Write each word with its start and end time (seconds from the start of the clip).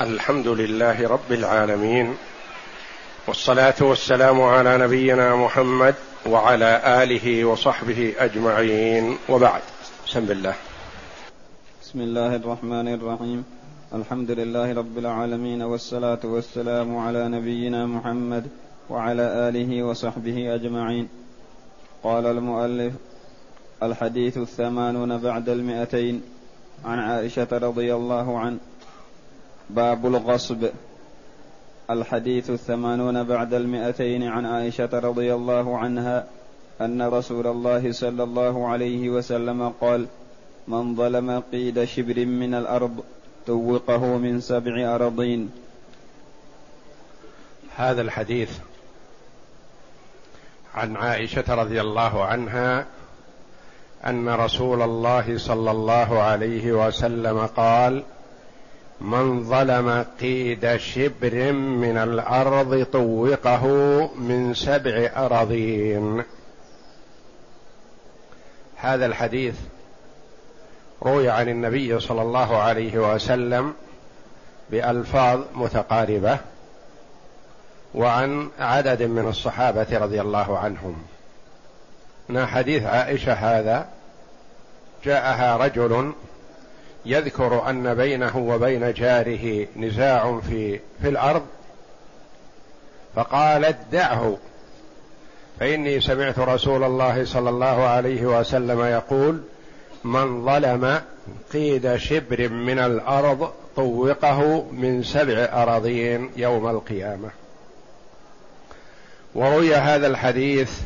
الحمد 0.00 0.48
لله 0.48 1.08
رب 1.08 1.32
العالمين 1.32 2.14
والصلاة 3.26 3.74
والسلام 3.80 4.42
على 4.42 4.78
نبينا 4.78 5.36
محمد 5.36 5.94
وعلى 6.26 7.02
آله 7.02 7.44
وصحبه 7.44 8.14
أجمعين. 8.18 9.18
وبعد 9.28 9.62
بسم 10.06 10.30
الله. 10.30 10.54
بسم 11.82 12.00
الله 12.00 12.36
الرحمن 12.36 12.94
الرحيم. 12.94 13.44
الحمد 13.94 14.30
لله 14.30 14.74
رب 14.74 14.98
العالمين 14.98 15.62
والصلاة 15.62 16.20
والسلام 16.24 16.96
على 16.96 17.28
نبينا 17.28 17.86
محمد 17.86 18.46
وعلى 18.90 19.22
آله 19.22 19.82
وصحبه 19.82 20.54
أجمعين. 20.54 21.08
قال 22.02 22.26
المؤلف 22.26 22.92
الحديث 23.82 24.38
الثمانون 24.38 25.18
بعد 25.18 25.48
المئتين. 25.48 26.22
عن 26.84 26.98
عائشة 26.98 27.48
رضي 27.52 27.94
الله 27.94 28.38
عنه 28.38 28.58
باب 29.70 30.06
الغصب. 30.06 30.68
الحديث 31.90 32.50
الثمانون 32.50 33.24
بعد 33.24 33.54
المئتين 33.54 34.22
عن 34.22 34.46
عائشة 34.46 34.88
رضي 34.92 35.34
الله 35.34 35.78
عنها 35.78 36.26
أن 36.80 37.02
رسول 37.02 37.46
الله 37.46 37.92
صلى 37.92 38.22
الله 38.22 38.68
عليه 38.68 39.10
وسلم 39.10 39.68
قال 39.80 40.06
من 40.68 40.96
ظلم 40.96 41.42
قيد 41.52 41.84
شبر 41.84 42.24
من 42.26 42.54
الأرض 42.54 43.04
توقه 43.46 44.18
من 44.18 44.40
سبع 44.40 44.94
أراضين. 44.94 45.50
هذا 47.76 48.02
الحديث 48.02 48.58
عن 50.74 50.96
عائشة 50.96 51.54
رضي 51.54 51.80
الله 51.80 52.24
عنها 52.24 52.86
أن 54.06 54.28
رسول 54.28 54.82
الله 54.82 55.38
صلى 55.38 55.70
الله 55.70 56.22
عليه 56.22 56.86
وسلم 56.86 57.46
قال 57.46 58.02
من 59.00 59.44
ظلم 59.44 60.04
قيد 60.20 60.76
شبر 60.76 61.52
من 61.52 61.96
الأرض 61.96 62.86
طوقه 62.92 63.66
من 64.14 64.54
سبع 64.54 65.10
أراضين. 65.16 66.24
هذا 68.76 69.06
الحديث 69.06 69.54
روي 71.02 71.30
عن 71.30 71.48
النبي 71.48 72.00
صلى 72.00 72.22
الله 72.22 72.56
عليه 72.56 73.14
وسلم 73.14 73.74
بألفاظ 74.70 75.40
متقاربة 75.54 76.38
وعن 77.94 78.48
عدد 78.58 79.02
من 79.02 79.28
الصحابة 79.28 79.86
رضي 79.98 80.20
الله 80.20 80.58
عنهم. 80.58 81.02
ان 82.30 82.46
حديث 82.46 82.82
عائشة 82.82 83.32
هذا 83.32 83.88
جاءها 85.04 85.56
رجل 85.56 86.12
يذكر 87.06 87.70
أن 87.70 87.94
بينه 87.94 88.36
وبين 88.38 88.92
جاره 88.92 89.66
نزاع 89.76 90.40
في 90.40 90.80
في 91.02 91.08
الأرض 91.08 91.42
فقالت 93.16 93.76
دعه 93.92 94.36
فإني 95.60 96.00
سمعت 96.00 96.38
رسول 96.38 96.84
الله 96.84 97.24
صلى 97.24 97.50
الله 97.50 97.84
عليه 97.84 98.26
وسلم 98.40 98.80
يقول 98.80 99.42
من 100.04 100.44
ظلم 100.44 101.00
قيد 101.52 101.96
شبر 101.96 102.48
من 102.48 102.78
الأرض 102.78 103.52
طوقه 103.76 104.66
من 104.72 105.02
سبع 105.02 105.48
أراضين 105.52 106.30
يوم 106.36 106.68
القيامة. 106.68 107.30
وروي 109.34 109.74
هذا 109.74 110.06
الحديث 110.06 110.80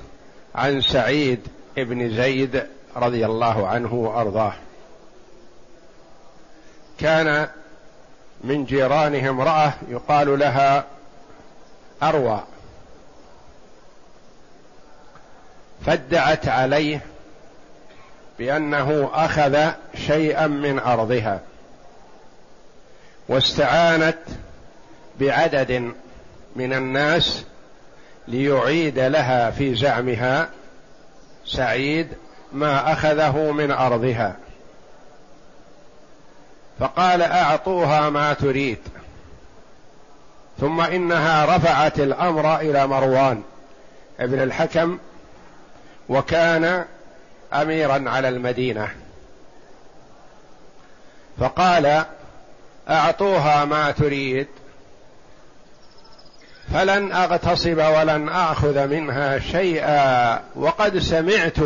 عن 0.55 0.81
سعيد 0.81 1.41
بن 1.77 2.11
زيد 2.17 2.63
رضي 2.97 3.27
الله 3.27 3.67
عنه 3.67 3.95
وأرضاه. 3.95 4.53
كان 7.01 7.49
من 8.45 8.65
جيرانه 8.65 9.31
امرأة 9.31 9.73
يقال 9.89 10.39
لها 10.39 10.85
أروى. 12.03 12.45
فادعت 15.87 16.49
عليه 16.49 17.01
بأنه 18.39 19.11
أخذ 19.13 19.71
شيئا 20.07 20.47
من 20.47 20.79
أرضها 20.79 21.41
واستعانت 23.29 24.19
بعدد 25.21 25.93
من 26.57 26.73
الناس 26.73 27.45
ليعيد 28.29 28.99
لها 28.99 29.51
في 29.51 29.75
زعمها 29.75 30.49
سعيد 31.47 32.09
ما 32.53 32.93
أخذه 32.93 33.53
من 33.53 33.71
أرضها. 33.71 34.37
فقال 36.81 37.23
أعطوها 37.23 38.11
ما 38.11 38.33
تريد. 38.33 38.79
ثم 40.61 40.81
إنها 40.81 41.57
رفعت 41.57 42.01
الأمر 42.01 42.57
إلى 42.61 42.87
مروان 42.87 43.43
ابن 44.21 44.43
الحكم 44.43 44.99
وكان 46.09 46.85
أميرا 47.53 48.11
على 48.11 48.29
المدينة. 48.29 48.89
فقال 51.41 52.05
أعطوها 52.89 53.65
ما 53.65 53.91
تريد 53.91 54.47
فلن 56.75 57.13
أغتصب 57.13 57.79
ولن 57.79 58.29
أخذ 58.29 58.87
منها 58.87 59.39
شيئا. 59.39 60.41
وقد 60.57 60.99
سمعت 60.99 61.57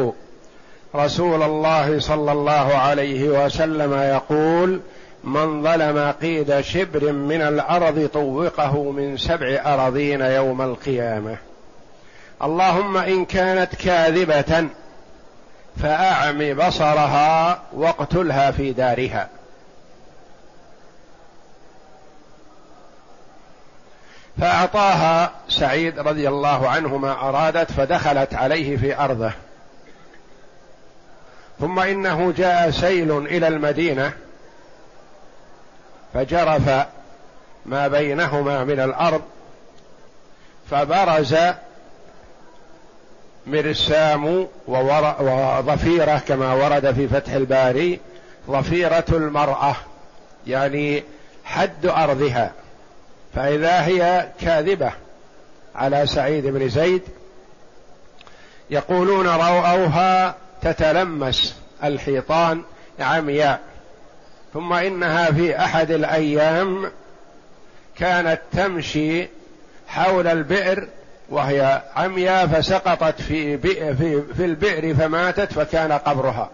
رسول 0.94 1.42
الله 1.42 2.00
صلى 2.00 2.32
الله 2.32 2.74
عليه 2.74 3.44
وسلم 3.44 3.92
يقول 3.92 4.80
من 5.24 5.62
ظلم 5.62 6.14
قيد 6.22 6.60
شبر 6.60 7.12
من 7.12 7.42
الأرض 7.42 8.10
طوقه 8.12 8.90
من 8.90 9.16
سبع 9.16 9.60
أراضين 9.64 10.20
يوم 10.20 10.62
القيامة. 10.62 11.36
اللهم 12.42 12.96
إن 12.96 13.24
كانت 13.24 13.74
كاذبة 13.74 14.68
فأعم 15.76 16.54
بصرها 16.54 17.62
واقتلها 17.72 18.50
في 18.50 18.72
دارها. 18.72 19.28
فأعطاها 24.40 25.32
سعيد 25.48 25.98
رضي 25.98 26.28
الله 26.28 26.68
عنه 26.68 26.96
ما 26.96 27.12
أرادت 27.12 27.72
فدخلت 27.72 28.34
عليه 28.34 28.76
في 28.76 28.98
أرضه. 28.98 29.32
ثم 31.60 31.78
إنه 31.78 32.32
جاء 32.36 32.70
سيل 32.70 33.26
إلى 33.26 33.48
المدينة 33.48 34.12
فجرف 36.14 36.86
ما 37.66 37.88
بينهما 37.88 38.64
من 38.64 38.80
الأرض 38.80 39.22
فبرز 40.70 41.36
مرسام 43.46 44.46
وظفيرة 44.66 46.22
كما 46.28 46.52
ورد 46.52 46.94
في 46.94 47.08
فتح 47.08 47.32
الباري 47.32 48.00
ظفيرة 48.50 49.04
المرأة 49.08 49.76
يعني 50.46 51.04
حد 51.44 51.86
أرضها 51.86 52.52
فإذا 53.34 53.80
هي 53.80 54.28
كاذبة 54.40 54.92
على 55.74 56.06
سعيد 56.06 56.46
بن 56.46 56.68
زيد 56.68 57.02
يقولون 58.70 59.26
روأوها 59.26 60.34
تتلمس 60.62 61.56
الحيطان 61.84 62.62
عمياء. 63.00 63.60
ثم 64.54 64.72
إنها 64.72 65.30
في 65.30 65.58
أحد 65.58 65.90
الأيام 65.90 66.90
كانت 67.98 68.40
تمشي 68.52 69.28
حول 69.88 70.26
البئر 70.26 70.88
وهي 71.30 71.82
عمياء 71.96 72.46
فسقطت 72.46 73.20
في 73.20 73.58
في 73.58 74.22
في 74.22 74.44
البئر 74.44 74.94
فماتت 74.94 75.52
فكان 75.52 75.92
قبرها. 75.92 76.50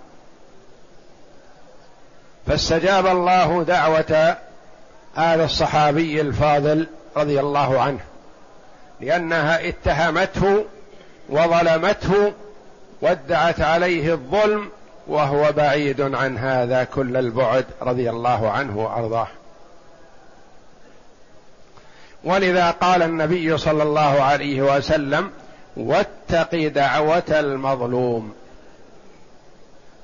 فاستجاب 2.46 3.06
الله 3.06 3.62
دعوة 3.62 4.36
هذا 5.14 5.44
الصحابي 5.44 6.20
الفاضل 6.20 6.86
رضي 7.16 7.40
الله 7.40 7.80
عنه 7.80 8.00
لأنها 9.00 9.68
اتهمته 9.68 10.64
وظلمته 11.28 12.32
وادعت 13.00 13.60
عليه 13.60 14.12
الظلم 14.12 14.70
وهو 15.08 15.52
بعيد 15.52 16.00
عن 16.00 16.38
هذا 16.38 16.84
كل 16.84 17.16
البعد 17.16 17.64
رضي 17.82 18.10
الله 18.10 18.50
عنه 18.50 18.78
وأرضاه. 18.78 19.28
ولذا 22.24 22.70
قال 22.70 23.02
النبي 23.02 23.58
صلى 23.58 23.82
الله 23.82 24.22
عليه 24.22 24.76
وسلم 24.76 25.30
واتق 25.76 26.68
دعوة 26.68 27.30
المظلوم 27.30 28.34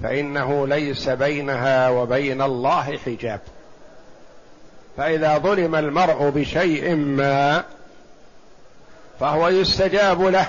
فإنه 0.03 0.67
ليس 0.67 1.09
بينها 1.09 1.89
وبين 1.89 2.43
الله 2.43 2.99
حجاب. 2.99 3.41
فإذا 4.97 5.39
ظلم 5.39 5.75
المرء 5.75 6.31
بشيء 6.31 6.95
ما 6.95 7.65
فهو 9.21 9.49
يستجاب 9.49 10.23
له 10.23 10.47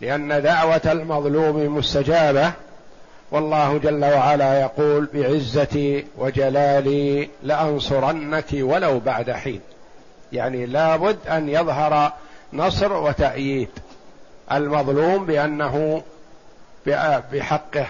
لأن 0.00 0.42
دعوة 0.42 0.80
المظلوم 0.86 1.76
مستجابة 1.76 2.52
والله 3.32 3.78
جل 3.78 4.04
وعلا 4.04 4.60
يقول 4.60 5.08
بعزتي 5.14 6.06
وجلالي 6.18 7.28
لأنصرنك 7.42 8.46
ولو 8.52 9.00
بعد 9.00 9.30
حين. 9.30 9.60
يعني 10.32 10.66
لابد 10.66 11.18
أن 11.28 11.48
يظهر 11.48 12.12
نصر 12.52 12.92
وتأييد. 12.92 13.68
المظلوم 14.52 15.26
بأنه 15.26 16.02
بحقه. 17.32 17.86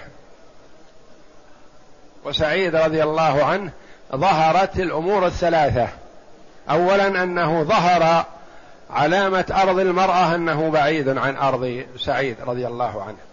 وسعيد 2.25 2.77
رضي 2.77 3.03
الله 3.03 3.45
عنه 3.45 3.71
ظهرت 4.17 4.81
الأمور 4.81 5.27
الثلاثة. 5.27 5.89
أولا 6.71 7.23
أنه 7.23 7.63
ظهر 7.63 8.25
علامة 8.91 9.45
أرض 9.63 9.79
المرأة 9.79 10.35
أنه 10.35 10.71
بعيد 10.71 11.09
عن 11.09 11.37
أرض 11.37 11.85
سعيد 11.99 12.37
رضي 12.47 12.67
الله 12.67 13.03
عنه. 13.03 13.32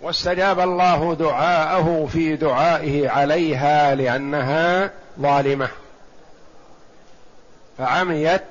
واستجاب 0.00 0.60
الله 0.60 1.14
دعاءه 1.14 2.08
في 2.12 2.36
دعائه 2.36 3.08
عليها 3.08 3.94
لأنها 3.94 4.90
ظالمة. 5.20 5.68
فعميت 7.78 8.42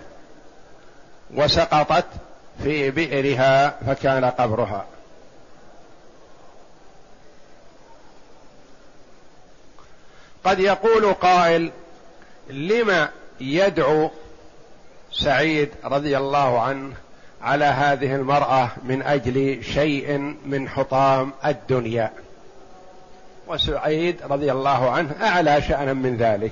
وسقطت 1.34 2.06
في 2.64 2.92
بئرها 2.92 3.78
فكان 3.88 4.26
قبرها. 4.26 4.86
قد 10.44 10.60
يقول 10.60 11.14
قائل 11.14 11.72
لم 12.50 13.08
يدعو 13.42 14.10
سعيد 15.12 15.70
رضي 15.84 16.18
الله 16.18 16.62
عنه 16.62 16.96
على 17.46 17.66
هذه 17.66 18.16
المرأة 18.16 18.70
من 18.84 19.02
أجل 19.02 19.64
شيء 19.64 20.36
من 20.46 20.70
حطام 20.70 21.32
الدنيا. 21.46 22.12
وسعيد 23.48 24.16
رضي 24.30 24.52
الله 24.52 24.92
عنه 24.92 25.12
أعلى 25.22 25.62
شأنا 25.62 25.94
من 25.94 26.18
ذلك. 26.18 26.52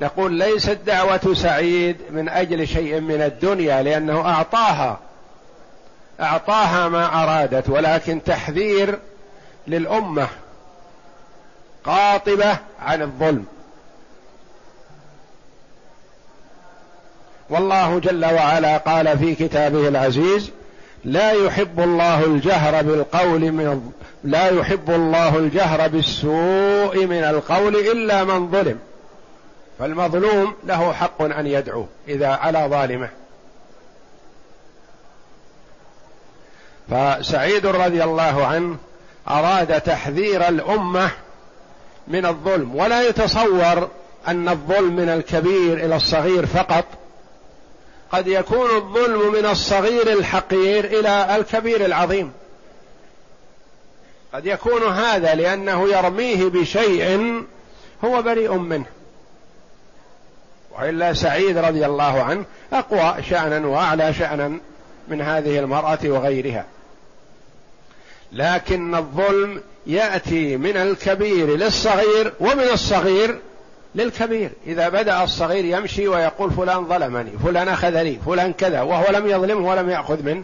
نقول 0.00 0.32
ليست 0.32 0.78
دعوة 0.86 1.34
سعيد 1.34 1.96
من 2.10 2.28
أجل 2.28 2.68
شيء 2.68 3.00
من 3.00 3.22
الدنيا 3.22 3.82
لأنه 3.82 4.20
أعطاها. 4.20 4.98
أعطاها 6.20 6.88
ما 6.88 7.22
أرادت 7.22 7.68
ولكن 7.68 8.22
تحذير 8.24 8.98
للأمة 9.66 10.28
قاطبة 11.84 12.56
عن 12.80 13.02
الظلم. 13.02 13.46
والله 17.50 17.98
جل 17.98 18.24
وعلا 18.24 18.76
قال 18.76 19.18
في 19.18 19.34
كتابه 19.34 19.88
العزيز 19.88 20.50
لا 21.04 21.32
يحب 21.32 21.80
الله 21.80 22.24
الجهر 22.24 22.82
بالقول 22.82 23.52
من 23.52 23.90
لا 24.24 24.48
يحب 24.48 24.90
الله 24.90 25.36
الجهر 25.36 25.88
بالسوء 25.88 27.06
من 27.06 27.24
القول 27.24 27.76
إلا 27.76 28.24
من 28.24 28.50
ظلم. 28.50 28.78
فالمظلوم 29.78 30.54
له 30.64 30.92
حق 30.92 31.22
أن 31.22 31.46
يدعو 31.46 31.86
إذا 32.08 32.28
على 32.28 32.66
ظالمه. 32.70 33.08
فسعيد 36.90 37.66
رضي 37.66 38.04
الله 38.04 38.46
عنه 38.46 38.76
أراد 39.28 39.80
تحذير 39.80 40.48
الأمة 40.48 41.10
من 42.08 42.26
الظلم 42.26 42.76
ولا 42.76 43.08
يتصور 43.08 43.88
أن 44.28 44.48
الظلم 44.48 44.96
من 44.96 45.08
الكبير 45.08 45.84
إلى 45.84 45.96
الصغير 45.96 46.46
فقط 46.46 46.84
قد 48.14 48.26
يكون 48.26 48.76
الظلم 48.76 49.32
من 49.32 49.46
الصغير 49.46 50.12
الحقير 50.12 50.84
إلى 50.84 51.36
الكبير 51.36 51.84
العظيم. 51.84 52.32
قد 54.34 54.46
يكون 54.46 54.82
هذا 54.82 55.34
لأنه 55.34 55.88
يرميه 55.88 56.44
بشيء 56.44 57.42
هو 58.04 58.22
بريء 58.22 58.52
منه. 58.52 58.86
وإلا 60.78 61.14
سعيد 61.14 61.58
رضي 61.58 61.86
الله 61.86 62.22
عنه 62.22 62.44
أقوى 62.72 63.22
شأنا 63.22 63.66
وأعلى 63.66 64.14
شأنا 64.14 64.58
من 65.08 65.20
هذه 65.20 65.58
المرأة 65.58 65.98
وغيرها. 66.04 66.66
لكن 68.32 68.94
الظلم 68.94 69.62
يأتي 69.86 70.56
من 70.56 70.76
الكبير 70.76 71.56
للصغير 71.56 72.32
ومن 72.40 72.68
الصغير 72.72 73.38
للكبير. 73.94 74.50
إذا 74.66 74.88
بدأ 74.88 75.22
الصغير 75.24 75.64
يمشي 75.64 76.08
ويقول 76.08 76.50
فلان 76.50 76.88
ظلمني 76.88 77.30
فلان 77.44 77.68
أخذني 77.68 78.18
فلان 78.26 78.52
كذا 78.52 78.82
وهو 78.82 79.12
لم 79.12 79.26
يظلمه 79.26 79.68
ولم 79.70 79.90
يأخذ 79.90 80.22
منه 80.22 80.42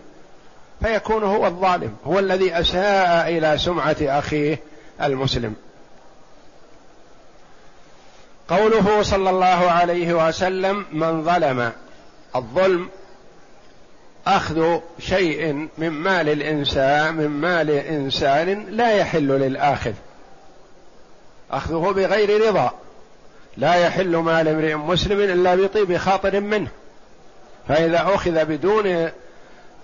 فيكون 0.82 1.22
هو 1.22 1.46
الظالم 1.46 1.96
هو 2.06 2.18
الذي 2.18 2.60
أساء 2.60 3.28
إلى 3.28 3.58
سمعة 3.58 3.96
أخيه 4.02 4.58
المسلم. 5.02 5.54
قوله 8.48 9.02
صلى 9.02 9.30
الله 9.30 9.70
عليه 9.70 10.28
وسلم 10.28 10.86
من 10.92 11.24
ظلم 11.24 11.72
الظلم 12.36 12.88
أخذ 14.26 14.80
شيء 14.98 15.68
من 15.78 15.90
مال 15.90 16.28
الإنسان 16.28 17.14
من 17.14 17.28
مال 17.28 17.70
إنسان 17.70 18.66
لا 18.70 18.92
يحل 18.92 19.28
للآخذ 19.28 19.92
أخذه 21.50 21.92
بغير 21.96 22.48
رضا. 22.48 22.72
لا 23.56 23.74
يحل 23.74 24.16
مال 24.16 24.48
امرئ 24.48 24.74
مسلم 24.74 25.20
إلا 25.20 25.54
بطيب 25.54 25.96
خاطر 25.96 26.40
منه. 26.40 26.68
فإذا 27.68 28.14
أخذ 28.14 28.44
بدون 28.44 29.10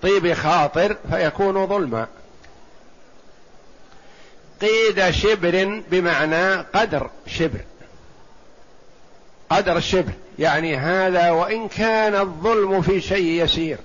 طيب 0.02 0.32
خاطر 0.32 0.96
فيكون 1.10 1.66
ظلما. 1.66 2.06
قيد 4.60 5.10
شبر 5.10 5.82
بمعنى 5.90 6.54
قدر 6.54 7.10
شبر. 7.26 7.60
قدر 9.50 9.76
الشبه 9.76 10.12
يعني 10.38 10.76
هذا 10.76 11.30
وإن 11.30 11.68
كان 11.68 12.14
الظلم 12.14 12.82
في 12.82 13.00
شيء 13.00 13.44
يسير. 13.44 13.78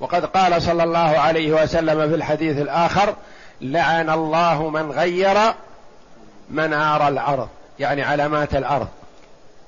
وقد 0.00 0.24
قال 0.24 0.62
صلى 0.62 0.84
الله 0.84 0.98
عليه 0.98 1.62
وسلم 1.62 2.08
في 2.08 2.14
الحديث 2.14 2.58
الآخر 2.58 3.14
لعن 3.60 4.10
الله 4.10 4.70
من 4.70 4.90
غير 4.92 5.54
منار 6.50 7.08
الأرض. 7.08 7.48
يعني 7.78 8.02
علامات 8.02 8.54
الأرض. 8.54 8.88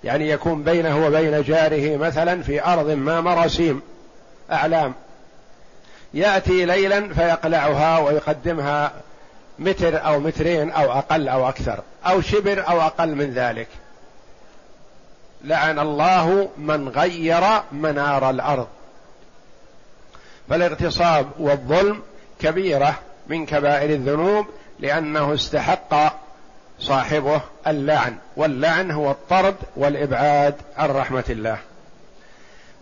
يعني 0.05 0.31
يكون 0.31 0.62
بينه 0.62 1.06
وبين 1.06 1.43
جاره 1.43 1.97
مثلا 1.97 2.43
في 2.43 2.64
أرض 2.64 2.91
ما 2.91 3.20
مراسيم. 3.20 3.82
أعلام. 4.53 4.94
يأتي 6.14 6.64
ليلا 6.64 7.14
فيقلعها 7.14 7.99
ويقدمها 7.99 8.93
متر 9.58 10.06
أو 10.06 10.20
مترين 10.20 10.70
أو 10.70 10.93
أقل 10.93 11.29
أو 11.29 11.49
أكثر 11.49 11.81
أو 12.06 12.20
شبر 12.20 12.69
أو 12.69 12.81
أقل 12.81 13.14
من 13.14 13.31
ذلك. 13.35 13.69
لعن 15.44 15.79
الله 15.79 16.48
من 16.58 16.89
غير 16.89 17.43
منار 17.72 18.31
الأرض. 18.31 18.67
فالاغتصاب 20.48 21.27
والظلم 21.39 22.03
كبيرة 22.41 22.98
من 23.29 23.46
كبائر 23.46 23.91
الذنوب 23.91 24.46
لأنه 24.81 25.34
استحق 25.34 26.25
صاحبه 26.80 27.40
اللعن 27.66 28.16
واللعن 28.36 28.90
هو 28.90 29.10
الطرد 29.10 29.56
والإبعاد 29.76 30.54
عن 30.76 30.90
رحمة 30.90 31.24
الله. 31.30 31.58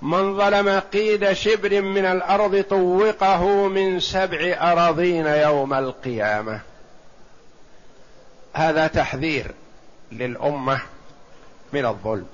من 0.02 0.36
ظلم 0.36 0.80
قيد 0.80 1.32
شبر 1.32 1.80
من 1.80 2.04
الأرض 2.04 2.64
طوقه 2.70 3.68
من 3.68 4.00
سبع 4.00 4.56
أراضين 4.72 5.26
يوم 5.26 5.74
القيامة. 5.74 6.60
هذا 8.54 8.86
تحذير 8.86 9.50
للأمة 10.12 10.80
من 11.72 11.86
الظلم. 11.86 12.26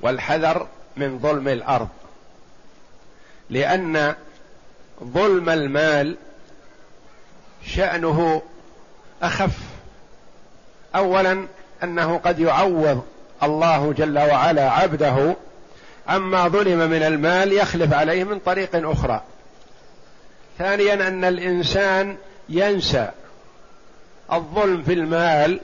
والحذر 0.00 0.66
من 0.96 1.18
ظلم 1.18 1.48
الأرض. 1.48 1.88
لأن 3.50 4.14
ظلم 5.04 5.48
المال 5.48 6.16
شأنه 7.66 8.42
أخف. 9.26 9.58
اولا 10.96 11.46
أنه 11.82 12.18
قد 12.18 12.38
يعوض 12.38 13.04
الله 13.42 13.92
جل 13.92 14.18
وعلا 14.18 14.70
عبده 14.70 15.36
عما 16.08 16.48
ظلم 16.48 16.78
من 16.78 17.02
المال 17.02 17.52
يخلف 17.52 17.92
عليه 17.92 18.24
من 18.24 18.38
طريق 18.38 18.90
أخرى. 18.90 19.22
ثانيا 20.58 21.08
أن 21.08 21.24
الإنسان 21.24 22.16
ينسى 22.48 23.10
الظلم 24.32 24.82
في 24.82 24.92
المال 24.92 25.60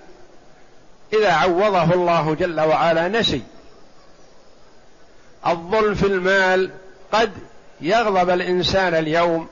إذا 1.13 1.33
عوضه 1.33 1.95
الله 1.95 2.35
جل 2.35 2.61
وعلا 2.61 3.09
نسي. 3.09 3.43
الظلم 5.47 5.95
في 5.95 6.07
المال 6.07 6.71
قد 7.13 7.31
يغضب 7.81 8.31
الإنسان 8.31 8.95
اليوم 8.95 9.49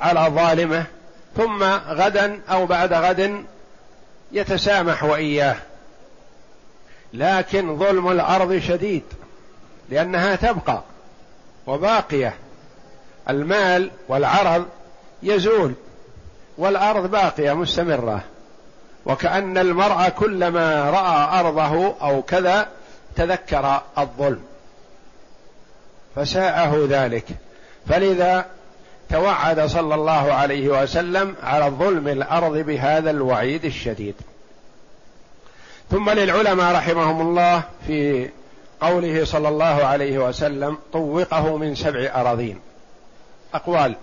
على 0.00 0.20
ظالمه 0.34 0.84
ثم 1.38 1.62
غدا 1.88 2.40
أو 2.50 2.66
بعد 2.66 2.92
غد 2.92 3.44
يتسامح 4.32 5.04
وإياه. 5.04 5.56
لكن 7.14 7.78
ظلم 7.78 8.10
الأرض 8.10 8.58
شديد 8.58 9.02
لأنها 9.88 10.36
تبقى 10.36 10.82
وباقية. 11.66 12.34
المال 13.30 13.90
والعرض 14.08 14.66
يزول 15.22 15.74
والأرض 16.58 17.10
باقية 17.10 17.52
مستمرة. 17.52 18.20
وكأن 19.06 19.58
المرء 19.58 20.08
كلما 20.08 20.90
رأى 20.90 21.40
أرضه 21.40 21.94
أو 22.02 22.22
كذا 22.22 22.68
تذكر 23.16 23.82
الظلم. 23.98 24.42
فساءه 26.16 26.86
ذلك. 26.90 27.26
فلذا 27.88 28.46
توعد 29.10 29.66
صلى 29.66 29.94
الله 29.94 30.32
عليه 30.32 30.82
وسلم 30.82 31.36
على 31.42 31.66
الظلم 31.66 32.08
الأرض 32.08 32.58
بهذا 32.58 33.10
الوعيد 33.10 33.64
الشديد. 33.64 34.14
ثم 35.90 36.10
للعلماء 36.10 36.74
رحمهم 36.74 37.20
الله 37.20 37.62
في 37.86 38.28
قوله 38.80 39.24
صلى 39.24 39.48
الله 39.48 39.86
عليه 39.86 40.18
وسلم 40.18 40.78
طوقه 40.92 41.56
من 41.56 41.74
سبع 41.74 42.10
أراضين. 42.14 42.60
أقوال. 43.54 43.94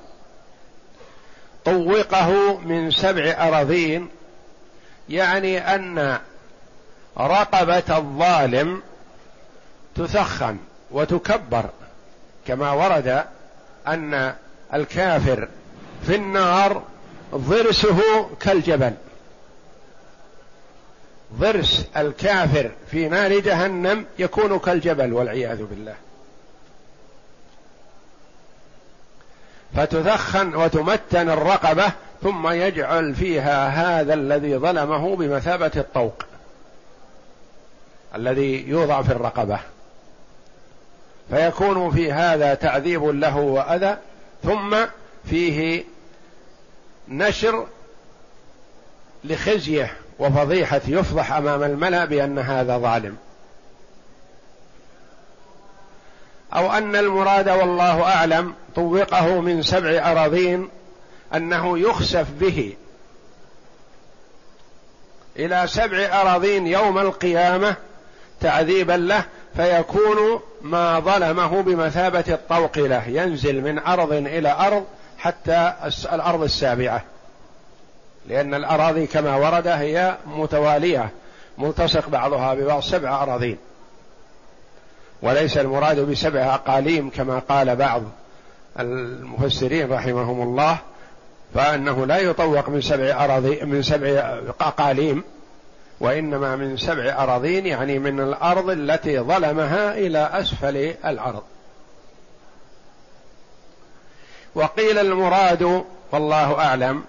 طوقه 1.65 2.57
من 2.57 2.91
سبع 2.91 3.47
أراضين 3.47 4.09
يعني 5.09 5.75
أن 5.75 6.19
رقبة 7.17 7.97
الظالم 7.97 8.81
تثخن 9.95 10.57
وتكبر 10.91 11.65
كما 12.47 12.71
ورد 12.71 13.23
أن 13.87 14.35
الكافر 14.73 15.47
في 16.05 16.15
النار 16.15 16.83
ضرسه 17.35 18.29
كالجبل. 18.39 18.93
ضرس 21.39 21.87
الكافر 21.97 22.71
في 22.91 23.09
نار 23.09 23.39
جهنم 23.39 24.05
يكون 24.19 24.59
كالجبل 24.59 25.13
والعياذ 25.13 25.63
بالله. 25.63 25.95
فتثخن 29.75 30.55
وتمتن 30.55 31.29
الرقبة 31.29 31.91
ثم 32.23 32.47
يجعل 32.47 33.15
فيها 33.15 33.67
هذا 33.67 34.13
الذي 34.13 34.57
ظلمه 34.57 35.15
بمثابة 35.15 35.71
الطوق 35.75 36.23
الذي 38.15 38.69
يوضع 38.69 39.01
في 39.01 39.11
الرقبة. 39.11 39.59
فيكون 41.29 41.91
في 41.91 42.11
هذا 42.11 42.53
تعذيب 42.53 43.03
له 43.03 43.37
وأذى 43.37 43.97
ثم 44.45 44.75
فيه 45.29 45.83
نشر 47.07 47.67
لخزيه 49.23 49.97
وفضيحة 50.19 50.81
يفضح 50.87 51.31
أمام 51.31 51.63
الملأ 51.63 52.05
بأن 52.05 52.39
هذا 52.39 52.77
ظالم. 52.77 53.17
أو 56.53 56.71
أن 56.71 56.95
المراد 56.95 57.49
والله 57.49 58.03
أعلم 58.03 58.53
طوقه 58.75 59.41
من 59.41 59.61
سبع 59.61 60.11
أراضين 60.11 60.69
أنه 61.35 61.79
يخسف 61.79 62.31
به 62.31 62.75
إلى 65.35 65.67
سبع 65.67 66.21
أراضين 66.21 66.67
يوم 66.67 66.97
القيامة 66.99 67.75
تعذيبا 68.41 68.93
له 68.93 69.25
فيكون 69.55 70.39
ما 70.61 70.99
ظلمه 70.99 71.61
بمثابة 71.61 72.23
الطوق 72.27 72.77
له 72.77 73.07
ينزل 73.07 73.61
من 73.61 73.79
أرض 73.79 74.11
إلى 74.13 74.51
أرض 74.51 74.83
حتى 75.17 75.73
الأرض 76.13 76.43
السابعة. 76.43 77.03
لأن 78.27 78.53
الأراضي 78.53 79.07
كما 79.07 79.35
ورد 79.35 79.67
هي 79.67 80.17
متوالية 80.25 81.09
ملتصق 81.57 82.09
بعضها 82.09 82.53
ببعض 82.53 82.81
سبع 82.81 83.23
أراضين 83.23 83.57
وليس 85.21 85.57
المراد 85.57 85.99
بسبع 85.99 86.55
أقاليم 86.55 87.09
كما 87.09 87.39
قال 87.39 87.75
بعض 87.75 88.03
المفسرين 88.79 89.91
رحمهم 89.91 90.41
الله 90.41 90.77
فأنه 91.53 92.05
لا 92.05 92.17
يطوق 92.17 92.69
من 92.69 92.81
سبع 92.81 93.25
أراضي 93.25 93.61
من 93.61 93.83
سبع 93.83 94.39
أقاليم. 94.59 95.23
وإنما 95.99 96.55
من 96.55 96.77
سبع 96.77 97.23
أراضين 97.23 97.65
يعني 97.65 97.99
من 97.99 98.19
الأرض 98.19 98.69
التي 98.69 99.19
ظلمها 99.19 99.93
إلى 99.93 100.29
أسفل 100.33 100.95
الأرض. 101.05 101.43
وقيل 104.55 104.97
المراد 104.97 105.83
والله 106.11 106.59
أعلم 106.59 107.03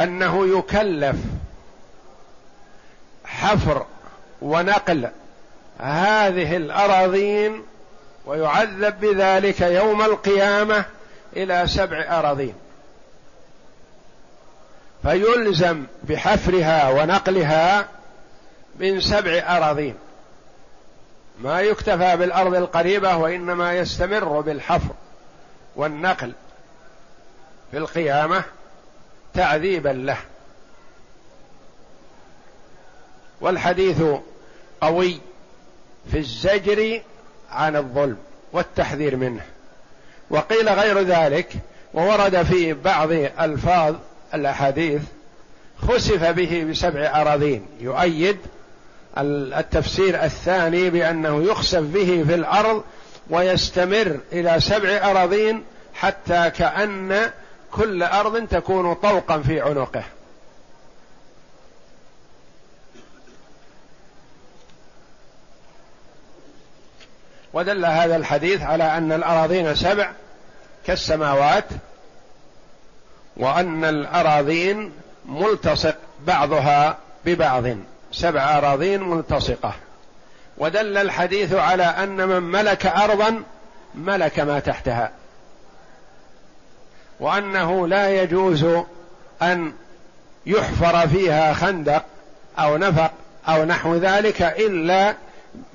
أنه 0.00 0.58
يكلف 0.58 1.16
حفر 3.24 3.86
ونقل 4.42 5.10
هذه 5.78 6.56
الأراضين 6.56 7.62
ويعذب 8.26 9.00
بذلك 9.00 9.60
يوم 9.60 10.02
القيامة 10.02 10.84
إلى 11.36 11.66
سبع 11.66 12.18
أراضين. 12.18 12.54
فيلزم 15.06 15.84
بحفرها 16.02 16.90
ونقلها 16.90 17.88
من 18.78 19.00
سبع 19.00 19.56
أراضين. 19.56 19.94
ما 21.38 21.60
يكتفى 21.60 22.16
بالأرض 22.16 22.54
القريبة 22.54 23.16
وإنما 23.16 23.74
يستمر 23.74 24.40
بالحفر 24.40 24.94
والنقل 25.76 26.32
في 27.70 27.76
القيامة 27.76 28.44
تعذيبا 29.34 29.88
له. 29.88 30.18
والحديث 33.40 34.02
قوي 34.80 35.20
في 36.10 36.18
الزجر 36.18 37.00
عن 37.50 37.76
الظلم 37.76 38.18
والتحذير 38.52 39.16
منه. 39.16 39.42
وقيل 40.30 40.68
غير 40.68 41.00
ذلك 41.00 41.52
وورد 41.94 42.42
في 42.42 42.72
بعض 42.72 43.10
ألفاظ 43.40 43.94
الأحاديث 44.34 45.02
خسف 45.88 46.24
به 46.24 46.66
بسبع 46.70 47.20
أراضين. 47.20 47.66
يؤيد 47.80 48.38
التفسير 49.18 50.24
الثاني 50.24 50.90
بأنه 50.90 51.42
يخسف 51.42 51.80
به 51.80 52.24
في 52.26 52.34
الأرض 52.34 52.84
ويستمر 53.30 54.20
إلى 54.32 54.60
سبع 54.60 55.10
أراضين 55.10 55.64
حتى 55.94 56.50
كأن 56.50 57.30
كل 57.72 58.02
أرض 58.02 58.46
تكون 58.46 58.94
طوقا 58.94 59.38
في 59.38 59.60
عنقه. 59.60 60.02
ودل 67.52 67.84
هذا 67.84 68.16
الحديث 68.16 68.62
على 68.62 68.84
أن 68.84 69.12
الأراضين 69.12 69.74
سبع 69.74 70.10
كالسماوات 70.86 71.64
وأن 73.36 73.84
الأراضين 73.84 74.92
ملتصق 75.26 75.96
بعضها 76.26 76.98
ببعض 77.24 77.64
سبع 78.12 78.58
أراضين 78.58 79.02
ملتصقة. 79.02 79.74
ودل 80.58 80.96
الحديث 80.96 81.54
على 81.54 81.82
أن 81.82 82.28
من 82.28 82.42
ملك 82.42 82.86
أرضا 82.86 83.42
ملك 83.94 84.40
ما 84.40 84.58
تحتها. 84.58 85.10
وأنه 87.20 87.88
لا 87.88 88.22
يجوز 88.22 88.66
أن 89.42 89.72
يحفر 90.46 91.08
فيها 91.08 91.54
خندق 91.54 92.04
أو 92.58 92.76
نفق 92.76 93.10
أو 93.48 93.64
نحو 93.64 93.94
ذلك 93.94 94.42
إلا 94.42 95.14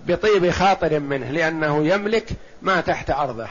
بطيب 0.07 0.51
خاطر 0.51 0.99
منه 0.99 1.31
لأنه 1.31 1.87
يملك 1.87 2.29
ما 2.61 2.81
تحت 2.81 3.09
أرضه. 3.09 3.47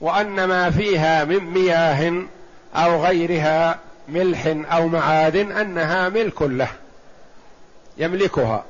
وأن 0.00 0.44
ما 0.44 0.70
فيها 0.70 1.24
من 1.24 1.38
مياه 1.38 2.12
أو 2.74 3.04
غيرها 3.04 3.78
ملح 4.08 4.46
أو 4.72 4.88
معادن 4.88 5.52
أنها 5.52 6.08
ملك 6.08 6.42
له 6.42 6.68
يملكها. 7.98 8.64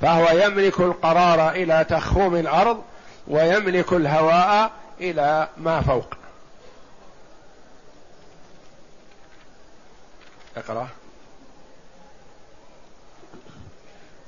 فهو 0.00 0.38
يملك 0.38 0.80
القرار 0.80 1.50
إلى 1.50 1.86
تخوم 1.88 2.36
الأرض 2.36 2.82
ويملك 3.28 3.92
الهواء 3.92 4.70
إلى 5.00 5.48
ما 5.56 5.80
فوق. 5.80 6.14
اقرأ. 10.56 10.88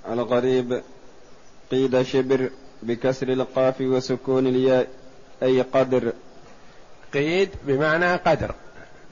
الغريب 0.09 0.83
قيد 1.71 2.03
شبر 2.03 2.51
بكسر 2.83 3.29
القاف 3.29 3.81
وسكون 3.81 4.47
الياء 4.47 4.89
أي 5.43 5.63
قدر. 5.63 6.13
قيد 7.17 7.49
بمعنى 7.63 8.15
قدر. 8.15 8.55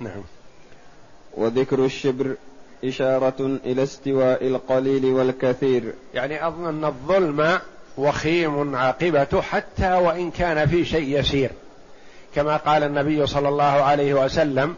نعم. 0.01 0.23
وذكر 1.37 1.85
الشبر 1.85 2.35
إشارة 2.85 3.59
إلى 3.65 3.83
استواء 3.83 4.47
القليل 4.47 5.05
والكثير. 5.05 5.93
يعني 6.15 6.47
أظن 6.47 6.69
أن 6.69 6.85
الظلم 6.85 7.59
وخيم 7.99 8.77
عاقبته 8.77 9.41
حتى 9.41 9.93
وإن 9.93 10.31
كان 10.31 10.69
في 10.69 10.85
شيء 10.85 11.21
يسير. 11.21 11.51
كما 12.35 12.57
قال 12.57 12.83
النبي 12.83 13.27
صلى 13.27 13.49
الله 13.49 13.65
عليه 13.65 14.15
وسلم 14.15 14.75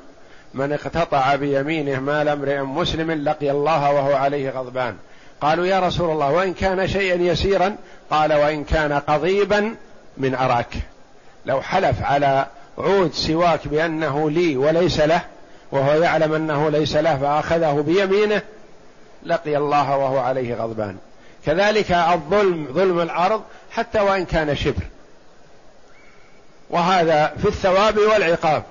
من 0.54 0.73
اقتطع 0.73 1.35
بيمينه 1.35 2.00
مال 2.00 2.28
امرئ 2.28 2.61
مسلم 2.61 3.11
لقي 3.11 3.50
الله 3.50 3.92
وهو 3.92 4.14
عليه 4.14 4.50
غضبان. 4.50 4.97
قالوا 5.40 5.66
يا 5.66 5.80
رسول 5.80 6.11
الله 6.11 6.33
وإن 6.33 6.54
كان 6.54 6.88
شيئا 6.88 7.16
يسيرا? 7.16 7.76
قال 8.11 8.33
وإن 8.33 8.64
كان 8.64 8.92
قضيبا 8.92 9.75
من 10.16 10.35
أراك. 10.35 10.75
لو 11.47 11.62
حلف 11.62 12.02
على 12.02 12.47
عود 12.78 13.12
سواك 13.12 13.68
بأنه 13.68 14.30
لي 14.30 14.56
وليس 14.56 15.00
له 15.00 15.21
وهو 15.73 16.02
يعلم 16.02 16.33
أنه 16.33 16.68
ليس 16.68 16.97
له 16.97 17.16
فأخذه 17.16 17.85
بيمينه 17.87 18.42
لقي 19.23 19.56
الله 19.56 19.97
وهو 19.97 20.18
عليه 20.18 20.54
غضبان. 20.54 20.97
كذلك 21.47 21.92
الظلم 21.92 22.66
ظلم 22.73 23.00
الأرض 23.00 23.42
حتى 23.71 24.00
وإن 24.00 24.25
كان 24.25 24.56
شبر. 24.56 24.83
وهذا 26.71 27.33
في 27.42 27.49
الثواب 27.49 27.99
والعقاب. 27.99 28.62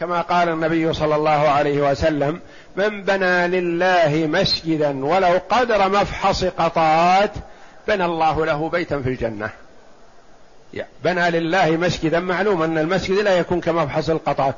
كما 0.00 0.20
قال 0.20 0.48
النبي 0.48 0.92
صلى 0.92 1.16
الله 1.16 1.30
عليه 1.30 1.90
وسلم 1.90 2.40
من 2.76 3.02
بنى 3.02 3.48
لله 3.48 4.26
مسجدا 4.26 5.04
ولو 5.06 5.40
قدر 5.50 5.88
مفحص 5.88 6.44
قطات 6.44 7.30
بنى 7.88 8.04
الله 8.04 8.46
له 8.46 8.68
بيتا 8.68 9.02
في 9.02 9.08
الجنة. 9.08 9.50
بنى 11.04 11.30
لله 11.30 11.70
مسجدا 11.70 12.20
معلوم 12.20 12.62
أن 12.62 12.78
المسجد 12.78 13.18
لا 13.18 13.38
يكون 13.38 13.60
كمفحص 13.60 14.10
القطات 14.10 14.54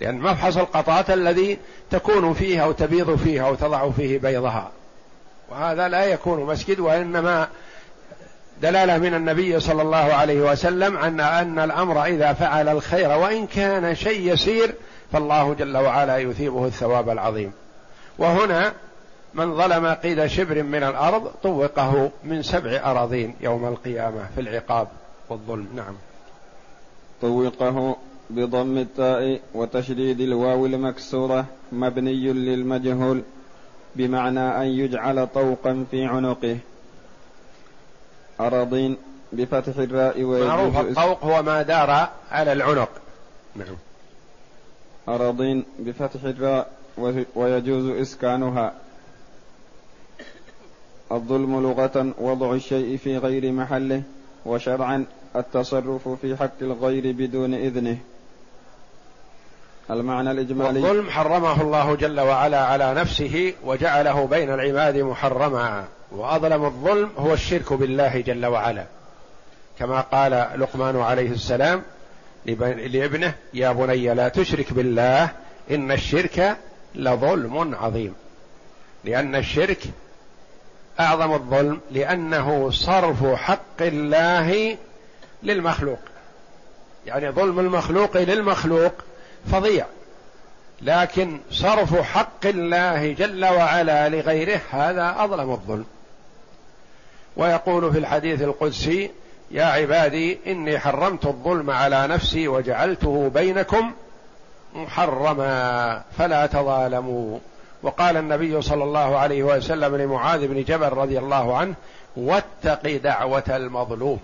لأن 0.00 0.18
مفحص 0.18 0.56
القطات 0.56 1.10
الذي 1.10 1.58
تكون 1.90 2.34
فيه 2.34 2.64
أو 2.64 2.72
تبيض 2.72 3.16
فيه 3.16 3.46
أو 3.46 3.54
تضع 3.54 3.90
فيه 3.90 4.18
بيضها. 4.18 4.70
وهذا 5.50 5.88
لا 5.88 6.04
يكون 6.04 6.46
مسجد 6.46 6.80
وإنما 6.80 7.48
دلالة 8.62 8.98
من 8.98 9.14
النبي 9.14 9.60
صلى 9.60 9.82
الله 9.82 9.96
عليه 9.96 10.40
وسلم 10.50 10.96
عن 10.96 11.20
أن 11.20 11.58
الأمر 11.58 12.04
إذا 12.04 12.32
فعل 12.32 12.68
الخير 12.68 13.10
وإن 13.10 13.46
كان 13.46 13.94
شيء 13.94 14.32
يسير 14.32 14.74
فالله 15.12 15.54
جل 15.54 15.76
وعلا 15.76 16.18
يثيبه 16.18 16.66
الثواب 16.66 17.08
العظيم. 17.08 17.52
وهنا 18.18 18.72
من 19.34 19.56
ظلم 19.56 19.86
قيد 19.86 20.26
شبر 20.26 20.62
من 20.62 20.82
الأرض 20.82 21.26
طوقه 21.42 22.10
من 22.24 22.42
سبع 22.42 22.80
أراضين 22.84 23.34
يوم 23.40 23.68
القيامة 23.68 24.26
في 24.34 24.40
العقاب. 24.40 24.88
والظلم 25.28 25.68
نعم. 25.74 25.94
طوقه 27.22 27.96
بضم 28.30 28.78
التاء 28.78 29.40
وتشديد 29.54 30.20
الواو 30.20 30.66
المكسورة 30.66 31.46
مبني 31.72 32.32
للمجهول 32.32 33.22
بمعنى 33.96 34.40
أن 34.40 34.66
يجعل 34.66 35.26
طوقا 35.26 35.86
في 35.90 36.04
عنقه. 36.04 36.58
أراضين 38.40 38.96
بفتح 39.32 39.76
الراء 39.76 40.22
معروف 40.24 40.76
الطوق 40.80 41.24
هو 41.24 41.42
ما 41.42 41.62
دار 41.62 42.08
على 42.30 42.52
العنق. 42.52 42.90
نعم. 43.56 43.76
أراضين 45.08 45.64
بفتح 45.78 46.24
الراء 46.24 46.72
ويجوز 47.34 47.86
إسكانها. 47.86 48.72
الظلم 51.12 51.62
لغة 51.62 52.14
وضع 52.18 52.52
الشيء 52.54 52.96
في 52.96 53.18
غير 53.18 53.52
محله. 53.52 54.02
وشرعا 54.46 55.04
التصرف 55.36 56.08
في 56.08 56.36
حق 56.36 56.62
الغير 56.62 57.12
بدون 57.12 57.54
إذنه. 57.54 57.98
المعنى 59.90 60.30
الإجمالي. 60.30 60.78
الظلم 60.78 61.10
حرمه 61.10 61.62
الله 61.62 61.94
جل 61.94 62.20
وعلا 62.20 62.64
على 62.64 62.94
نفسه 62.94 63.54
وجعله 63.64 64.26
بين 64.26 64.54
العباد 64.54 64.96
محرما. 64.96 65.84
وأظلم 66.10 66.64
الظلم 66.64 67.10
هو 67.18 67.32
الشرك 67.32 67.72
بالله 67.72 68.20
جل 68.20 68.46
وعلا. 68.46 68.84
كما 69.78 70.00
قال 70.00 70.60
لقمان 70.60 71.00
عليه 71.00 71.30
السلام 71.30 71.82
لابنه 72.46 73.34
يا 73.54 73.72
بني 73.72 74.14
لا 74.14 74.28
تشرك 74.28 74.72
بالله 74.72 75.30
إن 75.70 75.92
الشرك 75.92 76.56
لظلم 76.94 77.74
عظيم. 77.74 78.14
لأن 79.04 79.34
الشرك 79.34 79.82
أعظم 81.02 81.32
الظلم 81.32 81.80
لأنه 81.90 82.70
صرف 82.70 83.26
حق 83.26 83.80
الله 83.80 84.76
للمخلوق. 85.42 85.98
يعني 87.06 87.30
ظلم 87.30 87.58
المخلوق 87.58 88.16
للمخلوق 88.16 88.92
فظيع. 89.52 89.86
لكن 90.82 91.40
صرف 91.50 92.00
حق 92.00 92.46
الله 92.46 93.12
جل 93.12 93.44
وعلا 93.44 94.08
لغيره 94.08 94.60
هذا 94.70 95.14
أظلم 95.18 95.50
الظلم. 95.50 95.86
ويقول 97.36 97.92
في 97.92 97.98
الحديث 97.98 98.42
القدسي 98.42 99.10
يا 99.50 99.64
عبادي 99.64 100.38
إني 100.46 100.78
حرمت 100.78 101.26
الظلم 101.26 101.70
على 101.70 102.06
نفسي 102.06 102.48
وجعلته 102.48 103.30
بينكم 103.34 103.92
محرما 104.74 106.02
فلا 106.18 106.46
تظالموا. 106.46 107.38
وقال 107.82 108.16
النبي 108.16 108.62
صلى 108.62 108.84
الله 108.84 109.18
عليه 109.18 109.42
وسلم 109.42 109.96
لمعاذ 109.96 110.46
بن 110.46 110.62
جبل 110.62 110.88
رضي 110.88 111.18
الله 111.18 111.56
عنه 111.56 111.74
واتق 112.16 112.96
دعوة 112.96 113.44
المظلوم. 113.48 114.20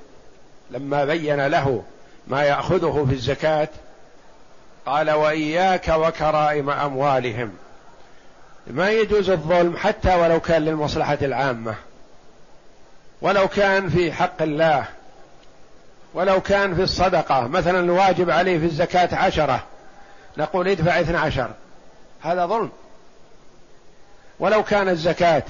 لما 0.70 1.04
بين 1.04 1.46
له 1.46 1.82
ما 2.26 2.42
يأخذه 2.42 3.06
في 3.08 3.14
الزكاة 3.14 3.68
قال 4.86 5.10
وإياك 5.10 5.88
وكرائم 5.88 6.70
أموالهم. 6.70 7.52
ما 8.66 8.90
يجوز 8.90 9.30
الظلم 9.30 9.76
حتى 9.76 10.14
ولو 10.14 10.40
كان 10.40 10.62
للمصلحة 10.62 11.18
العامة. 11.22 11.74
ولو 13.22 13.48
كان 13.48 13.88
في 13.88 14.12
حق 14.12 14.42
الله. 14.42 14.84
ولو 16.14 16.40
كان 16.40 16.74
في 16.74 16.82
الصدقة. 16.82 17.48
مثلا 17.48 17.80
الواجب 17.80 18.30
عليه 18.30 18.58
في 18.58 18.64
الزكاة 18.64 19.16
عشرة. 19.16 19.62
نقول 20.36 20.68
ادفع 20.68 21.00
اثنى 21.00 21.16
عشر. 21.16 21.50
هذا 22.20 22.46
ظلم. 22.46 22.70
ولو 24.40 24.62
كان 24.62 24.88
الزكاة. 24.88 25.42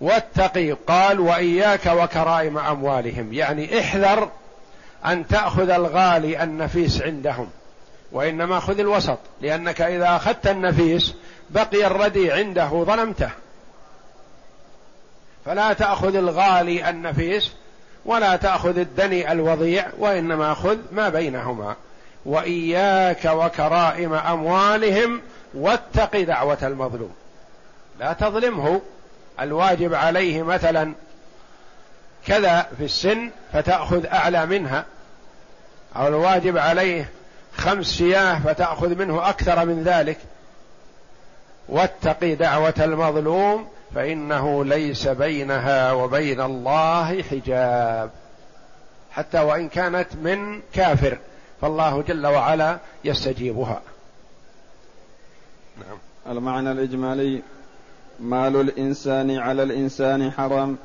واتقي 0.00 0.72
قال 0.72 1.20
وإياك 1.20 1.86
وكرائم 1.86 2.58
أموالهم. 2.58 3.32
يعني 3.32 3.80
احذر 3.80 4.28
أن 5.06 5.26
تأخذ 5.26 5.70
الغالي 5.70 6.42
النفيس 6.42 7.02
عندهم 7.02 7.48
وإنما 8.12 8.60
خذ 8.60 8.78
الوسط 8.78 9.18
لأنك 9.40 9.80
إذا 9.80 10.16
أخذت 10.16 10.46
النفيس 10.46 11.14
بقي 11.50 11.86
الردي 11.86 12.32
عنده 12.32 12.68
ظلمته. 12.68 13.30
فلا 15.44 15.72
تأخذ 15.72 16.16
الغالي 16.16 16.90
النفيس 16.90 17.52
ولا 18.04 18.36
تأخذ 18.36 18.78
الدني 18.78 19.32
الوضيع 19.32 19.86
وإنما 19.98 20.54
خذ 20.54 20.76
ما 20.92 21.08
بينهما. 21.08 21.76
وإياك 22.26 23.24
وكرائم 23.24 24.14
أموالهم 24.14 25.20
واتق 25.54 26.20
دعوة 26.20 26.58
المظلوم. 26.62 27.12
لا 27.98 28.12
تظلمه. 28.12 28.80
الواجب 29.40 29.94
عليه 29.94 30.42
مثلا 30.42 30.92
كذا 32.26 32.66
في 32.78 32.84
السن 32.84 33.30
فتأخذ 33.52 34.06
أعلى 34.06 34.46
منها. 34.46 34.84
أو 35.96 36.08
الواجب 36.08 36.58
عليه 36.58 37.10
خمس 37.56 37.86
سياه 37.86 38.38
فتأخذ 38.38 38.94
منه 38.94 39.28
أكثر 39.28 39.64
من 39.64 39.82
ذلك. 39.82 40.18
واتق 41.68 42.24
دعوة 42.24 42.74
المظلوم 42.78 43.68
فإنه 43.94 44.64
ليس 44.64 45.08
بينها 45.08 45.92
وبين 45.92 46.40
الله 46.40 47.22
حجاب. 47.22 48.10
حتى 49.12 49.40
وإن 49.40 49.68
كانت 49.68 50.08
من 50.22 50.60
كافر 50.74 51.18
فالله 51.60 52.02
جل 52.02 52.26
وعلا 52.26 52.78
يستجيبها. 53.04 53.82
نعم. 55.76 55.98
المعنى 56.36 56.72
الإجمالي 56.72 57.42
مال 58.22 58.56
الإنسان 58.56 59.30
على 59.30 59.62
الإنسان 59.62 60.30
حرام 60.30 60.76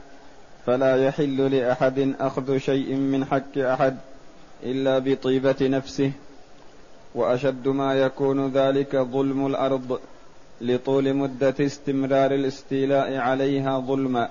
فلا 0.65 1.05
يحل 1.05 1.55
لأحد 1.55 2.15
أخذ 2.19 2.57
شيء 2.57 2.95
من 2.95 3.25
حق 3.25 3.57
أحد 3.57 3.97
إلا 4.63 4.99
بطيبة 4.99 5.55
نفسه. 5.61 6.11
وأشد 7.15 7.67
ما 7.67 7.93
يكون 7.93 8.47
ذلك 8.47 8.95
ظلم 8.95 9.47
الأرض 9.47 9.99
لطول 10.61 11.13
مدة 11.13 11.55
استمرار 11.59 12.33
الاستيلاء 12.33 13.15
عليها 13.15 13.79
ظلما. 13.79 14.29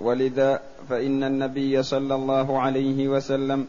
ولذا 0.00 0.60
فإن 0.88 1.24
النبي 1.24 1.82
صلى 1.82 2.14
الله 2.14 2.60
عليه 2.60 3.08
وسلم 3.08 3.66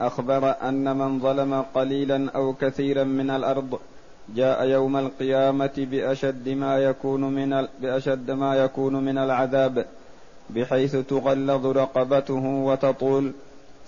أخبر 0.00 0.54
أن 0.62 0.96
من 0.96 1.20
ظلم 1.20 1.64
قليلا 1.74 2.30
أو 2.30 2.54
كثيرا 2.54 3.04
من 3.04 3.30
الأرض 3.30 3.78
جاء 4.28 4.64
يوم 4.64 4.96
القيامة 4.96 5.70
بأشد 5.76 6.48
ما 6.48 6.78
يكون 6.78 7.20
من 7.20 7.68
بأشد 7.80 8.30
ما 8.30 8.56
يكون 8.56 9.04
من 9.04 9.18
العذاب 9.18 9.86
بحيث 10.50 10.96
تغلظ 10.96 11.66
رقبته 11.66 12.44
وتطول 12.44 13.32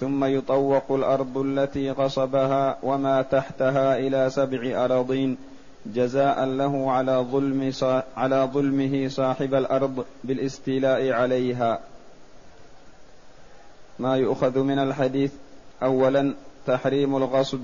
ثم 0.00 0.24
يطوق 0.24 0.92
الأرض 0.92 1.38
التي 1.38 1.90
غصبها 1.90 2.78
وما 2.82 3.22
تحتها 3.22 3.98
إلى 3.98 4.30
سبع 4.30 4.84
أراضين 4.84 5.36
جزاء 5.86 6.44
له 6.44 6.90
على 6.90 7.12
ظلم 7.12 7.72
على 8.16 8.48
ظلمه 8.52 9.08
صاحب 9.08 9.54
الأرض 9.54 10.04
بالاستيلاء 10.24 11.10
عليها. 11.10 11.80
ما 13.98 14.16
يؤخذ 14.16 14.58
من 14.58 14.78
الحديث 14.78 15.32
اولا 15.82 16.34
تحريم 16.66 17.16
الغصب 17.16 17.60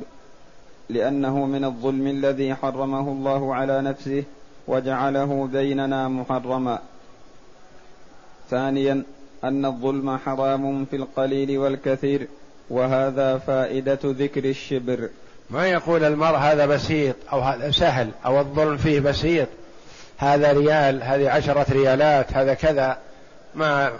لأنه 0.92 1.46
من 1.46 1.64
الظلم 1.64 2.06
الذي 2.06 2.54
حرمه 2.54 3.08
الله 3.08 3.54
على 3.54 3.82
نفسه 3.82 4.24
وجعله 4.66 5.48
بيننا 5.52 6.08
محرما. 6.08 6.78
ثانيا 8.50 9.02
أن 9.44 9.64
الظلم 9.64 10.16
حرام 10.16 10.84
في 10.84 10.96
القليل 10.96 11.58
والكثير 11.58 12.28
وهذا 12.70 13.38
فائدة 13.38 13.98
ذكر 14.04 14.44
الشبر. 14.44 15.08
ما 15.50 15.68
يقول 15.68 16.04
المرء 16.04 16.36
هذا 16.36 16.66
بسيط 16.66 17.16
أو 17.32 17.40
هذا 17.40 17.70
سهل 17.70 18.10
أو 18.26 18.40
الظلم 18.40 18.76
فيه 18.76 19.00
بسيط؟ 19.00 19.48
هذا 20.18 20.52
ريال 20.52 21.02
هذه 21.02 21.30
عشرة 21.30 21.66
ريالات 21.72 22.32
هذا 22.32 22.54
كذا. 22.54 22.98
ما 23.54 23.92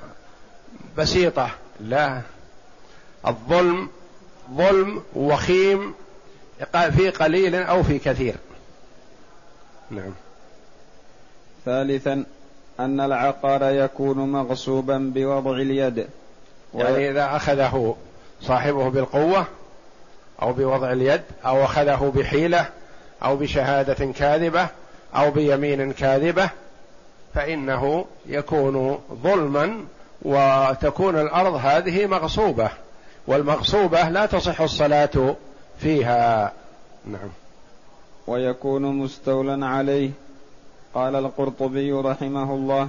بسيطة 0.99 1.51
لا. 1.81 2.21
الظلم 3.27 3.89
ظلم 4.55 5.03
وخيم 5.15 5.95
في 6.91 7.11
قليل 7.11 7.55
أو 7.55 7.83
في 7.83 7.99
كثير. 7.99 8.35
نعم. 9.91 10.13
ثالثا 11.65 12.25
أن 12.81 13.01
العقار 13.01 13.63
يكون 13.63 14.17
مغصوبا 14.33 15.13
بوضع 15.15 15.53
اليد. 15.53 16.07
يعني 16.75 17.11
إذا 17.11 17.37
أخذه 17.37 17.97
صاحبه 18.43 18.91
بالقوة 18.91 19.47
أو 20.43 20.53
بوضع 20.53 20.93
اليد 20.93 21.23
أو 21.47 21.65
أخذه 21.65 22.13
بحيلة 22.17 22.67
أو 23.23 23.37
بشهادة 23.37 24.13
كاذبة 24.13 24.67
أو 25.17 25.31
بيمين 25.31 25.93
كاذبة 25.93 26.51
فإنه 27.35 28.05
يكون 28.27 28.99
ظلما 29.23 29.85
وتكون 30.23 31.21
الأرض 31.21 31.55
هذه 31.55 32.07
مغصوبة. 32.07 32.71
والمغصوبة 33.27 34.09
لا 34.09 34.27
تصح 34.27 34.61
الصلاة 34.61 35.37
فيها 35.81 36.53
نعم. 37.07 37.31
ويكون 38.27 38.83
مستولا 38.83 39.67
عليه 39.67 40.11
قال 40.95 41.17
القرطبي 41.17 41.93
رحمه 41.93 42.55
الله. 42.55 42.89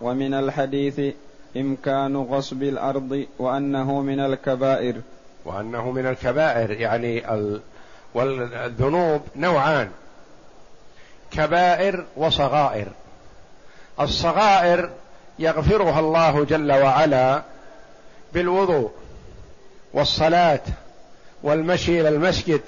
ومن 0.00 0.34
الحديث 0.34 1.14
إمكان 1.56 2.16
غصب 2.16 2.62
الأرض 2.62 3.26
وأنه 3.38 4.00
من 4.00 4.20
الكبائر. 4.20 5.00
وأنه 5.44 5.90
من 5.90 6.06
الكبائر 6.06 6.70
يعني 6.70 7.34
ال... 7.34 7.60
والذنوب 8.14 9.20
نوعان. 9.36 9.90
كبائر 11.30 12.04
وصغائر. 12.16 12.88
الصغائر 14.00 14.90
يغفرها 15.38 16.00
الله 16.00 16.44
جل 16.44 16.72
وعلا 16.72 17.42
بالوضوء 18.32 18.90
والصلاة. 19.92 20.60
والمشي 21.42 22.00
إلى 22.00 22.08
المسجد 22.08 22.60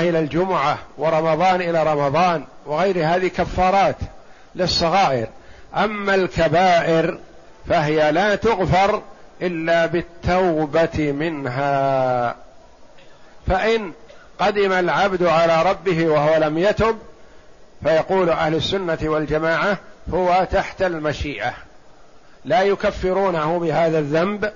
إلى 0.02 0.20
الجمعة 0.20 0.78
ورمضان 0.98 1.62
إلى 1.62 1.84
رمضان 1.84 2.44
وغير 2.66 3.06
هذه 3.06 3.28
كفارات 3.28 3.96
للصغائر. 4.56 5.28
أما 5.76 6.16
الكبائر 6.16 7.20
فهي 7.70 8.12
لا 8.12 8.36
تغفر 8.36 9.02
إلا 9.42 9.86
بالتوبة 9.86 11.12
منها. 11.12 12.36
فإن 13.48 13.92
قدم 14.40 14.72
العبد 14.72 15.24
على 15.24 15.64
ربه 15.70 16.08
وهو 16.08 16.38
لم 16.38 16.58
يتب 16.58 16.98
فيقول 17.84 18.30
أهل 18.30 18.56
السنة 18.56 19.00
والجماعة 19.04 19.78
هو 20.14 20.48
تحت 20.52 20.82
المشيئة. 20.82 21.54
لا 22.46 22.62
يكفرونه 22.62 23.60
بهذا 23.60 24.00
الذنب 24.00 24.52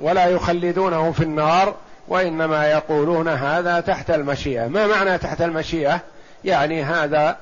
ولا 0.00 0.26
يخلدونه 0.26 1.12
في 1.12 1.22
النار 1.22 1.74
وإنما 2.08 2.66
يقولون 2.70 3.28
هذا 3.28 3.80
تحت 3.80 4.10
المشيئة. 4.10 4.68
ما 4.68 4.86
معنى 4.86 5.18
تحت 5.18 5.42
المشيئة؟ 5.42 6.00
يعني 6.44 6.84
هذا 6.84 7.36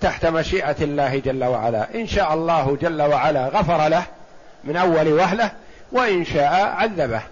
تحت 0.00 0.26
مشيئة 0.26 0.76
الله 0.80 1.18
جل 1.18 1.44
وعلا. 1.44 1.94
إن 1.94 2.06
شاء 2.06 2.34
الله 2.34 2.78
جل 2.80 3.02
وعلا 3.02 3.48
غفر 3.48 3.88
له 3.88 4.02
من 4.64 4.76
أول 4.76 5.12
وهلة 5.12 5.50
وإن 5.92 6.24
شاء 6.24 6.52
عذبه. 6.54 7.22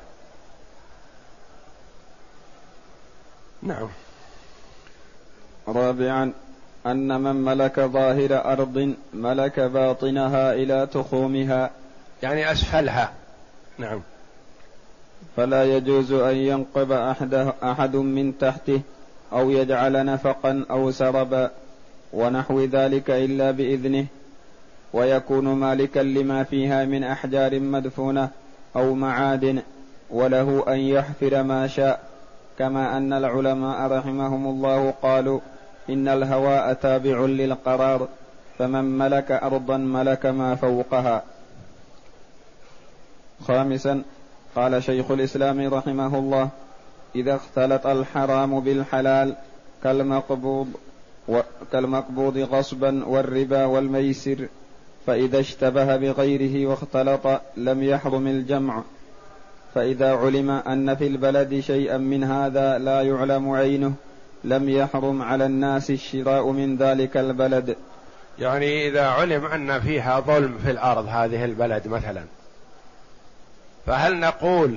نعم. 3.63 3.89
رابعا 5.69 6.33
أن 6.87 7.21
من 7.21 7.37
ملك 7.37 7.81
ظاهر 7.81 8.53
أرض 8.53 8.95
ملك 9.15 9.61
باطنها 9.61 10.55
إلى 10.55 10.89
تخومها. 10.93 11.71
يعني 12.23 12.53
أسفلها 12.53 13.13
نعم. 13.79 14.01
فلا 15.37 15.65
يجوز 15.65 16.13
أن 16.13 16.37
ينقب 16.37 16.93
أحد, 16.93 17.53
أحد 17.63 17.97
من 17.97 18.39
تحته 18.39 18.81
أو 19.33 19.51
يجعل 19.51 20.07
نفقا 20.07 20.65
أو 20.71 20.91
سربا 20.91 21.51
ونحو 22.13 22.65
ذلك 22.65 23.11
إلا 23.11 23.51
بإذنه. 23.51 24.07
ويكون 24.93 25.49
مالكا 25.49 26.01
لما 26.01 26.45
فيها 26.45 26.85
من 26.85 27.05
أحجار 27.05 27.61
مدفونة 27.61 28.29
أو 28.77 28.95
معادن 28.95 29.63
وله 30.11 30.65
أن 30.69 30.79
يحفر 30.79 31.43
ما 31.43 31.67
شاء. 31.67 32.01
كما 32.59 32.97
أن 32.97 33.13
العلماء 33.13 33.87
رحمهم 33.87 34.47
الله 34.47 34.95
قالوا 35.03 35.41
إن 35.91 36.09
الهواء 36.09 36.73
تابع 36.73 37.21
للقرار 37.21 38.09
فمن 38.59 38.85
ملك 38.85 39.31
أرضا 39.33 39.77
ملك 39.77 40.27
ما 40.27 40.55
فوقها. 40.55 41.23
خامسا 43.47 44.03
قال 44.57 44.83
شيخ 44.83 45.11
الإسلام 45.11 45.75
رحمه 45.75 46.19
الله 46.19 46.49
إذا 47.15 47.35
اختلط 47.35 47.87
الحرام 47.87 48.61
بالحلال 48.61 49.35
كالمقبوض 49.83 50.69
كالمقبوض 51.73 52.39
غصبا 52.39 53.05
والربا 53.05 53.65
والميسر 53.65 54.49
فإذا 55.07 55.41
اشتبه 55.41 55.97
بغيره 55.97 56.67
واختلط 56.67 57.41
لم 57.57 57.83
يحرم 57.83 58.27
الجمع. 58.27 58.83
فإذا 59.75 60.17
علم 60.17 60.51
أن 60.51 60.95
في 60.95 61.07
البلد 61.07 61.61
شيئا 61.61 61.97
من 61.97 62.25
هذا 62.25 62.79
لا 62.79 63.03
يعلم 63.03 63.51
عينه 63.51 63.95
لم 64.47 64.69
يحرم 64.69 65.23
على 65.23 65.47
الناس 65.47 65.91
الشراء 65.91 66.51
من 66.51 66.77
ذلك 66.77 67.17
البلد. 67.17 67.77
يعني 68.39 68.89
إذا 68.89 69.07
علم 69.07 69.47
أن 69.47 69.81
فيها 69.81 70.21
ظلم 70.21 70.59
في 70.65 70.71
الأرض 70.71 71.07
هذه 71.09 71.45
البلد 71.45 71.89
مثلا 71.89 72.25
فهل 73.87 74.21
نقول 74.21 74.77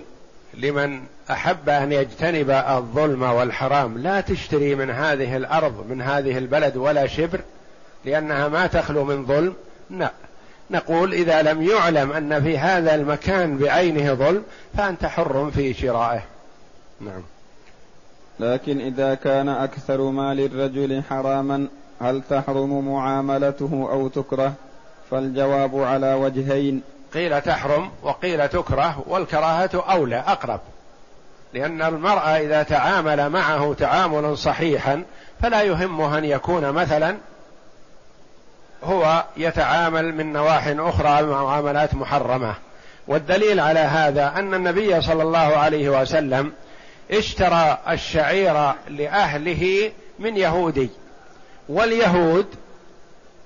لمن 0.53 1.01
أحب 1.32 1.69
أن 1.69 1.91
يجتنب 1.91 2.49
الظلم 2.49 3.23
والحرام 3.23 3.97
لا 3.97 4.21
تشتري 4.21 4.75
من 4.75 4.89
هذه 4.89 5.38
الأرض 5.38 5.86
من 5.89 6.01
هذه 6.01 6.38
البلد 6.38 6.77
ولا 6.77 7.08
شبر 7.08 7.39
لأنها 8.05 8.47
ما 8.47 8.67
تخلو 8.67 9.05
من 9.05 9.25
ظلم؟ 9.25 9.53
لا. 9.89 10.12
نقول 10.71 11.13
إذا 11.13 11.41
لم 11.41 11.62
يعلم 11.62 12.12
أن 12.12 12.43
في 12.43 12.58
هذا 12.58 12.95
المكان 12.95 13.58
بعينه 13.58 14.13
ظلم 14.13 14.43
فأنت 14.77 15.05
حر 15.05 15.51
في 15.51 15.73
شرائه. 15.73 16.21
نعم. 17.01 17.21
لكن 18.39 18.82
إذا 18.82 19.15
كان 19.15 19.49
أكثر 19.49 20.02
مال 20.02 20.39
الرجل 20.39 21.04
حراما 21.10 21.67
هل 22.02 22.21
تحرم 22.30 22.93
معاملته 22.93 23.88
أو 23.91 24.08
تكره؟ 24.08 24.54
فالجواب 25.12 25.82
على 25.84 26.13
وجهين. 26.13 26.82
قيل 27.13 27.41
تحرم 27.41 27.89
وقيل 28.04 28.49
تكره 28.49 29.04
والكراهة 29.08 29.69
أولى 29.91 30.23
أقرب. 30.28 30.60
لأن 31.54 31.82
المرأة 31.82 32.38
إذا 32.38 32.63
تعامل 32.63 33.30
معه 33.30 33.73
تعاملا 33.73 34.36
صحيحا 34.36 35.04
فلا 35.41 35.62
يهمه 35.62 36.17
أن 36.17 36.25
يكون 36.25 36.71
مثلا 36.71 37.17
هو 38.84 39.23
يتعامل 39.38 40.15
من 40.15 40.34
نواح 40.34 40.67
أخرى 40.67 41.21
معاملات 41.21 41.95
محرمة. 41.95 42.56
والدليل 43.08 43.60
على 43.60 43.80
هذا 43.80 44.34
أن 44.36 44.54
النبي 44.54 45.02
صلى 45.02 45.23
الله 45.23 45.38
عليه 45.38 46.02
وسلم 46.02 46.52
اشترى 47.12 47.78
الشعير 47.89 48.74
لأهله 48.89 49.91
من 50.19 50.38
يهودي 50.38 50.89
واليهود 51.69 52.48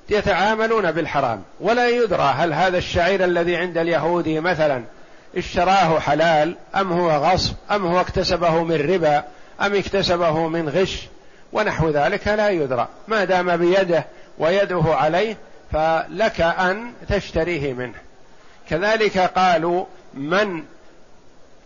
يتعاملون 0.10 0.92
بالحرام 0.92 1.44
ولا 1.60 1.90
يدرى 1.90 2.34
هل 2.38 2.54
هذا 2.54 2.78
الشعير 2.78 3.24
الذي 3.24 3.56
عند 3.56 3.78
اليهودي 3.78 4.40
مثلا 4.40 4.84
اشتراه 5.38 6.00
حلال 6.00 6.56
أم 6.76 6.92
هو 6.94 7.12
غصب 7.12 7.54
أم 7.72 7.86
هو 7.86 8.02
اكتسبه 8.02 8.64
من 8.64 8.76
ربا 8.76 9.24
أم 9.62 9.76
اكتسبه 9.76 10.48
من 10.48 10.70
غش 10.70 11.08
ونحو 11.54 11.90
ذلك 11.90 12.28
لا 12.28 12.50
يدرى. 12.50 12.88
ما 13.08 13.24
دام 13.24 13.58
بيده 13.58 14.06
ويده 14.38 14.84
عليه 14.86 15.38
فلك 15.72 16.42
أن 16.42 16.94
تشتريه 17.10 17.74
منه. 17.74 17.94
كذلك 18.70 19.18
قالوا 19.18 19.86
من 20.14 20.64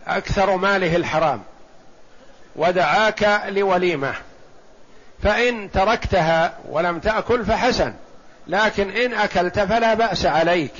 أكثر 0.06 0.56
ماله 0.56 0.96
الحرام؟ 0.96 1.42
ودعاك 2.58 3.42
لوليمة. 3.48 4.14
فإن 5.22 5.70
تركتها 5.70 6.52
ولم 6.70 6.98
تأكل 6.98 7.44
فحسن 7.44 7.92
لكن 8.46 8.90
إن 8.90 9.14
أكلت 9.14 9.60
فلا 9.60 9.94
بأس 9.94 10.26
عليك 10.26 10.72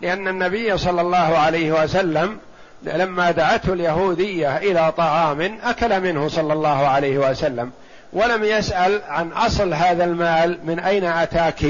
لأن 0.00 0.28
النبي 0.28 0.78
صلى 0.78 1.00
الله 1.00 1.38
عليه 1.38 1.82
وسلم 1.82 2.38
لما 2.82 3.30
دعته 3.30 3.72
اليهودية 3.72 4.56
إلى 4.56 4.92
طعام 4.96 5.58
أكل 5.64 6.00
منه 6.00 6.28
صلى 6.28 6.52
الله 6.52 6.86
عليه 6.86 7.18
وسلم 7.18 7.70
ولم 8.12 8.44
يسأل 8.44 9.00
عن 9.08 9.32
أصل 9.32 9.74
هذا 9.74 10.04
المال 10.04 10.58
من 10.64 10.78
أين 10.78 11.04
أتاك؟ 11.04 11.64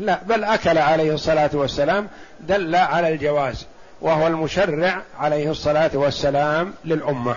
لا 0.00 0.18
بل 0.26 0.44
أكل 0.44 0.78
عليه 0.78 1.14
الصلاة 1.14 1.50
والسلام 1.52 2.08
دل 2.40 2.74
على 2.74 3.08
الجواز 3.08 3.66
وهو 4.00 4.26
المشرع 4.26 5.02
عليه 5.20 5.50
الصلاة 5.50 5.90
والسلام 5.94 6.74
للأمة. 6.84 7.36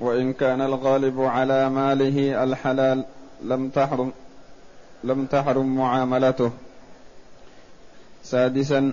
وإن 0.00 0.32
كان 0.32 0.60
الغالب 0.60 1.20
على 1.20 1.70
ماله 1.70 2.44
الحلال 2.44 3.04
لم 3.42 3.68
تحرم 3.68 4.12
لم 5.04 5.26
تحرم 5.26 5.76
معاملته. 5.76 6.50
سادسا 8.22 8.92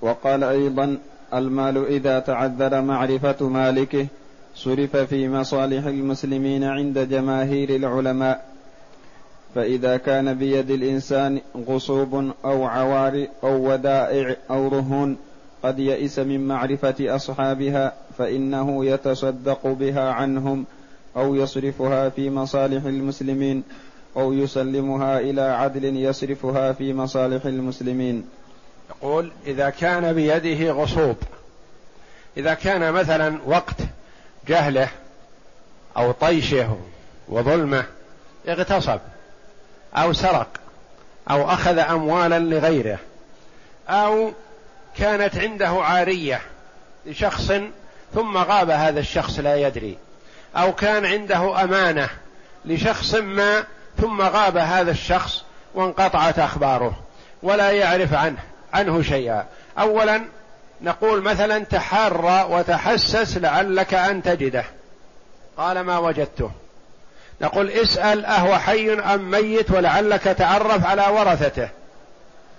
وقال 0.00 0.44
أيضا 0.44 0.98
المال 1.34 1.86
إذا 1.86 2.18
تعذر 2.18 2.80
معرفة 2.80 3.48
مالكه 3.48 4.06
صرف 4.54 4.96
في 4.96 5.28
مصالح 5.28 5.86
المسلمين 5.86 6.64
عند 6.64 6.98
جماهير 6.98 7.76
العلماء. 7.76 8.52
فإذا 9.54 9.96
كان 9.96 10.34
بيد 10.34 10.70
الإنسان 10.70 11.40
غصوب 11.68 12.32
أو 12.44 12.64
عوار 12.64 13.26
أو 13.44 13.72
ودائع 13.72 14.36
أو 14.50 14.68
رهون 14.68 15.16
قد 15.62 15.78
يئس 15.78 16.18
من 16.18 16.48
معرفة 16.48 16.94
أصحابها 17.00 17.92
فإنه 18.18 18.84
يتصدق 18.84 19.66
بها 19.66 20.10
عنهم 20.10 20.64
أو 21.16 21.34
يصرفها 21.34 22.08
في 22.08 22.30
مصالح 22.30 22.84
المسلمين 22.84 23.62
أو 24.16 24.32
يسلمها 24.32 25.20
إلى 25.20 25.40
عدل 25.40 25.96
يصرفها 25.96 26.72
في 26.72 26.92
مصالح 26.94 27.46
المسلمين. 27.46 28.24
يقول 28.90 29.32
إذا 29.46 29.70
كان 29.70 30.12
بيده 30.12 30.72
غصوب 30.72 31.16
إذا 32.36 32.54
كان 32.54 32.92
مثلا 32.92 33.38
وقت 33.46 33.76
جهله 34.48 34.88
أو 35.96 36.12
طيشه 36.12 36.76
وظلمه 37.28 37.84
اغتصب 38.48 39.00
أو 39.94 40.12
سرق 40.12 40.48
أو 41.30 41.50
أخذ 41.50 41.78
أموالا 41.78 42.38
لغيره 42.38 42.98
أو 43.88 44.32
كانت 44.98 45.36
عنده 45.36 45.68
عارية 45.68 46.40
لشخص 47.06 47.52
ثم 48.14 48.36
غاب 48.36 48.70
هذا 48.70 49.00
الشخص 49.00 49.38
لا 49.38 49.56
يدري. 49.56 49.98
أو 50.56 50.72
كان 50.72 51.06
عنده 51.06 51.64
أمانة 51.64 52.08
لشخص 52.64 53.14
ما 53.14 53.64
ثم 54.00 54.22
غاب 54.22 54.56
هذا 54.56 54.90
الشخص 54.90 55.44
وانقطعت 55.74 56.38
أخباره 56.38 56.98
ولا 57.42 57.70
يعرف 57.70 58.14
عنه 58.14 58.38
عنه 58.72 59.02
شيئا. 59.02 59.46
أولا 59.78 60.22
نقول 60.80 61.22
مثلا 61.22 61.64
تحرى 61.64 62.46
وتحسس 62.50 63.36
لعلك 63.36 63.94
أن 63.94 64.22
تجده. 64.22 64.64
قال 65.56 65.80
ما 65.80 65.98
وجدته. 65.98 66.50
نقول 67.40 67.70
اسأل 67.70 68.24
أهو 68.24 68.58
حي 68.58 68.92
أم 68.92 69.30
ميت 69.30 69.70
ولعلك 69.70 70.22
تعرف 70.22 70.86
على 70.86 71.06
ورثته. 71.06 71.68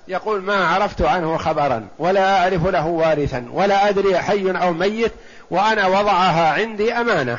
يقول 0.08 0.42
ما 0.42 0.68
عرفت 0.68 1.02
عنه 1.02 1.38
خبرا 1.38 1.88
ولا 2.00 2.40
أعرف 2.40 2.68
له 2.68 2.88
وارثا 2.88 3.46
ولا 3.52 3.90
أدري 3.90 4.18
حي 4.18 4.52
أو 4.52 4.74
ميت 4.74 5.12
وأنا 5.52 5.88
وضعها 5.88 6.54
عندي 6.54 6.94
أمانة. 6.94 7.38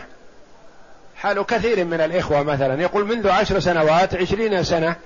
حال 1.17 1.47
كثير 1.47 1.85
من 1.85 2.01
الإخوة 2.01 2.43
مثلا 2.43 2.83
يقول 2.83 3.07
منذ 3.07 3.29
عشر 3.29 3.61
سنوات 3.61 4.15
عشرين 4.15 4.65
سنة 4.65 4.97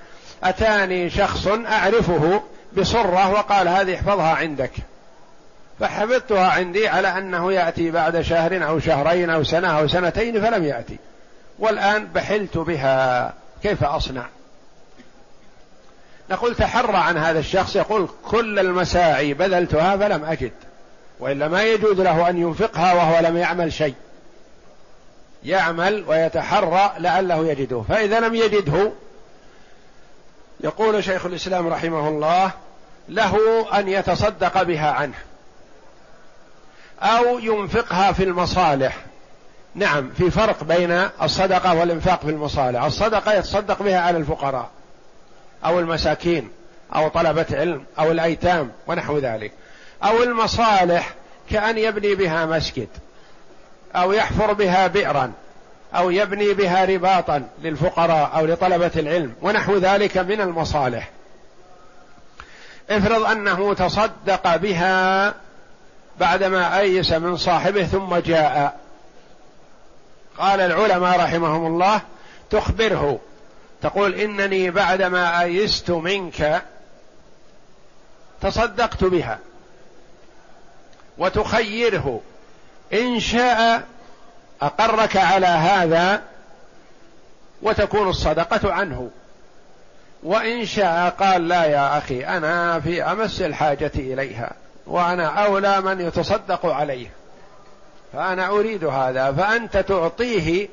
أتاني 0.43 1.09
شخص 1.09 1.47
أعرفه 1.47 2.41
بصرة 2.77 3.29
وقال 3.31 3.67
هذه 3.67 3.95
احفظها 3.95 4.35
عندك. 4.35 4.71
فحفظتها 5.79 6.47
عندي 6.47 6.87
على 6.87 7.07
أنه 7.07 7.53
يأتي 7.53 7.91
بعد 7.91 8.21
شهر 8.21 8.67
أو 8.67 8.79
شهرين 8.79 9.29
أو 9.29 9.43
سنة 9.43 9.79
أو 9.79 9.87
سنتين 9.87 10.41
فلم 10.41 10.63
يأتي. 10.63 10.97
والآن 11.59 12.05
بحلت 12.05 12.57
بها 12.57 13.33
كيف 13.63 13.83
أصنع؟ 13.83 14.25
نقول 16.29 16.55
تحرى 16.55 16.97
عن 16.97 17.17
هذا 17.17 17.39
الشخص 17.39 17.75
يقول 17.75 18.09
كل 18.27 18.59
المساعي 18.59 19.33
بذلتها 19.33 19.97
فلم 19.97 20.25
أجد 20.25 20.51
وإلا 21.19 21.47
ما 21.47 21.63
يجوز 21.63 22.01
له 22.01 22.29
أن 22.29 22.37
ينفقها 22.37 22.93
وهو 22.93 23.19
لم 23.19 23.37
يعمل 23.37 23.73
شيء. 23.73 23.95
يعمل 25.43 26.03
ويتحرى 26.07 26.91
لعله 26.97 27.47
يجده 27.47 27.83
فإذا 27.89 28.19
لم 28.19 28.35
يجده 28.35 28.91
يقول 30.59 31.03
شيخ 31.03 31.25
الإسلام 31.25 31.67
رحمه 31.67 32.09
الله 32.09 32.51
له 33.09 33.65
أن 33.79 33.87
يتصدق 33.87 34.63
بها 34.63 34.91
عنه 34.91 35.15
أو 37.01 37.39
ينفقها 37.39 38.11
في 38.11 38.23
المصالح. 38.23 38.97
نعم 39.75 40.09
في 40.17 40.31
فرق 40.31 40.63
بين 40.63 41.09
الصدقة 41.21 41.75
والإنفاق 41.75 42.21
في 42.21 42.29
المصالح. 42.29 42.83
الصدقة 42.83 43.33
يتصدق 43.33 43.83
بها 43.83 43.99
على 43.99 44.17
الفقراء. 44.17 44.69
أو 45.65 45.79
المساكين 45.79 46.51
أو 46.95 47.07
طلبة 47.07 47.45
علم 47.51 47.83
أو 47.99 48.11
الأيتام 48.11 48.71
ونحو 48.87 49.17
ذلك. 49.17 49.51
أو 50.03 50.23
المصالح 50.23 51.13
كأن 51.49 51.77
يبني 51.77 52.15
بها 52.15 52.45
مسجد 52.45 52.87
أو 53.95 54.13
يحفر 54.13 54.53
بها 54.53 54.87
بئرا 54.87 55.31
أو 55.95 56.11
يبني 56.11 56.53
بها 56.53 56.85
رباطا 56.85 57.47
للفقراء 57.63 58.31
أو 58.35 58.45
لطلبة 58.45 58.91
العلم 58.95 59.33
ونحو 59.41 59.77
ذلك 59.77 60.17
من 60.17 60.41
المصالح. 60.41 61.09
افرض 62.89 63.23
أنه 63.23 63.73
تصدق 63.73 64.55
بها 64.55 65.33
بعدما 66.19 66.79
أيس 66.79 67.11
من 67.11 67.37
صاحبه 67.37 67.83
ثم 67.83 68.15
جاء. 68.15 68.79
قال 70.37 70.61
العلماء 70.61 71.19
رحمهم 71.19 71.65
الله 71.65 72.01
تخبره. 72.49 73.19
تقول 73.81 74.15
إنني 74.15 74.71
بعدما 74.71 75.41
أيست 75.41 75.91
منك 75.91 76.63
تصدقت 78.41 79.03
بها 79.03 79.39
وتخيره. 81.17 82.21
إن 82.93 83.19
شاء 83.19 83.83
أقرك 84.61 85.17
على 85.17 85.47
هذا 85.47 86.21
وتكون 87.61 88.09
الصدقة 88.09 88.73
عنه. 88.73 89.09
وإن 90.23 90.65
شاء 90.65 91.09
قال 91.09 91.47
لا 91.47 91.65
يا 91.65 91.97
أخي 91.97 92.25
أنا 92.25 92.79
في 92.79 93.03
أمس 93.03 93.41
الحاجة 93.41 93.91
إليها 93.95 94.53
وأنا 94.87 95.45
أولى 95.45 95.81
من 95.81 96.01
يتصدق 96.01 96.65
عليه. 96.65 97.11
فأنا 98.13 98.47
أريد 98.47 98.83
هذا 98.83 99.31
فأنت 99.31 99.77
تعطيه 99.77 100.67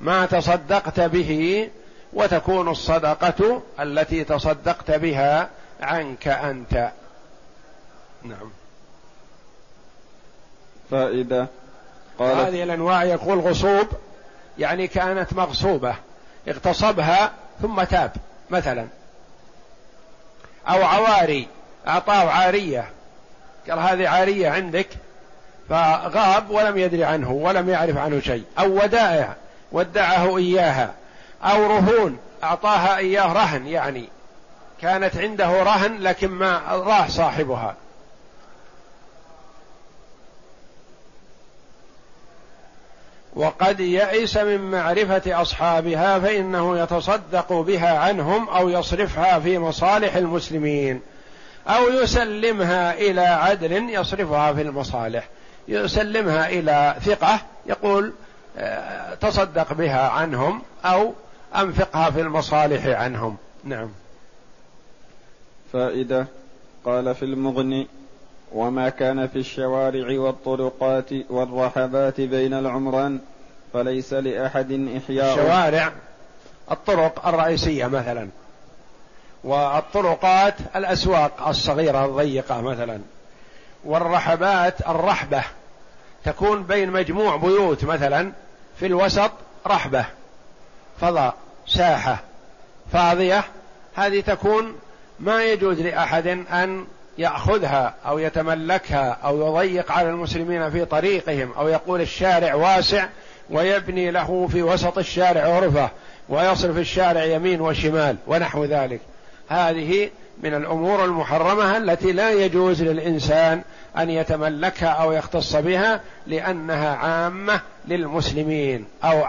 ما 0.00 0.26
تصدقت 0.26 1.00
به 1.00 1.70
وتكون 2.12 2.68
الصدقة 2.68 3.62
التي 3.80 4.24
تصدقت 4.24 4.90
بها 4.90 5.48
عنك 5.80 6.28
أنت. 6.28 6.90
نعم. 8.22 8.50
فائده 10.90 11.46
قال 12.18 12.36
هذه 12.36 12.62
الأنواع 12.62 13.04
يقول 13.04 13.38
غصوب 13.40 13.86
يعني 14.58 14.86
كانت 14.86 15.32
مغصوبة 15.32 15.94
اغتصبها 16.48 17.32
ثم 17.62 17.82
تاب 17.82 18.12
مثلا. 18.50 18.86
أو 20.68 20.84
عواري 20.84 21.48
أعطاه 21.88 22.30
عارية 22.30 22.90
قال 23.70 23.78
هذه 23.78 24.08
عارية 24.08 24.50
عندك 24.50 24.88
فغاب 25.68 26.50
ولم 26.50 26.78
يدري 26.78 27.04
عنه 27.04 27.30
ولم 27.30 27.68
يعرف 27.68 27.96
عنه 27.96 28.20
شيء 28.20 28.44
أو 28.58 28.82
ودائع 28.82 29.34
ودعه 29.72 30.36
إياها. 30.36 30.94
أو 31.44 31.66
رهون. 31.66 32.18
أعطاها 32.44 32.96
إياه 32.96 33.32
رهن 33.32 33.66
يعني. 33.66 34.08
كانت 34.80 35.16
عنده 35.16 35.62
رهن 35.62 35.98
لكن 35.98 36.28
ما 36.28 36.60
راح 36.70 37.08
صاحبها. 37.08 37.74
وقد 43.36 43.80
يئس 43.80 44.36
من 44.36 44.70
معرفة 44.70 45.42
أصحابها 45.42 46.18
فإنه 46.18 46.78
يتصدق 46.78 47.52
بها 47.52 47.98
عنهم 47.98 48.48
أو 48.48 48.68
يصرفها 48.68 49.38
في 49.38 49.58
مصالح 49.58 50.16
المسلمين 50.16 51.00
أو 51.68 51.88
يسلمها 51.88 52.94
إلى 52.94 53.20
عدل 53.20 53.72
يصرفها 53.72 54.52
في 54.52 54.62
المصالح. 54.62 55.28
يسلمها 55.68 56.48
إلى 56.48 56.96
ثقة 57.04 57.40
يقول 57.66 58.12
آه، 58.58 59.14
تصدق 59.14 59.72
بها 59.72 60.08
عنهم 60.08 60.62
أو 60.84 61.14
أنفقها 61.56 62.10
في 62.10 62.20
المصالح 62.20 62.86
عنهم. 62.86 63.36
نعم. 63.64 63.88
فائدة 65.72 66.26
قال 66.84 67.14
في 67.14 67.24
المغني 67.24 67.86
وما 68.52 68.88
كان 68.88 69.28
في 69.28 69.38
الشوارع 69.38 70.20
والطرقات 70.20 71.10
والرحبات 71.30 72.20
بين 72.20 72.54
العمران 72.54 73.20
فليس 73.72 74.12
لأحد 74.12 74.88
إحياء. 74.96 75.34
الشوارع 75.34 75.92
الطرق 76.70 77.26
الرئيسية 77.26 77.86
مثلا 77.86 78.28
والطرقات 79.44 80.54
الأسواق 80.76 81.48
الصغيرة 81.48 82.04
الضيقة 82.04 82.60
مثلا 82.60 83.00
والرحبات 83.84 84.80
الرحبة 84.80 85.44
تكون 86.24 86.62
بين 86.62 86.90
مجموع 86.90 87.36
بيوت 87.36 87.84
مثلا 87.84 88.32
في 88.78 88.86
الوسط 88.86 89.30
رحبة. 89.66 90.04
فضاء 91.00 91.34
ساحة 91.66 92.22
فاضية 92.92 93.44
هذه 93.94 94.20
تكون 94.20 94.74
ما 95.20 95.44
يجوز 95.44 95.80
لأحد 95.80 96.26
أن 96.26 96.86
يأخذها 97.18 97.94
أو 98.06 98.18
يتملكها 98.18 99.18
أو 99.24 99.48
يضيق 99.48 99.92
على 99.92 100.08
المسلمين 100.08 100.70
في 100.70 100.84
طريقهم 100.84 101.52
أو 101.52 101.68
يقول 101.68 102.00
الشارع 102.00 102.54
واسع 102.54 103.06
ويبني 103.50 104.10
له 104.10 104.48
في 104.52 104.62
وسط 104.62 104.98
الشارع 104.98 105.46
غرفه 105.46 105.90
ويصرف 106.28 106.78
الشارع 106.78 107.24
يمين 107.24 107.60
وشمال 107.60 108.16
ونحو 108.26 108.64
ذلك. 108.64 109.00
هذه 109.48 110.10
من 110.42 110.54
الأمور 110.54 111.04
المحرمة 111.04 111.76
التي 111.76 112.12
لا 112.12 112.30
يجوز 112.30 112.82
للإنسان 112.82 113.62
أن 113.98 114.10
يتملكها 114.10 114.88
أو 114.88 115.12
يختص 115.12 115.56
بها 115.56 116.00
لأنها 116.26 116.96
عامة 116.96 117.60
للمسلمين 117.88 118.84
أو 119.04 119.24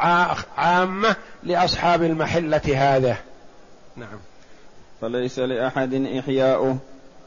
عامة 0.58 1.16
لأصحاب 1.44 2.04
المحلة 2.04 2.62
هذا. 2.76 3.18
نعم. 3.96 4.20
فليس 5.02 5.40
لأحد 5.40 5.94
إحياؤه 6.20 6.78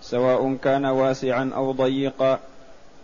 سواء 0.03 0.57
كان 0.65 0.85
واسعا 0.85 1.51
أو 1.57 1.73
ضيقا 1.73 2.39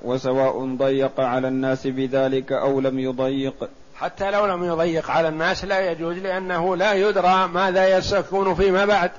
وسواء 0.05 0.77
ضيق 0.77 1.21
على 1.21 1.49
الناس 1.49 1.87
بذلك 1.87 2.53
أو 2.53 2.81
لم 2.81 2.99
يضيق. 2.99 3.69
حتى 3.97 4.31
لو 4.31 4.47
لم 4.47 4.65
يضيق 4.65 5.11
على 5.11 5.29
الناس 5.29 5.65
لا 5.65 5.91
يجوز 5.91 6.17
لأنه 6.17 6.77
لا 6.77 6.93
يدرى 6.93 7.49
ماذا 7.49 7.99
يسكن 7.99 8.55
فيما 8.55 8.85
بعد. 8.85 9.11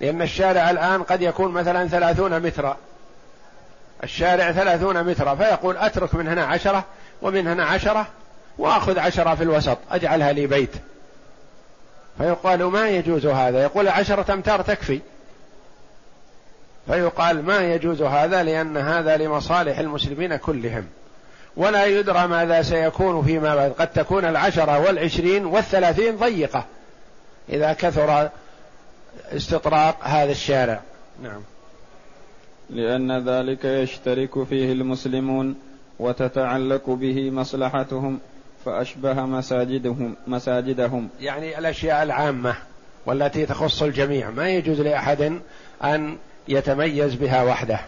لأن 0.00 0.22
الشارع 0.22 0.70
الآن 0.70 1.02
قد 1.02 1.22
يكون 1.22 1.52
مثلا 1.52 1.88
ثلاثون 1.88 2.40
مترا. 2.40 2.76
الشارع 4.04 4.52
ثلاثون 4.52 5.04
مترا 5.04 5.34
فيقول 5.34 5.76
أترك 5.76 6.14
من 6.14 6.28
هنا 6.28 6.44
عشرة 6.44 6.84
ومن 7.22 7.46
هنا 7.46 7.64
عشرة 7.64 8.06
وأخذ 8.58 8.98
عشرة 8.98 9.34
في 9.34 9.42
الوسط 9.42 9.78
أجعلها 9.90 10.32
لي 10.32 10.46
بيت. 10.46 10.70
فيقال 12.18 12.64
ما 12.64 12.88
يجوز 12.88 13.26
هذا؟ 13.26 13.62
يقول 13.62 13.88
عشرة 13.88 14.34
أمتار 14.34 14.62
تكفي. 14.62 15.00
فيقال 16.86 17.44
ما 17.44 17.58
يجوز 17.58 18.02
هذا؟ 18.02 18.42
لأن 18.42 18.76
هذا 18.76 19.16
لمصالح 19.16 19.78
المسلمين 19.78 20.36
كلهم. 20.36 20.86
ولا 21.56 21.84
يدرى 21.84 22.26
ماذا 22.26 22.62
سيكون 22.62 23.24
فيما 23.24 23.54
بعد. 23.54 23.72
قد 23.72 23.88
تكون 23.88 24.24
العشرة 24.24 24.78
والعشرين 24.78 25.46
والثلاثين 25.46 26.16
ضيقة. 26.16 26.64
إذا 27.48 27.72
كثر 27.72 28.28
استطراق 29.32 29.96
هذا 30.02 30.30
الشارع. 30.30 30.80
نعم. 31.22 31.40
لأن 32.70 33.28
ذلك 33.28 33.64
يشترك 33.64 34.44
فيه 34.44 34.72
المسلمون 34.72 35.54
وتتعلق 35.98 36.90
به 36.90 37.30
مصلحتهم 37.30 38.18
فأشبه 38.64 39.14
مساجدهم 39.14 40.16
مساجدهم. 40.26 41.08
يعني 41.20 41.58
الأشياء 41.58 42.02
العامة 42.02 42.56
والتي 43.06 43.46
تخص 43.46 43.82
الجميع. 43.82 44.30
ما 44.30 44.48
يجوز 44.48 44.80
لأحد 44.80 45.40
أن 45.84 46.16
يتميز 46.48 47.14
بها 47.14 47.42
وحده. 47.42 47.80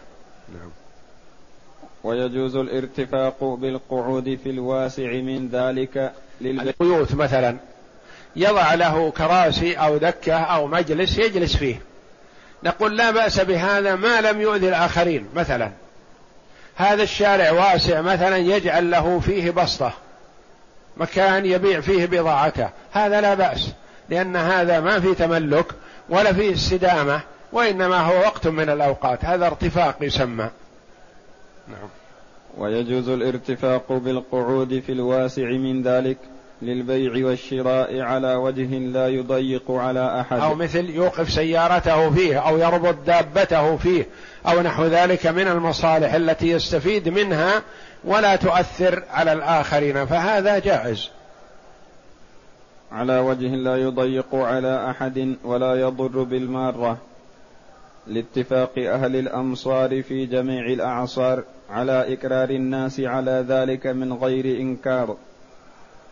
نعم. 0.55 0.71
ويجوز 2.05 2.57
الارتفاق 2.57 3.45
بالقعود 3.45 4.39
في 4.45 4.51
الواسع 4.51 5.13
من 5.13 5.49
ذلك 5.49 6.13
للبيوت. 6.41 7.15
مثلا. 7.15 7.57
يضع 8.37 8.75
له 8.75 9.11
كراسي 9.11 9.75
أو 9.75 9.97
دكة 9.97 10.35
أو 10.35 10.67
مجلس 10.67 11.19
يجلس 11.19 11.57
فيه. 11.57 11.83
نقول 12.65 12.97
لا 12.97 13.11
بأس 13.11 13.41
بهذا 13.41 13.95
ما 13.95 14.21
لم 14.21 14.41
يؤذي 14.41 14.69
الآخرين 14.69 15.29
مثلا. 15.35 15.71
هذا 16.77 17.03
الشارع 17.03 17.51
واسع 17.51 18.01
مثلا 18.01 18.37
يجعل 18.37 18.91
له 18.91 19.21
فيه 19.21 19.51
بسطة. 19.51 19.93
مكان 20.97 21.47
يبيع 21.47 21.81
فيه 21.81 22.07
بضاعته. 22.07 22.71
هذا 22.93 23.21
لا 23.21 23.35
بأس 23.35 23.69
لأن 24.09 24.37
هذا 24.37 24.81
ما 24.81 25.01
في 25.01 25.15
تملك 25.15 25.67
ولا 26.09 26.33
فيه 26.33 26.55
استدامة 26.55 27.21
وإنما 27.53 28.01
هو 28.01 28.19
وقت 28.19 28.47
من 28.47 28.71
الأوقات. 28.71 29.25
هذا 29.25 29.47
ارتفاق 29.47 29.97
يسمى. 30.01 30.49
نعم. 31.69 31.89
ويجوز 32.59 33.09
الارتفاق 33.09 33.93
بالقعود 33.93 34.83
في 34.87 34.93
الواسع 34.93 35.45
من 35.45 35.83
ذلك. 35.83 36.19
للبيع 36.63 37.27
والشراء 37.27 38.01
على 38.01 38.35
وجه 38.35 38.79
لا 38.79 39.09
يضيق 39.09 39.71
على 39.71 40.21
أحد. 40.21 40.41
أو 40.41 40.55
مثل 40.55 40.91
يوقف 40.91 41.31
سيارته 41.31 42.11
فيه 42.11 42.39
أو 42.39 42.59
يربط 42.59 42.97
دابته 43.07 43.77
فيه 43.77 44.07
أو 44.47 44.61
نحو 44.61 44.85
ذلك 44.85 45.27
من 45.27 45.49
المصالح 45.49 46.15
التي 46.15 46.49
يستفيد 46.51 47.09
منها 47.09 47.63
ولا 48.05 48.37
تؤثر 48.37 49.03
على 49.11 49.33
الآخرين 49.33 50.07
فهذا 50.07 50.59
جائز. 50.59 51.09
على 52.93 53.19
وجه 53.19 53.47
لا 53.47 53.77
يضيق 53.77 54.35
على 54.35 54.91
أحد 54.91 55.37
ولا 55.45 55.75
يضر 55.75 56.23
بالمارة. 56.23 56.99
لاتفاق 58.07 58.73
أهل 58.79 59.17
الأمصار 59.17 60.03
في 60.03 60.27
جميع 60.27 60.67
الأعصار 60.67 61.43
على 61.71 62.13
اكرار 62.13 62.51
الناس 62.51 63.01
على 63.01 63.45
ذلك 63.49 63.87
من 63.87 64.13
غير 64.13 64.61
إنكار. 64.61 65.17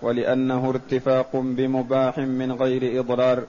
ولأنه 0.03 0.71
ارتفاق 0.71 1.29
بمباح 1.33 2.19
من 2.19 2.53
غير 2.53 3.01
إضرار 3.01 3.43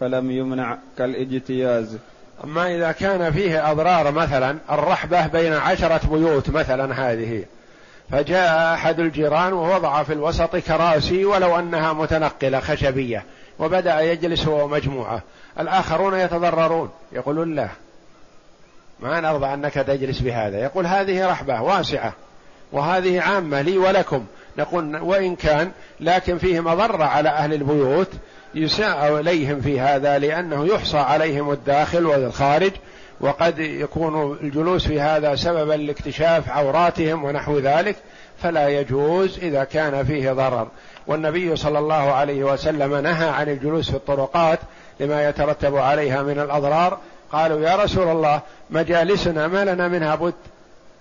فلم 0.00 0.30
يمنع 0.30 0.78
كالاجتياز. 0.98 1.98
أما 2.44 2.76
إذا 2.76 2.92
كان 2.92 3.32
فيه 3.32 3.70
أضرار 3.70 4.10
مثلا 4.10 4.58
الرحبة 4.70 5.26
بين 5.26 5.52
عشرة 5.52 6.00
بيوت 6.10 6.50
مثلا 6.50 7.12
هذه. 7.12 7.44
فجاء 8.10 8.74
أحد 8.74 9.00
الجيران 9.00 9.52
ووضع 9.52 10.02
في 10.02 10.12
الوسط 10.12 10.56
كراسي 10.56 11.24
ولو 11.24 11.58
أنها 11.58 11.92
متنقلة 11.92 12.60
خشبية 12.60 13.24
وبدأ 13.58 14.00
يجلس 14.00 14.46
هو 14.46 14.64
ومجموعة 14.64 15.22
الآخرون 15.60 16.14
يتضررون. 16.14 16.90
يقولون 17.12 17.54
لا 17.54 17.68
ما 19.00 19.20
نرضى 19.20 19.46
أنك 19.46 19.74
تجلس 19.74 20.20
بهذا. 20.20 20.58
يقول 20.58 20.86
هذه 20.86 21.30
رحبة 21.30 21.62
واسعة 21.62 22.12
وهذه 22.72 23.20
عامة 23.20 23.60
لي 23.60 23.78
ولكم. 23.78 24.24
نقول 24.58 24.96
وإن 24.96 25.36
كان 25.36 25.70
لكن 26.00 26.38
فيه 26.38 26.60
مضرة 26.60 27.04
على 27.04 27.28
أهل 27.28 27.54
البيوت 27.54 28.08
يساء 28.54 29.20
إليهم 29.20 29.60
في 29.60 29.80
هذا 29.80 30.18
لأنه 30.18 30.66
يحصى 30.66 30.98
عليهم 30.98 31.50
الداخل 31.50 32.06
والخارج 32.06 32.72
وقد 33.20 33.58
يكون 33.58 34.38
الجلوس 34.42 34.86
في 34.86 35.00
هذا 35.00 35.34
سببا 35.34 35.72
لاكتشاف 35.72 36.50
عوراتهم 36.50 37.24
ونحو 37.24 37.58
ذلك 37.58 37.96
فلا 38.42 38.68
يجوز 38.68 39.38
إذا 39.38 39.64
كان 39.64 40.04
فيه 40.04 40.32
ضرر. 40.32 40.68
والنبي 41.06 41.56
صلى 41.56 41.78
الله 41.78 42.12
عليه 42.12 42.44
وسلم 42.44 42.94
نهى 42.94 43.28
عن 43.28 43.48
الجلوس 43.48 43.90
في 43.90 43.96
الطرقات 43.96 44.58
لما 45.00 45.28
يترتب 45.28 45.76
عليها 45.76 46.22
من 46.22 46.40
الأضرار. 46.40 46.98
قالوا 47.32 47.60
يا 47.60 47.76
رسول 47.76 48.08
الله 48.08 48.40
مجالسنا 48.70 49.48
ما 49.48 49.64
لنا 49.64 49.88
منها 49.88 50.14
بد. 50.14 50.34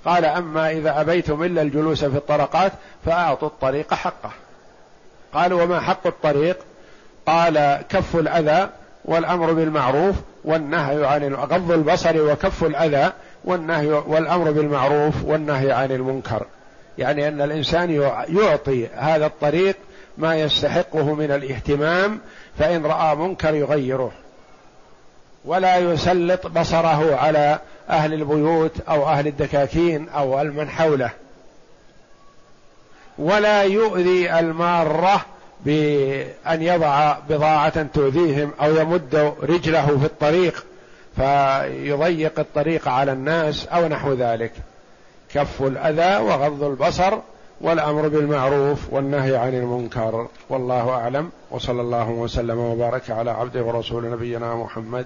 قال 0.07 0.25
أما 0.25 0.71
إذا 0.71 1.01
أبيتم 1.01 1.43
إلا 1.43 1.61
الجلوس 1.61 2.05
في 2.05 2.17
الطرقات 2.17 2.71
فأعطوا 3.05 3.47
الطريق 3.47 3.93
حقه. 3.93 4.31
قالوا 5.33 5.63
وما 5.63 5.79
حق 5.79 6.07
الطريق؟ 6.07 6.57
قال 7.25 7.81
كف 7.89 8.15
الأذى 8.15 8.69
والأمر 9.05 9.53
بالمعروف 9.53 10.15
والنهي 10.43 11.05
عن 11.05 11.33
غض 11.33 11.71
البصر 11.71 12.31
وكف 12.31 12.63
الأذى 12.63 13.11
والنهي 13.45 13.87
والأمر 13.87 14.51
بالمعروف 14.51 15.23
والنهي 15.23 15.71
عن 15.71 15.91
المنكر. 15.91 16.45
يعني 16.97 17.27
أن 17.27 17.41
الإنسان 17.41 17.91
يعطي 18.29 18.87
هذا 18.87 19.25
الطريق 19.25 19.75
ما 20.17 20.35
يستحقه 20.35 21.13
من 21.13 21.31
الاهتمام 21.31 22.19
فإن 22.59 22.85
رأى 22.85 23.15
منكر 23.15 23.55
يغيره. 23.55 24.11
ولا 25.45 25.77
يسلط 25.77 26.47
بصره 26.47 27.15
على 27.15 27.59
أهل 27.89 28.13
البيوت 28.13 28.71
أو 28.89 29.05
أهل 29.05 29.27
الدكاكين 29.27 30.09
أو 30.09 30.43
من 30.43 30.69
حوله. 30.69 31.11
ولا 33.17 33.63
يؤذي 33.63 34.39
المارة 34.39 35.25
بأن 35.65 36.61
يضع 36.61 37.17
بضاعة 37.29 37.83
تؤذيهم 37.83 38.51
أو 38.61 38.75
يمد 38.75 39.33
رجله 39.43 39.85
في 39.99 40.05
الطريق 40.05 40.65
فيضيق 41.15 42.39
الطريق 42.39 42.87
على 42.87 43.11
الناس 43.11 43.67
أو 43.67 43.87
نحو 43.87 44.13
ذلك. 44.13 44.51
كف 45.33 45.61
الأذى 45.61 46.23
وغض 46.23 46.63
البصر 46.63 47.17
والأمر 47.61 48.07
بالمعروف 48.07 48.93
والنهي 48.93 49.37
عن 49.37 49.53
المنكر. 49.53 50.27
والله 50.49 50.89
أعلم. 50.89 51.29
وصلى 51.51 51.81
الله 51.81 52.09
وسلم 52.09 52.59
وبارك 52.59 53.11
على 53.11 53.31
عبده 53.31 53.63
ورسول 53.63 54.11
نبينا 54.11 54.55
محمد 54.55 55.05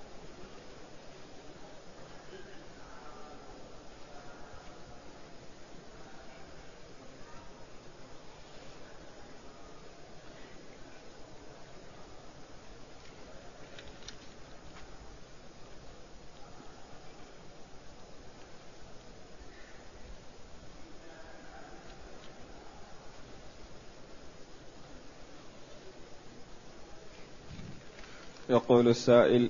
يقول 28.51 28.87
السائل 28.87 29.49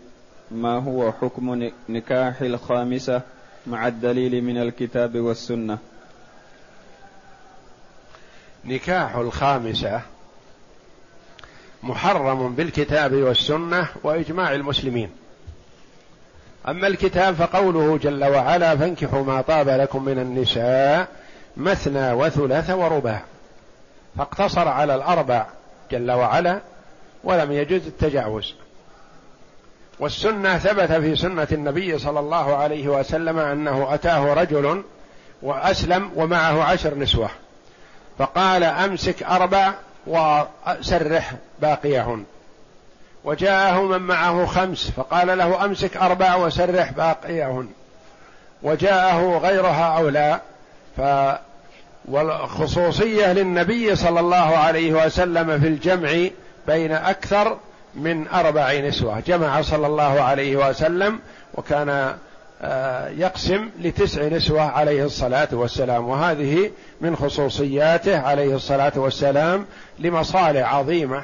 ما 0.51 0.79
هو 0.79 1.11
حكم 1.11 1.69
نكاح 1.89 2.41
الخامسة 2.41 3.21
مع 3.67 3.87
الدليل 3.87 4.43
من 4.43 4.57
الكتاب 4.57 5.17
والسنة؟ 5.17 5.77
نكاح 8.65 9.15
الخامسة 9.15 10.01
محرم 11.83 12.55
بالكتاب 12.55 13.13
والسنة 13.13 13.87
وإجماع 14.03 14.53
المسلمين. 14.53 15.09
أما 16.67 16.87
الكتاب 16.87 17.35
فقوله 17.35 17.97
جل 17.97 18.23
وعلا 18.23 18.77
فانكحوا 18.77 19.23
ما 19.23 19.41
طاب 19.41 19.69
لكم 19.69 20.05
من 20.05 20.19
النساء 20.19 21.07
مثنى 21.57 22.11
وثلاث 22.11 22.69
ورباع. 22.69 23.21
فاقتصر 24.17 24.67
على 24.67 24.95
الأربع 24.95 25.47
جل 25.91 26.11
وعلا 26.11 26.61
ولم 27.23 27.51
يجز 27.51 27.87
التجاوز. 27.87 28.55
والسنة 30.01 30.57
ثبت 30.57 30.91
في 30.91 31.15
سنة 31.15 31.47
النبي 31.51 31.99
صلى 31.99 32.19
الله 32.19 32.55
عليه 32.55 32.87
وسلم 32.87 33.39
أنه 33.39 33.93
أتاه 33.93 34.33
رجل 34.33 34.83
وأسلم 35.41 36.11
ومعه 36.15 36.63
عشر 36.63 36.95
نسوة. 36.95 37.29
فقال 38.19 38.63
أمسك 38.63 39.23
أربع 39.23 39.73
وسرح 40.07 41.33
باقيهن. 41.61 42.23
وجاءه 43.23 43.81
من 43.81 43.97
معه 43.97 44.45
خمس 44.45 44.91
فقال 44.91 45.37
له 45.37 45.65
أمسك 45.65 45.97
أربع 45.97 46.35
وسرح 46.35 46.91
باقيهن. 46.91 47.69
وجاءه 48.63 49.37
غيرها 49.37 49.97
أو 49.97 50.09
لا 50.09 50.39
ف 50.97 51.01
والخصوصية 52.05 53.33
للنبي 53.33 53.95
صلى 53.95 54.19
الله 54.19 54.57
عليه 54.57 55.05
وسلم 55.05 55.59
في 55.59 55.67
الجمع 55.67 56.27
بين 56.67 56.91
أكثر 56.91 57.57
من 57.95 58.27
أربع 58.27 58.73
نسوة 58.73 59.19
جمع 59.19 59.61
صلى 59.61 59.87
الله 59.87 60.21
عليه 60.21 60.69
وسلم 60.69 61.19
وكان 61.53 62.15
آه، 62.63 63.09
يقسم 63.09 63.69
لتسع 63.79 64.27
نسوة 64.27 64.61
عليه 64.61 65.05
الصلاة 65.05 65.47
والسلام. 65.51 66.07
وهذه 66.07 66.71
من 67.01 67.15
خصوصياته 67.15 68.19
عليه 68.19 68.55
الصلاة 68.55 68.91
والسلام 68.95 69.65
لمصالح 69.99 70.73
عظيمة. 70.73 71.23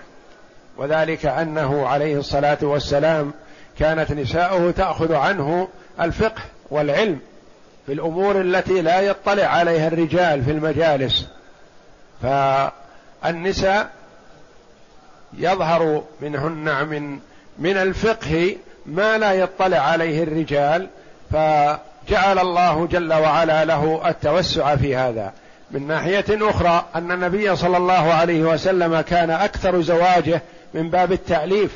وذلك 0.77 1.25
أنه 1.25 1.87
عليه 1.87 2.17
الصلاة 2.19 2.57
والسلام 2.61 3.33
كانت 3.79 4.11
نساؤه 4.11 4.71
تأخذ 4.71 5.13
عنه 5.13 5.67
الفقه 6.01 6.41
والعلم 6.69 7.19
في 7.85 7.93
الأمور 7.93 8.41
التي 8.41 8.81
لا 8.81 9.01
يطلع 9.01 9.45
عليها 9.45 9.87
الرجال 9.87 10.43
في 10.43 10.51
المجالس. 10.51 11.27
فالنساء 12.21 13.89
يظهر 15.37 16.03
منهن 16.21 16.87
من 16.87 17.19
من 17.59 17.77
الفقه 17.77 18.55
ما 18.85 19.17
لا 19.17 19.33
يطلع 19.33 19.77
عليه 19.77 20.23
الرجال 20.23 20.87
فجعل 21.31 22.39
الله 22.39 22.87
جل 22.87 23.13
وعلا 23.13 23.65
له 23.65 24.09
التوسع 24.09 24.75
في 24.75 24.95
هذا. 24.95 25.33
من 25.71 25.87
ناحية 25.87 26.25
أخرى 26.29 26.85
أن 26.95 27.11
النبي 27.11 27.55
صلى 27.55 27.77
الله 27.77 28.13
عليه 28.13 28.43
وسلم 28.43 29.01
كان 29.01 29.29
أكثر 29.29 29.81
زواجه 29.81 30.41
من 30.73 30.89
باب 30.89 31.11
التأليف 31.11 31.71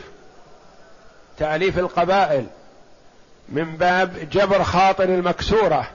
تأليف 1.38 1.80
القبائل 1.80 2.46
من 3.50 3.78
باب 3.78 4.14
جبر 4.32 4.64
خاطر 4.64 5.04
المكسورة 5.04 5.88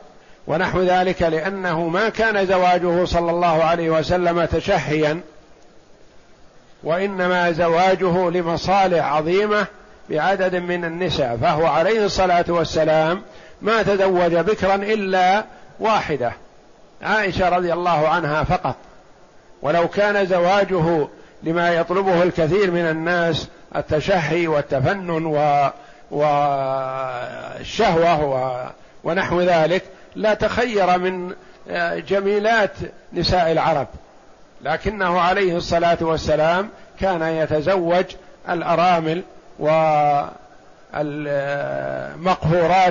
ونحو 0.46 0.82
ذلك 0.82 1.22
لأنه 1.22 1.88
ما 1.88 2.08
كان 2.08 2.46
زواجه 2.46 3.04
صلى 3.04 3.30
الله 3.30 3.64
عليه 3.64 3.90
وسلم 3.90 4.44
تشهيا 4.44 5.20
وإنما 6.82 7.52
زواجه 7.52 8.30
لمصالح 8.30 9.12
عظيمة 9.12 9.66
بعدد 10.10 10.54
من 10.54 10.84
النساء 10.84 11.36
فهو 11.36 11.66
عليه 11.66 12.04
الصلاة 12.04 12.44
والسلام 12.48 13.22
ما 13.62 13.82
تزوج 13.82 14.34
بكرا 14.34 14.74
إلا 14.74 15.44
واحدة 15.80 16.32
عائشة 17.02 17.48
رضي 17.48 17.72
الله 17.72 18.08
عنها 18.08 18.44
فقط. 18.44 18.76
ولو 19.62 19.88
كان 19.88 20.26
زواجه 20.26 21.08
لما 21.42 21.70
يطلبه 21.70 22.22
الكثير 22.22 22.70
من 22.70 22.90
الناس 22.90 23.48
التشهي 23.76 24.46
والتفنن 24.46 25.26
و 25.26 25.70
والشهوة 26.10 27.84
و... 28.24 28.64
ونحو 29.04 29.40
ذلك 29.40 29.82
لا 30.16 30.34
تخير 30.34 30.98
من 30.98 31.34
جميلات 32.08 32.72
نساء 33.12 33.52
العرب. 33.52 33.86
لكنه 34.62 35.20
عليه 35.20 35.56
الصلاة 35.56 35.98
والسلام 36.00 36.70
كان 37.00 37.22
يتزوج 37.22 38.04
الأرامل 38.48 39.22
والمقهورات 39.58 40.18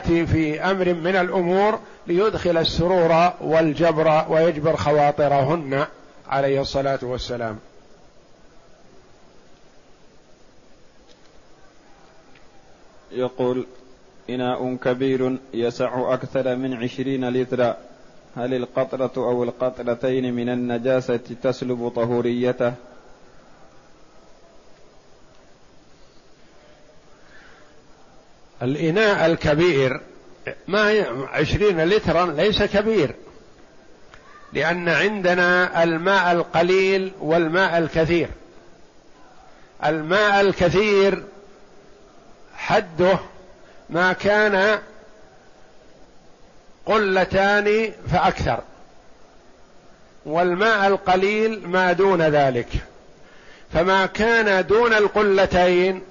في 0.07 0.61
أمر 0.61 0.93
من 0.93 1.15
الأمور 1.15 1.79
ليدخل 2.07 2.57
السرور 2.57 3.33
والجبر 3.41 4.25
ويجبر 4.29 4.75
خواطرهن 4.75 5.85
عليه 6.29 6.61
الصلاة 6.61 6.99
والسلام. 7.01 7.59
يقول 13.11 13.65
إناء 14.29 14.75
كبير 14.75 15.37
يسع 15.53 16.13
أكثر 16.13 16.55
من 16.55 16.73
عشرين 16.73 17.29
لترا. 17.29 17.77
هل 18.35 18.53
القطرة 18.53 19.11
أو 19.17 19.43
القطرتين 19.43 20.33
من 20.33 20.49
النجاسة 20.49 21.19
تسلب 21.43 21.91
طهوريته؟ 21.95 22.73
الإناء 28.61 29.25
الكبير 29.25 30.01
ما 30.67 31.05
عشرين 31.29 31.83
لترا 31.83 32.25
ليس 32.25 32.63
كبير 32.63 33.15
لأن 34.53 34.89
عندنا 34.89 35.83
الماء 35.83 36.31
القليل 36.31 37.11
والماء 37.19 37.77
الكثير. 37.77 38.29
الماء 39.85 40.41
الكثير 40.41 41.23
حده 42.55 43.19
ما 43.89 44.13
كان 44.13 44.79
قلتان 46.85 47.91
فأكثر. 48.11 48.59
والماء 50.25 50.87
القليل 50.87 51.67
ما 51.67 51.91
دون 51.91 52.21
ذلك. 52.21 52.67
فما 53.73 54.05
كان 54.05 54.65
دون 54.65 54.93
القلتين 54.93 56.01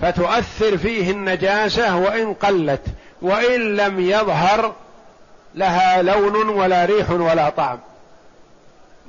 فتؤثر 0.00 0.78
فيه 0.78 1.10
النجاسة 1.10 1.96
وإن 1.96 2.34
قلت 2.34 2.82
وإن 3.22 3.76
لم 3.76 4.00
يظهر 4.00 4.74
لها 5.54 6.02
لون 6.02 6.48
ولا 6.48 6.84
ريح 6.84 7.10
ولا 7.10 7.50
طعم. 7.50 7.78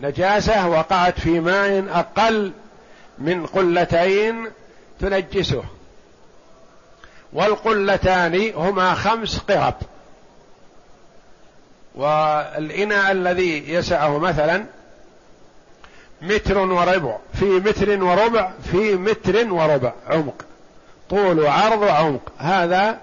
نجاسة 0.01 0.67
وقعت 0.67 1.19
في 1.19 1.39
ماء 1.39 1.85
أقل 1.93 2.51
من 3.19 3.45
قلتين 3.45 4.47
تنجسه. 4.99 5.63
والقلتان 7.33 8.51
هما 8.55 8.93
خمس 8.93 9.37
قرب. 9.37 9.75
والإناء 11.95 13.11
الذي 13.11 13.73
يسعه 13.73 14.17
مثلا 14.17 14.65
متر 16.21 16.57
وربع 16.57 17.17
في 17.33 17.45
متر 17.45 18.03
وربع 18.03 18.51
في 18.71 18.95
متر 18.95 19.53
وربع 19.53 19.93
عمق. 20.07 20.45
طول 21.09 21.39
وعرض 21.39 21.81
وعمق 21.81 22.31
هذا 22.37 22.97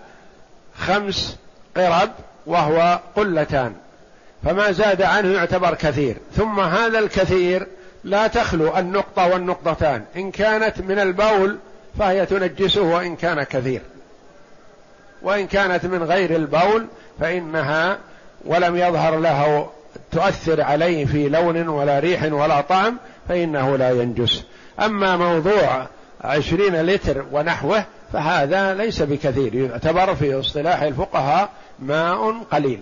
خمس 0.79 1.37
قرب 1.77 2.11
وهو 2.47 3.01
قلتان. 3.17 3.75
فما 4.45 4.73
زاد 4.73 5.03
عنه 5.03 5.33
يعتبر 5.33 5.75
كثير. 5.75 6.17
ثم 6.37 6.61
هذا 6.61 6.99
الكثير 6.99 7.67
لا 8.05 8.27
تخلو 8.27 8.79
النقطة 8.79 9.27
والنقطتان. 9.27 10.05
إن 10.17 10.31
كانت 10.31 10.81
من 10.81 10.99
البول 10.99 11.59
فهي 11.99 12.27
تنجسه 12.27 12.83
وإن 12.83 13.17
كان 13.17 13.43
كثير. 13.43 13.83
وإن 15.23 15.47
كانت 15.47 15.87
من 15.87 16.03
غير 16.03 16.37
البول 16.37 16.87
فإنها 17.21 17.99
ولم 18.45 18.77
يظهر 18.77 19.19
له 19.19 19.71
تؤثر 20.13 20.63
عليه 20.63 21.05
في 21.05 21.29
لون 21.29 21.69
ولا 21.69 21.99
ريح 21.99 22.33
ولا 22.33 22.61
طعم 22.61 22.97
فإنه 23.29 23.77
لا 23.77 23.91
ينجس. 23.91 24.45
أما 24.81 25.17
موضوع 25.17 25.87
عشرين 26.21 26.83
لتر 26.83 27.25
ونحوه 27.33 27.85
فهذا 28.13 28.75
ليس 28.75 29.03
بكثير. 29.03 29.55
يعتبر 29.55 30.15
في 30.15 30.41
اصطلاح 30.41 30.83
الفقهاء 30.83 31.51
ماء 31.79 32.43
قليل. 32.51 32.81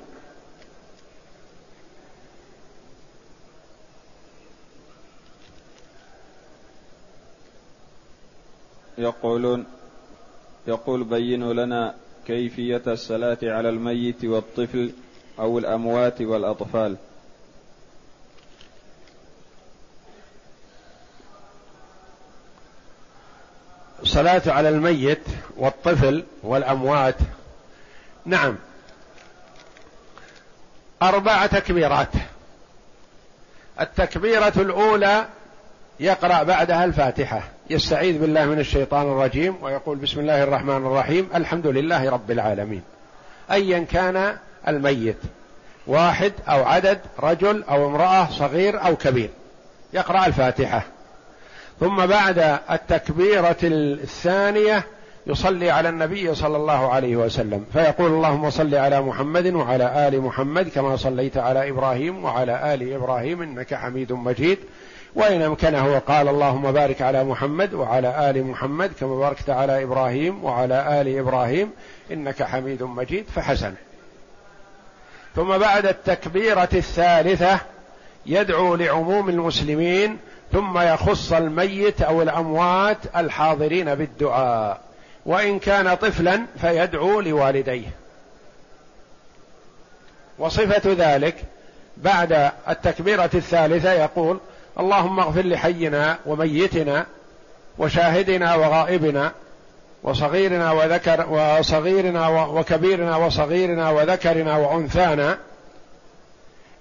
يقولون 8.99 9.65
يقول 10.69 11.05
بينوا 11.05 11.53
لنا 11.55 11.95
كيفية 12.27 12.83
الصلاة 12.87 13.39
على 13.43 13.69
الميت 13.69 14.25
والطفل 14.25 14.93
أو 15.39 15.59
الأموات 15.59 16.21
والأطفال. 16.21 16.97
الصلاة 24.03 24.43
على 24.47 24.69
الميت 24.69 25.23
والطفل 25.57 26.25
والأموات. 26.43 27.15
نعم. 28.25 28.57
أربع 31.03 31.47
تكبيرات. 31.47 32.09
التكبيرة 33.81 34.53
الأولى 34.57 35.27
يقرأ 36.01 36.43
بعدها 36.43 36.85
الفاتحة. 36.85 37.43
يستعيذ 37.71 38.19
بالله 38.19 38.45
من 38.45 38.59
الشيطان 38.59 39.03
الرجيم 39.03 39.63
ويقول 39.63 39.99
بسم 39.99 40.21
الله 40.21 40.43
الرحمن 40.43 40.77
الرحيم. 40.77 41.29
الحمد 41.35 41.67
لله 41.67 42.11
رب 42.11 42.31
العالمين. 42.31 42.83
أيا 43.51 43.87
كان 43.93 44.39
الميت. 44.69 45.19
واحد 45.87 46.33
أو 46.49 46.65
عدد 46.65 46.99
رجل 47.21 47.65
أو 47.71 47.87
امرأة 47.87 48.31
صغير 48.31 48.87
أو 48.87 48.97
كبير. 48.97 49.31
يقرأ 49.93 50.27
الفاتحة. 50.27 50.83
ثم 51.81 52.07
بعد 52.07 52.59
التكبيرة 52.71 53.57
الثانية 53.63 54.85
يصلي 55.27 55.71
على 55.71 55.89
النبي 55.89 56.35
صلى 56.35 56.57
الله 56.57 56.93
عليه 56.93 57.17
وسلم. 57.17 57.65
فيقول 57.73 58.11
اللهم 58.11 58.51
صل 58.51 58.75
على 58.75 59.01
محمد 59.01 59.47
وعلى 59.47 60.09
آل 60.09 60.21
محمد 60.21 60.69
كما 60.69 60.97
صليت 60.97 61.37
على 61.37 61.71
إبراهيم 61.71 62.25
وعلى 62.25 62.75
آل 62.75 62.93
إبراهيم 62.93 63.43
إنك 63.43 63.75
حميد 63.75 64.13
مجيد. 64.13 64.59
وإن 65.15 65.43
أمكنه 65.43 65.99
قال 65.99 66.29
اللهم 66.29 66.73
بارك 66.73 67.03
على 67.03 67.25
محمد 67.25 67.75
وعلى 67.75 68.31
آل 68.31 68.45
محمد 68.45 68.93
كما 69.01 69.17
باركت 69.19 69.51
على 69.51 69.83
إبراهيم 69.83 70.45
وعلى 70.45 71.01
آل 71.01 71.19
إبراهيم 71.19 71.71
إنك 72.13 72.43
حميد 72.43 72.83
مجيد. 72.83 73.25
فحسن. 73.35 73.75
ثم 75.37 75.59
بعد 75.59 75.87
التكبيرة 75.87 76.69
الثالثة 76.75 77.61
يدعو 78.27 78.75
لعموم 78.75 79.29
المسلمين 79.29 80.19
ثم 80.53 80.79
يخص 80.79 81.33
الميت 81.33 82.03
أو 82.03 82.23
الأموات 82.23 82.99
الحاضرين 83.17 83.95
بالدعاء. 83.95 84.81
وإن 85.27 85.59
كان 85.59 85.95
طفلا 85.95 86.43
فيدعو 86.61 87.21
لوالديه. 87.21 87.89
وصفة 90.39 91.15
ذلك 91.15 91.35
بعد 91.97 92.51
التكبيرة 92.69 93.31
الثالثة 93.35 93.93
يقول 93.93 94.39
اللهم 94.81 95.21
اغفر 95.21 95.43
لحينا 95.43 96.19
وميتنا 96.27 97.07
وشاهدنا 97.79 98.55
وغائبنا 98.55 99.33
وصغيرنا 100.07 100.73
وذكر 100.73 101.27
وصغيرنا 101.31 102.29
وكبيرنا 102.29 103.17
وصغيرنا 103.17 103.91
وذكرنا 103.91 104.57
وأنثانا. 104.57 105.39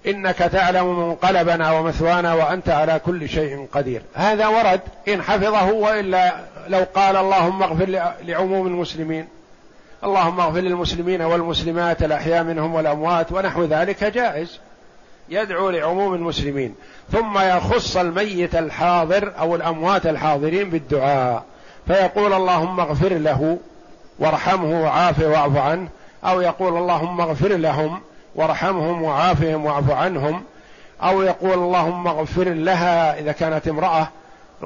إنك 0.06 0.38
تعلم 0.38 1.08
منقلبنا 1.08 1.72
ومثوانا 1.72 2.34
وأنت 2.34 2.68
على 2.68 3.00
كل 3.06 3.28
شيء 3.28 3.68
قدير. 3.72 4.02
هذا 4.14 4.46
ورد 4.46 4.80
إن 5.08 5.22
حفظه 5.22 5.72
وإلا 5.72 6.36
لو 6.68 6.86
قال 6.94 7.16
اللهم 7.16 7.62
اغفر 7.62 8.12
لعموم 8.22 8.66
المسلمين. 8.66 9.28
اللهم 10.04 10.40
اغفر 10.40 10.60
للمسلمين 10.60 11.22
والمسلمات 11.22 12.02
الأحياء 12.02 12.44
منهم 12.44 12.74
والأموات 12.74 13.32
ونحو 13.32 13.64
ذلك 13.64 14.04
جائز. 14.04 14.58
يدعو 15.28 15.70
لعموم 15.70 16.14
المسلمين. 16.14 16.74
ثم 17.12 17.38
يخص 17.38 17.96
الميت 17.96 18.54
الحاضر 18.54 19.32
أو 19.38 19.54
الأموات 19.54 20.06
الحاضرين 20.06 20.70
بالدعاء. 20.70 21.44
فيقول 21.86 22.32
اللهم 22.32 22.80
اغفر 22.80 23.12
له 23.12 23.58
وارحمه 24.18 24.82
وعافه 24.82 25.26
واعف 25.28 25.56
عنه 25.56 25.88
أو 26.24 26.40
يقول 26.40 26.76
اللهم 26.76 27.20
اغفر 27.20 27.48
لهم 27.48 28.00
وارحمهم 28.34 29.02
وعافهم 29.02 29.66
واعف 29.66 29.90
عنهم 29.90 30.42
أو 31.02 31.22
يقول 31.22 31.52
اللهم 31.52 32.08
اغفر 32.08 32.48
لها 32.48 33.20
إذا 33.20 33.32
كانت 33.32 33.68
امرأة 33.68 34.08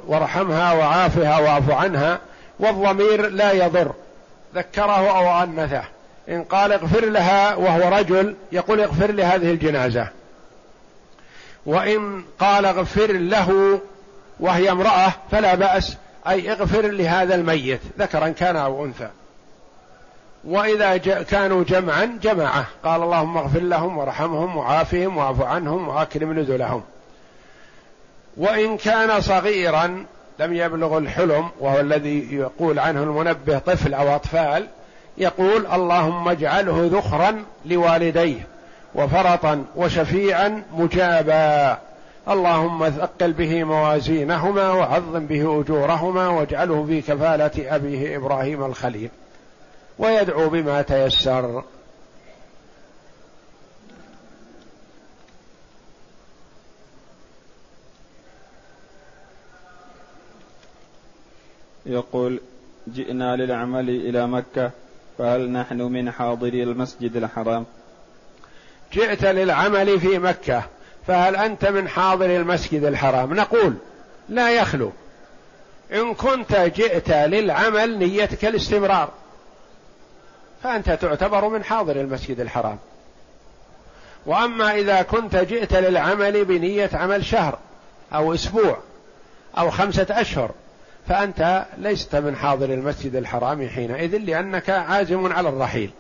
وارحمها 0.07 0.73
وعافها 0.73 1.39
واعف 1.39 1.71
عنها 1.71 2.19
والضمير 2.61 3.29
لا 3.29 3.53
يضر 3.53 3.93
ذكره 4.55 5.11
أو 5.19 5.43
أنثه 5.43 5.83
إن 6.29 6.45
قال 6.45 6.73
اغفر 6.73 7.05
لها 7.05 7.55
وهو 7.55 7.97
رجل 7.99 8.37
يقول 8.53 8.81
اغفر 8.81 9.11
لهذه 9.11 9.51
الجنازة. 9.51 10.09
وإن 11.67 12.23
قال 12.39 12.67
اغفر 12.67 13.13
له 13.13 13.81
وهي 14.41 14.71
امرأة 14.71 15.13
فلا 15.31 15.55
بأس 15.55 15.97
أي 16.29 16.53
اغفر 16.53 16.87
لهذا 16.87 17.35
الميت 17.35 17.81
ذكرا 17.99 18.29
كان 18.29 18.57
أو 18.57 18.85
أنثى. 18.85 19.09
وإذا 20.45 20.97
كانوا 21.23 21.65
جمعا 21.65 22.19
جمعه 22.23 22.67
قال 22.85 23.03
اللهم 23.03 23.37
اغفر 23.37 23.61
لهم 23.61 23.99
وارحمهم 23.99 24.57
وعافهم 24.57 25.17
واعف 25.17 25.43
عنهم 25.43 25.89
وأكرم 25.89 26.39
نزلهم. 26.39 26.83
وإن 28.37 28.77
كان 28.77 29.21
صغيرا 29.21 30.05
لم 30.39 30.55
يبلغ 30.55 30.99
الحلم 30.99 31.49
وهو 31.61 31.81
الذي 31.81 32.35
يقول 32.35 32.79
عنه 32.79 33.03
المنبه 33.03 33.59
طفل 33.59 33.95
أو 33.95 34.15
أطفال 34.15 34.67
يقول 35.19 35.67
اللهم 35.67 36.29
اجعله 36.29 36.91
ذخرا 36.93 37.45
لوالديه 37.67 38.47
وفرطا 38.95 39.65
وشفيعا 39.77 40.63
مجابا. 40.73 41.79
اللهم 42.29 42.91
ثقل 42.91 43.33
به 43.33 43.65
موازينهما 43.65 44.73
وعظم 44.73 45.27
به 45.27 45.61
أجورهما 45.61 46.29
واجعله 46.29 46.85
في 46.87 47.01
كفالة 47.01 47.77
أبيه 47.77 48.17
إبراهيم 48.17 48.65
الخليل 48.65 49.11
ويدعو 49.99 50.49
بما 50.49 50.83
تيسر. 50.83 51.63
يقول 61.87 62.41
جئنا 62.89 63.37
للعمل 63.37 63.91
إلى 63.91 64.27
مكة 64.27 64.71
فهل 65.19 65.51
نحن 65.51 65.83
من 65.83 66.11
حاضري 66.11 66.63
المسجد 66.63 67.17
الحرام؟ 67.17 67.67
جئت 68.93 69.25
للعمل 69.25 70.01
في 70.01 70.19
مكة 70.19 70.65
فهل 71.07 71.37
أنت 71.37 71.67
من 71.67 71.89
حاضر 71.89 72.37
المسجد 72.37 72.85
الحرام؟ 72.85 73.35
نقول 73.35 73.75
لا 74.29 74.51
يخلو. 74.51 74.93
إن 75.93 76.15
كنت 76.15 76.53
جئت 76.53 77.11
للعمل 77.11 77.99
نيتك 77.99 78.45
الاستمرار. 78.45 79.09
فأنت 80.63 80.91
تعتبر 80.91 81.49
من 81.49 81.65
حاضر 81.65 82.01
المسجد 82.01 82.41
الحرام. 82.41 82.79
وأما 84.27 84.75
إذا 84.75 85.03
كنت 85.03 85.37
جئت 85.37 85.75
للعمل 85.75 86.45
بنية 86.45 86.91
عمل 86.93 87.25
شهر 87.25 87.59
أو 88.15 88.35
أسبوع 88.35 88.79
أو 89.59 89.71
خمسة 89.71 90.07
أشهر 90.11 90.51
فأنت 91.09 91.67
لست 91.79 92.17
من 92.17 92.37
حاضر 92.37 92.75
المسجد 92.75 93.17
الحرام 93.17 93.69
حينئذ 93.69 94.17
لأنك 94.17 94.71
عازم 94.71 95.33
على 95.33 95.49
الرحيل. 95.49 95.91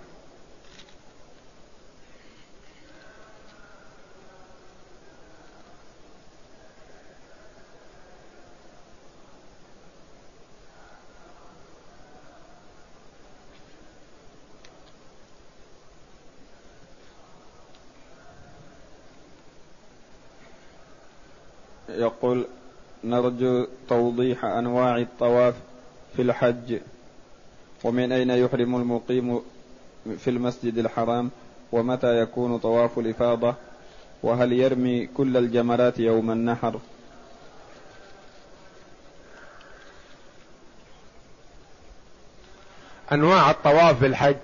يقول 22.20 22.46
نرجو 23.04 23.66
توضيح 23.88 24.44
أنواع 24.44 24.96
الطواف 24.96 25.54
في 26.16 26.22
الحج 26.22 26.78
ومن 27.84 28.12
أين 28.12 28.30
يحرم 28.30 28.76
المقيم 28.76 29.40
في 30.18 30.30
المسجد 30.30 30.78
الحرام 30.78 31.30
ومتى 31.72 32.20
يكون 32.20 32.58
طواف 32.58 32.98
الإفاضة 32.98 33.54
وهل 34.22 34.52
يرمي 34.52 35.06
كل 35.06 35.36
الجمرات 35.36 35.98
يوم 35.98 36.30
النحر؟ 36.30 36.78
أنواع 43.12 43.50
الطواف 43.50 44.00
بالحج 44.00 44.36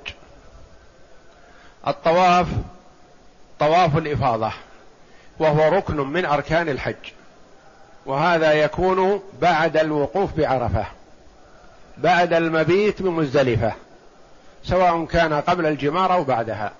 الطواف 1.87 2.49
طواف 3.61 3.97
الإفاضة 3.97 4.53
وهو 5.39 5.69
ركن 5.69 5.97
من 5.97 6.25
أركان 6.25 6.69
الحج. 6.69 6.95
وهذا 8.07 8.53
يكون 8.53 9.21
بعد 9.41 9.77
الوقوف 9.77 10.37
بعرفة 10.37 10.85
بعد 11.99 12.33
المبيت 12.33 13.03
بمزدلفة 13.03 13.73
سواء 14.65 15.05
كان 15.05 15.33
قبل 15.35 15.67
الجمار 15.67 16.13
أو 16.13 16.25
بعدها. 16.25 16.73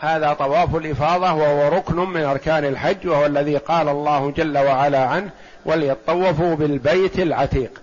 هذا 0.00 0.32
طواف 0.32 0.76
الإفاضة 0.76 1.32
وهو 1.32 1.68
ركن 1.68 1.96
من 1.96 2.24
أركان 2.24 2.64
الحج 2.64 3.06
وهو 3.06 3.26
الذي 3.26 3.56
قال 3.56 3.88
الله 3.88 4.30
جل 4.30 4.58
وعلا 4.58 5.04
عنه 5.06 5.30
وليطوفوا 5.64 6.54
بالبيت 6.54 7.18
العتيق 7.18 7.82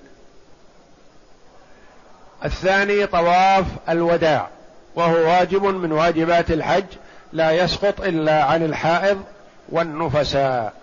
الثاني 2.46 3.08
طواف 3.08 3.66
الوداع 3.90 4.48
وهو 4.96 5.16
واجب 5.16 5.64
من 5.64 5.92
واجبات 5.92 6.52
الحج 6.52 6.86
لا 7.34 7.52
يسقط 7.52 8.02
إلا 8.02 8.44
عن 8.44 8.64
الحائض 8.64 9.24
والنفساء. 9.70 10.81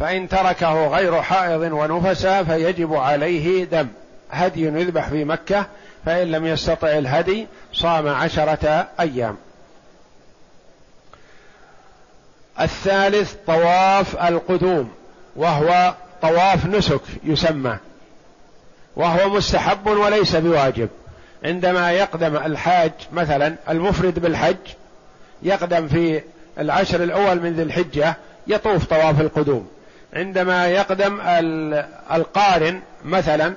فإن 0.00 0.28
تركه 0.28 0.86
غير 0.86 1.22
حائض 1.22 1.72
ونفسا 1.72 2.42
فيجب 2.42 2.94
عليه 2.94 3.64
دم. 3.64 3.88
هدي 4.30 4.62
يذبح 4.62 5.08
في 5.08 5.24
مكة 5.24 5.66
فإن 6.06 6.30
لم 6.30 6.46
يستطع 6.46 6.88
الهدي 6.88 7.46
صام 7.72 8.08
عشرة 8.08 8.88
أيام. 9.00 9.36
الثالث 12.60 13.34
طواف 13.46 14.16
القدوم 14.16 14.90
وهو 15.36 15.94
طواف 16.22 16.66
نسك 16.66 17.00
يسمى. 17.24 17.76
وهو 18.96 19.28
مستحب 19.28 19.86
وليس 19.86 20.36
بواجب. 20.36 20.88
عندما 21.44 21.92
يقدم 21.92 22.36
الحاج 22.36 22.92
مثلا 23.12 23.54
المفرد 23.68 24.18
بالحج 24.18 24.56
يقدم 25.42 25.88
في 25.88 26.22
العشر 26.58 27.02
الأول 27.02 27.40
من 27.40 27.52
ذي 27.52 27.62
الحجة 27.62 28.16
يطوف 28.46 28.84
طواف 28.84 29.20
القدوم. 29.20 29.68
عندما 30.12 30.66
يقدم 30.66 31.20
القارن 32.12 32.80
مثلا 33.04 33.54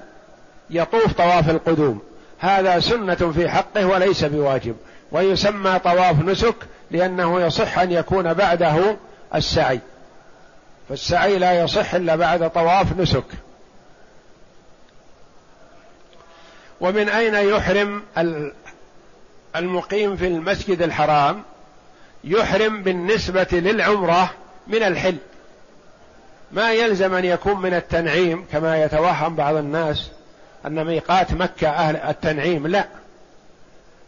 يطوف 0.70 1.14
طواف 1.14 1.50
القدوم. 1.50 2.02
هذا 2.40 2.80
سنة 2.80 3.16
في 3.16 3.50
حقه 3.50 3.86
وليس 3.86 4.24
بواجب 4.24 4.76
ويسمى 5.12 5.80
طواف 5.80 6.22
نسك 6.22 6.56
لأنه 6.92 7.42
يصح 7.42 7.80
أن 7.80 7.92
يكون 7.92 8.34
بعده 8.34 8.98
السعي. 9.36 9.80
فالسعي 10.90 11.40
لا 11.40 11.64
يصح 11.64 11.94
إلا 11.94 12.16
بعد 12.16 12.50
طواف 12.50 13.00
نسك. 13.00 13.26
ومن 16.82 17.10
أين 17.10 17.34
يحرم 17.34 18.04
المقيم 19.56 20.16
في 20.16 20.28
المسجد 20.28 20.82
الحرام؟ 20.82 21.44
يحرم 22.24 22.84
بالنسبة 22.84 23.48
للعمرة 23.52 24.34
من 24.68 24.84
الحل. 24.84 25.18
ما 26.52 26.72
يلزم 26.72 27.14
أن 27.14 27.26
يكون 27.26 27.62
من 27.62 27.74
التنعيم 27.74 28.46
كما 28.52 28.84
يتوهم 28.84 29.36
بعض 29.36 29.56
الناس 29.56 30.10
أن 30.66 30.86
ميقات 30.86 31.34
مكة 31.34 31.70
أهل 31.70 31.96
التنعيم 31.96 32.68
لا. 32.68 32.86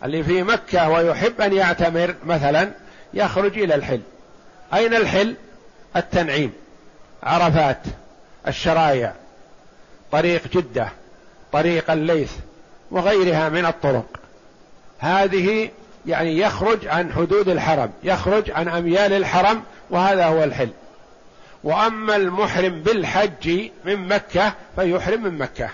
اللي 0.03 0.23
في 0.23 0.43
مكة 0.43 0.89
ويحب 0.89 1.41
أن 1.41 1.53
يعتمر 1.53 2.15
مثلا 2.25 2.71
يخرج 3.13 3.57
إلى 3.57 3.75
الحل. 3.75 4.01
أين 4.73 4.93
الحل؟ 4.93 5.35
التنعيم. 5.95 6.53
عرفات 7.23 7.81
الشرايع 8.47 9.13
طريق 10.11 10.47
جدة 10.47 10.89
طريق 11.51 11.91
الليث 11.91 12.31
وغيرها 12.91 13.49
من 13.49 13.65
الطرق. 13.65 14.05
هذه 14.99 15.69
يعني 16.05 16.37
يخرج 16.37 16.87
عن 16.87 17.13
حدود 17.13 17.49
الحرم 17.49 17.91
يخرج 18.03 18.51
عن 18.51 18.67
أميال 18.67 19.13
الحرم 19.13 19.63
وهذا 19.89 20.25
هو 20.25 20.43
الحل. 20.43 20.69
وأما 21.63 22.15
المحرم 22.15 22.81
بالحج 22.81 23.69
من 23.85 24.07
مكة 24.07 24.53
فيحرم 24.75 25.23
من 25.23 25.37
مكة. 25.37 25.69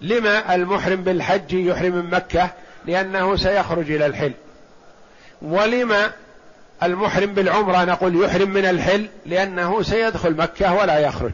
لما 0.00 0.54
المحرم 0.54 1.02
بالحج 1.02 1.52
يحرم 1.52 1.92
من 1.92 2.10
مكة؟ 2.10 2.50
لأنه 2.86 3.36
سيخرج 3.36 3.90
إلى 3.90 4.06
الحل. 4.06 4.32
ولما 5.42 6.12
المحرم 6.82 7.34
بالعمرة 7.34 7.84
نقول 7.84 8.24
يحرم 8.24 8.50
من 8.50 8.64
الحل؟ 8.64 9.08
لأنه 9.26 9.82
سيدخل 9.82 10.36
مكة 10.36 10.74
ولا 10.74 10.98
يخرج. 10.98 11.32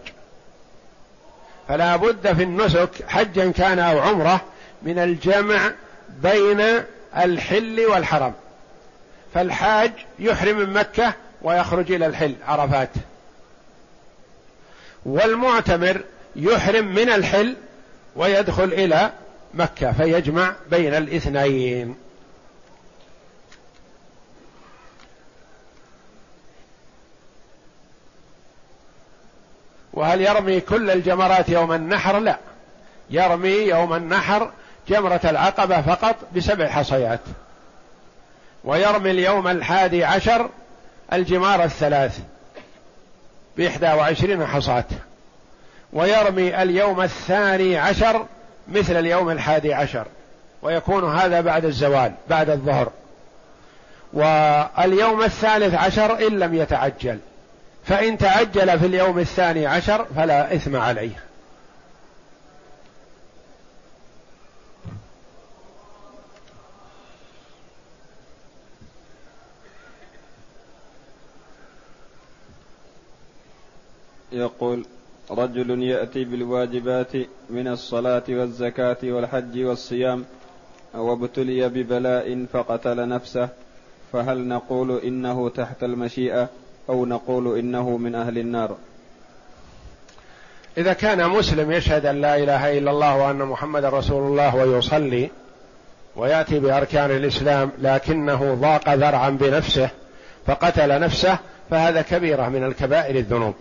فلا 1.68 1.96
بد 1.96 2.32
في 2.32 2.42
النسك 2.42 2.90
حجا 3.08 3.50
كان 3.50 3.78
أو 3.78 3.98
عمرة 3.98 4.40
من 4.82 4.98
الجمع 4.98 5.70
بين 6.22 6.62
الحل 7.16 7.80
والحرم. 7.80 8.32
فالحاج 9.34 9.92
يحرم 10.18 10.58
من 10.58 10.72
مكة 10.72 11.14
ويخرج 11.42 11.92
إلى 11.92 12.06
الحل 12.06 12.34
عرفات. 12.46 12.90
والمعتمر 15.06 16.00
يحرم 16.36 16.84
من 16.84 17.10
الحل 17.10 17.56
ويدخل 18.16 18.64
إلى 18.64 19.12
مكة 19.54 19.92
فيجمع 19.92 20.52
بين 20.70 20.94
الاثنين. 20.94 21.96
وهل 29.92 30.20
يرمي 30.20 30.60
كل 30.60 30.90
الجمرات 30.90 31.48
يوم 31.48 31.72
النحر؟ 31.72 32.18
لا. 32.18 32.38
يرمي 33.10 33.48
يوم 33.48 33.94
النحر 33.94 34.50
جمرة 34.88 35.20
العقبة 35.24 35.82
فقط 35.82 36.16
بسبع 36.36 36.68
حصيات. 36.68 37.20
ويرمي 38.64 39.10
اليوم 39.10 39.48
الحادي 39.48 40.04
عشر 40.04 40.50
الجمار 41.12 41.64
الثلاث 41.64 42.18
بإحدى 43.56 43.86
وعشرين 43.86 44.46
حصاة 44.46 44.84
ويرمي 45.92 46.62
اليوم 46.62 47.00
الثاني 47.00 47.78
عشر 47.78 48.26
مثل 48.68 48.96
اليوم 48.96 49.30
الحادي 49.30 49.74
عشر 49.74 50.06
ويكون 50.62 51.16
هذا 51.16 51.40
بعد 51.40 51.64
الزوال 51.64 52.12
بعد 52.30 52.50
الظهر. 52.50 52.90
واليوم 54.12 55.22
الثالث 55.22 55.74
عشر 55.74 56.26
إن 56.26 56.38
لم 56.38 56.54
يتعجل 56.54 57.18
فإن 57.84 58.18
تعجل 58.18 58.78
في 58.78 58.86
اليوم 58.86 59.18
الثاني 59.18 59.66
عشر 59.66 60.06
فلا 60.16 60.54
إثم 60.54 60.76
عليه. 60.76 61.29
يقول 74.32 74.84
رجل 75.30 75.82
يأتي 75.82 76.24
بالواجبات 76.24 77.12
من 77.50 77.68
الصلاة 77.68 78.22
والزكاة 78.28 78.96
والحج 79.02 79.64
والصيام 79.64 80.24
وابتلي 80.94 81.68
ببلاء 81.68 82.46
فقتل 82.52 83.08
نفسه 83.08 83.48
فهل 84.12 84.48
نقول 84.48 84.98
إنه 84.98 85.48
تحت 85.48 85.84
المشيئة 85.84 86.48
أو 86.88 87.06
نقول 87.06 87.58
إنه 87.58 87.96
من 87.96 88.14
أهل 88.14 88.38
النار؟ 88.38 88.76
إذا 90.78 90.92
كان 90.92 91.28
مسلم 91.28 91.72
يشهد 91.72 92.06
أن 92.06 92.20
لا 92.20 92.36
إله 92.36 92.78
إلا 92.78 92.90
الله 92.90 93.16
وأن 93.16 93.36
محمد 93.36 93.84
رسول 93.84 94.22
الله 94.22 94.56
ويصلي 94.56 95.30
ويأتي 96.16 96.58
بأركان 96.58 97.10
الإسلام 97.10 97.70
لكنه 97.78 98.54
ضاق 98.54 98.94
ذرعا 98.94 99.30
بنفسه 99.30 99.90
فقتل 100.46 101.00
نفسه 101.00 101.38
فهذا 101.70 102.02
كبيرة 102.02 102.48
من 102.48 102.64
الكبائر 102.64 103.16
الذنوب. 103.16 103.54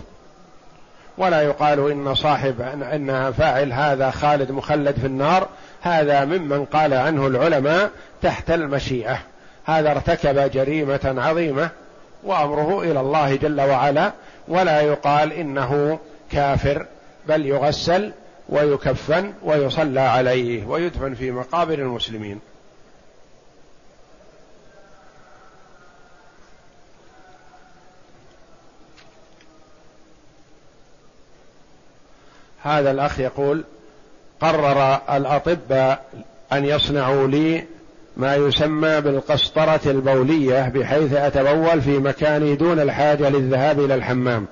ولا 1.20 1.42
يقال 1.42 1.92
إن 1.92 2.16
صاحب 2.16 2.62
إن 2.94 3.32
فاعل 3.32 3.74
هذا 3.74 4.12
خالد 4.12 4.52
مخلد 4.52 5.00
في 5.00 5.08
النار 5.08 5.48
هذا 5.82 6.26
ممن 6.26 6.66
قال 6.66 6.94
عنه 6.94 7.28
العلماء 7.28 7.90
تحت 8.22 8.52
المشيئة. 8.52 9.20
هذا 9.66 9.92
ارتكب 9.92 10.52
جريمة 10.52 11.16
عظيمة 11.18 11.70
وأمره 12.24 12.82
إلى 12.84 13.00
الله 13.00 13.36
جل 13.36 13.62
وعلا 13.62 14.12
ولا 14.48 14.82
يقال 14.82 15.34
إنه 15.34 16.00
كافر 16.32 16.86
بل 17.28 17.46
يغسل 17.46 18.12
ويكفن 18.50 19.34
ويصلى 19.44 20.00
عليه 20.00 20.66
ويدفن 20.66 21.14
في 21.14 21.32
مقابر 21.32 21.74
المسلمين. 21.74 22.40
هذا 32.64 32.92
الأخ 32.92 33.20
يقول 33.20 33.64
قرر 34.42 35.00
الاطباء 35.10 36.06
أن 36.54 36.66
يصنعوا 36.66 37.28
لي 37.28 37.64
ما 38.18 38.36
يسمى 38.36 39.02
بالقسطرة 39.02 39.80
البولية 39.86 40.70
بحيث 40.70 41.14
أتبول 41.14 41.82
في 41.82 41.98
مكاني 41.98 42.56
دون 42.56 42.80
الحاجة 42.80 43.30
للذهاب 43.30 43.80
إلى 43.80 43.96
الحمام 43.96 44.46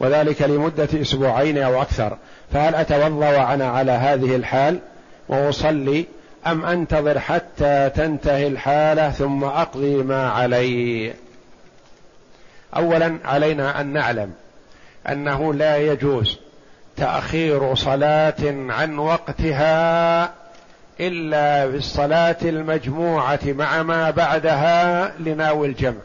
وذلك 0.00 0.42
لمدة 0.42 0.88
أسبوعين 0.94 1.58
أو 1.58 1.82
أكثر. 1.82 2.16
فهل 2.52 2.74
أتوضأ 2.74 3.30
وأنا 3.30 3.68
على 3.68 3.92
هذه 3.92 4.36
الحال 4.36 4.78
وأصلي 5.28 6.06
أم 6.46 6.64
أنتظر 6.64 7.18
حتى 7.18 7.90
تنتهي 7.94 8.46
الحالة 8.46 9.10
ثم 9.10 9.44
أقضي 9.44 9.96
ما 9.96 10.28
علي؟ 10.28 11.12
أولا 12.76 13.18
علينا 13.24 13.80
أن 13.80 13.92
نعلم 13.92 14.32
أنه 15.08 15.54
لا 15.54 15.76
يجوز 15.76 16.38
تأخير 16.98 17.74
صلاة 17.74 18.34
عن 18.68 18.98
وقتها 18.98 20.24
إلا 21.00 21.70
في 21.70 21.76
الصلاه 21.76 22.36
المجموعة 22.42 23.38
مع 23.44 23.82
ما 23.82 24.10
بعدها 24.10 25.12
لناوي 25.18 25.66
الجمع. 25.66 26.00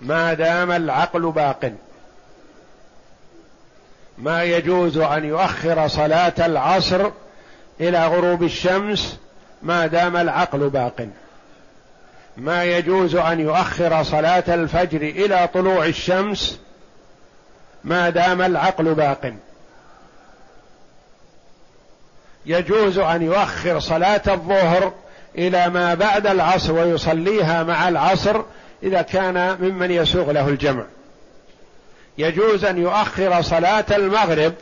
ما 0.00 0.34
دام 0.34 0.70
العقل 0.70 1.30
باق. 1.30 1.72
ما 4.18 4.44
يجوز 4.44 4.98
أن 4.98 5.24
يؤخر 5.24 5.88
صلاة 5.88 6.46
العصر 6.46 7.10
إلى 7.80 8.06
غروب 8.06 8.42
الشمس 8.42 9.18
ما 9.62 9.86
دام 9.86 10.16
العقل 10.16 10.70
باق. 10.70 11.08
ما 12.36 12.64
يجوز 12.64 13.14
أن 13.14 13.40
يؤخر 13.40 14.02
صلاة 14.02 14.54
الفجر 14.54 15.02
إلى 15.02 15.48
طلوع 15.54 15.84
الشمس 15.86 16.60
ما 17.84 18.10
دام 18.10 18.42
العقل 18.42 18.94
باق. 18.94 19.34
يجوز 22.46 22.98
أن 22.98 23.22
يؤخر 23.22 23.80
صلاة 23.80 24.22
الظهر 24.28 24.92
إلى 25.38 25.68
ما 25.68 25.94
بعد 25.94 26.26
العصر 26.26 26.72
ويصليها 26.72 27.62
مع 27.62 27.88
العصر 27.88 28.42
إذا 28.82 29.02
كان 29.02 29.58
ممن 29.60 29.90
يسوغ 29.90 30.30
له 30.30 30.48
الجمع. 30.48 30.84
يجوز 32.18 32.64
أن 32.64 32.78
يؤخر 32.78 33.42
صلاة 33.42 33.84
المغرب 33.90 34.54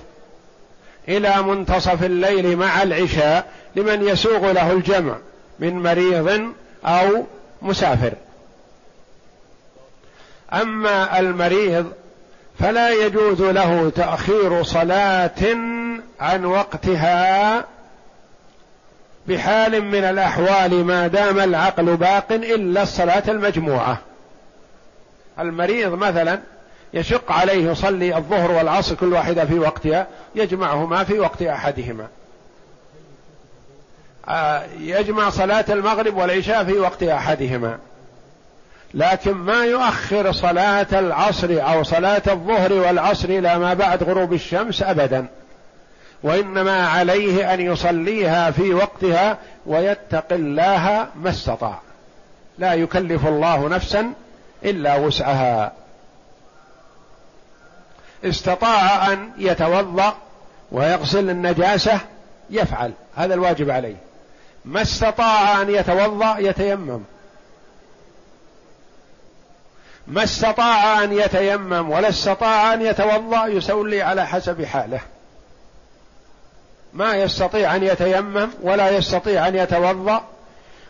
إلى 1.08 1.42
منتصف 1.42 2.02
الليل 2.02 2.56
مع 2.56 2.82
العشاء 2.82 3.52
لمن 3.76 4.08
يسوغ 4.08 4.52
له 4.52 4.72
الجمع 4.72 5.16
من 5.58 5.82
مريض 5.82 6.52
أو 6.84 7.24
مسافر. 7.62 8.12
أما 10.52 11.18
المريض 11.18 11.92
فلا 12.60 12.90
يجوز 12.90 13.42
له 13.42 13.90
تأخير 13.90 14.62
صلاة 14.62 15.56
عن 16.20 16.44
وقتها 16.44 17.64
بحال 19.28 19.84
من 19.84 20.04
الأحوال 20.04 20.84
ما 20.84 21.06
دام 21.06 21.38
العقل 21.38 21.96
باق 21.96 22.32
إلا 22.32 22.82
الصلاة 22.82 23.22
المجموعة. 23.28 23.98
المريض 25.38 25.92
مثلا 25.94 26.40
يشق 26.94 27.32
عليه 27.32 27.70
يصلي 27.70 28.16
الظهر 28.16 28.52
والعصر 28.52 28.94
كل 28.94 29.12
واحدة 29.12 29.44
في 29.44 29.58
وقتها 29.58 30.06
يجمعهما 30.34 31.04
في 31.04 31.18
وقت 31.18 31.42
أحدهما. 31.42 32.06
آه، 34.28 34.62
يجمع 34.80 35.30
صلاة 35.30 35.64
المغرب 35.68 36.16
والعشاء 36.16 36.64
في 36.64 36.72
وقت 36.72 37.02
أحدهما. 37.02 37.78
لكن 38.94 39.32
ما 39.32 39.64
يؤخر 39.64 40.32
صلاة 40.32 40.86
العصر 40.92 41.48
أو 41.50 41.82
صلاة 41.82 42.22
الظهر 42.28 42.72
والعصر 42.72 43.28
إلى 43.28 43.58
ما 43.58 43.74
بعد 43.74 44.02
غروب 44.02 44.32
الشمس 44.32 44.82
أبدا. 44.82 45.26
وإنما 46.22 46.88
عليه 46.88 47.54
أن 47.54 47.60
يصليها 47.60 48.50
في 48.50 48.74
وقتها 48.74 49.38
ويتق 49.66 50.32
الله 50.32 51.06
ما 51.16 51.30
استطاع. 51.30 51.78
لا 52.58 52.74
يكلف 52.74 53.26
الله 53.26 53.68
نفسا 53.68 54.12
إلا 54.64 54.96
وسعها. 54.96 55.72
استطاع 58.24 59.12
أن 59.12 59.30
يتوضأ 59.38 60.14
ويغسل 60.72 61.30
النجاسة 61.30 62.00
يفعل. 62.50 62.92
هذا 63.16 63.34
الواجب 63.34 63.70
عليه. 63.70 63.96
ما 64.64 64.82
استطاع 64.82 65.62
أن 65.62 65.70
يتوضأ 65.70 66.38
يتيمم. 66.38 67.00
ما 70.06 70.24
استطاع 70.24 71.04
أن 71.04 71.12
يتيمم 71.12 71.90
ولا 71.90 72.08
استطاع 72.08 72.74
أن 72.74 72.82
يتوضأ 72.82 73.46
يصلي 73.46 74.02
على 74.02 74.26
حسب 74.26 74.64
حاله. 74.64 75.00
ما 76.92 77.16
يستطيع 77.16 77.76
أن 77.76 77.82
يتيمم 77.82 78.48
ولا 78.62 78.90
يستطيع 78.90 79.48
أن 79.48 79.56
يتوضأ 79.56 80.22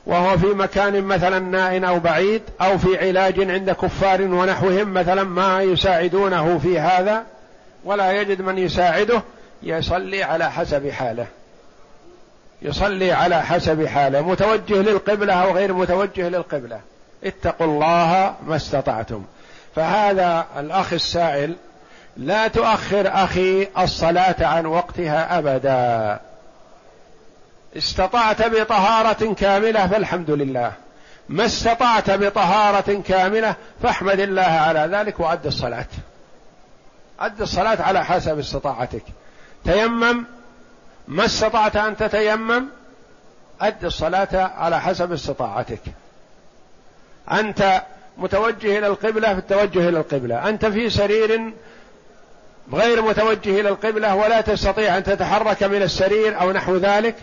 وهو 0.07 0.39
في 0.39 0.47
مكان 0.47 1.05
مثلا 1.05 1.39
نائن 1.39 1.85
أو 1.85 1.99
بعيد 1.99 2.43
أو 2.61 2.79
في 2.79 3.09
علاج 3.09 3.51
عند 3.51 3.71
كفار 3.71 4.23
ونحوهم 4.23 4.95
مثلا 4.95 5.25
ما 5.25 5.63
يساعدونه 5.63 6.59
في 6.59 6.79
هذا 6.79 7.25
ولا 7.85 8.13
يجد 8.13 8.43
من 8.43 8.59
يساعده 8.59 9.23
يصلي 9.63 10.23
على 10.23 10.51
حسب 10.51 10.91
حاله. 10.91 11.27
يصلي 12.63 13.13
على 13.13 13.43
حسب 13.43 13.87
حاله. 13.87 14.21
متوجه 14.21 14.75
للقبلة 14.75 15.35
أو 15.35 15.53
غير 15.53 15.73
متوجه 15.73 16.29
للقبلة. 16.29 16.81
اتقوا 17.25 17.67
الله 17.67 18.35
ما 18.47 18.57
استطعتم. 18.57 19.25
فهذا 19.77 20.47
الأخ 20.59 20.93
السائل 20.93 21.57
لا 22.17 22.49
تؤخر 22.49 23.09
أخي 23.25 23.69
الصلاة 23.79 24.47
عن 24.47 24.67
وقتها 24.67 25.39
أبدا. 25.39 26.21
استطعت 27.77 28.43
بطهارة 28.43 29.35
كاملة 29.35 29.87
فالحمد 29.87 30.31
لله. 30.31 30.73
ما 31.29 31.45
استطعت 31.45 32.11
بطهارة 32.11 33.03
كاملة 33.09 33.55
فاحمد 33.83 34.21
الله 34.21 34.43
على 34.43 34.97
ذلك 34.97 35.21
وأد 35.21 35.47
الصلاة. 35.47 35.87
أد 37.21 37.41
الصلاة 37.41 37.83
على 37.83 38.05
حسب 38.05 38.39
استطاعتك. 38.39 39.05
تيمم 39.65 40.25
ما 41.09 41.25
استطعت 41.25 41.77
أن 41.77 41.97
تتيمم؟ 41.97 42.65
أد 43.61 43.85
الصلاة 43.85 44.51
على 44.57 44.81
حسب 44.81 45.13
استطاعتك. 45.13 45.83
أنت 47.33 47.83
متوجه 48.19 48.79
إلى 48.79 48.87
القبلة 48.87 49.33
في 49.33 49.39
التوجه 49.39 49.89
إلى 49.89 49.99
القبلة. 49.99 50.49
أنت 50.49 50.67
في 50.67 50.91
سرير 50.91 51.53
غير 52.73 53.03
متوجه 53.03 53.61
إلى 53.61 53.69
القبلة 53.69 54.15
ولا 54.15 54.41
تستطيع 54.41 54.97
أن 54.97 55.05
تتحرك 55.05 55.63
من 55.63 55.83
السرير 55.83 56.41
أو 56.41 56.53
نحو 56.53 56.77
ذلك. 56.77 57.15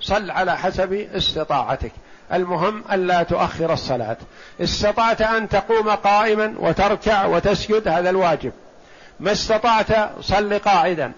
صل 0.00 0.30
على 0.30 0.56
حسب 0.56 0.92
استطاعتك. 0.92 1.92
المهم 2.32 2.84
ألا 2.92 3.22
تؤخر 3.22 3.72
الصلاة. 3.72 4.16
استطعت 4.60 5.22
أن 5.22 5.48
تقوم 5.48 5.90
قائما 5.90 6.54
وتركع 6.58 7.26
وتسجد 7.26 7.88
هذا 7.88 8.10
الواجب. 8.10 8.52
ما 9.20 9.32
استطعت 9.32 10.10
صل 10.20 10.58
قاعدا. 10.58 11.12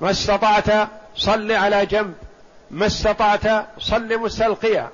ما 0.00 0.10
استطعت 0.10 0.88
صل 1.16 1.52
على 1.52 1.86
جنب. 1.86 2.14
ما 2.70 2.86
استطعت 2.86 3.66
صل 3.78 4.18
مستلقيا. 4.18 4.88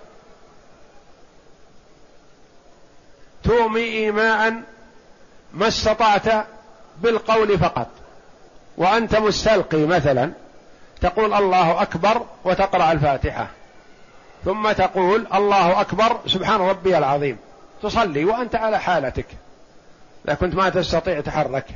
تومي 3.45 3.80
ايماء 3.80 4.62
ما 5.53 5.68
استطعت 5.68 6.47
بالقول 7.01 7.59
فقط. 7.59 7.88
وأنت 8.76 9.16
مستلقي 9.16 9.86
مثلا 9.86 10.32
تقول 11.01 11.34
الله 11.34 11.82
أكبر 11.82 12.22
وتقرأ 12.45 12.92
الفاتحة. 12.92 13.47
ثم 14.45 14.72
تقول 14.72 15.26
الله 15.34 15.80
أكبر 15.80 16.20
سبحان 16.26 16.61
ربي 16.61 16.99
العظيم. 16.99 17.38
تصلي 17.82 18.24
وأنت 18.24 18.55
على 18.55 18.80
حالتك. 18.80 19.26
إذا 20.24 20.34
كنت 20.34 20.55
ما 20.55 20.68
تستطيع 20.68 21.20
تحرك. 21.20 21.66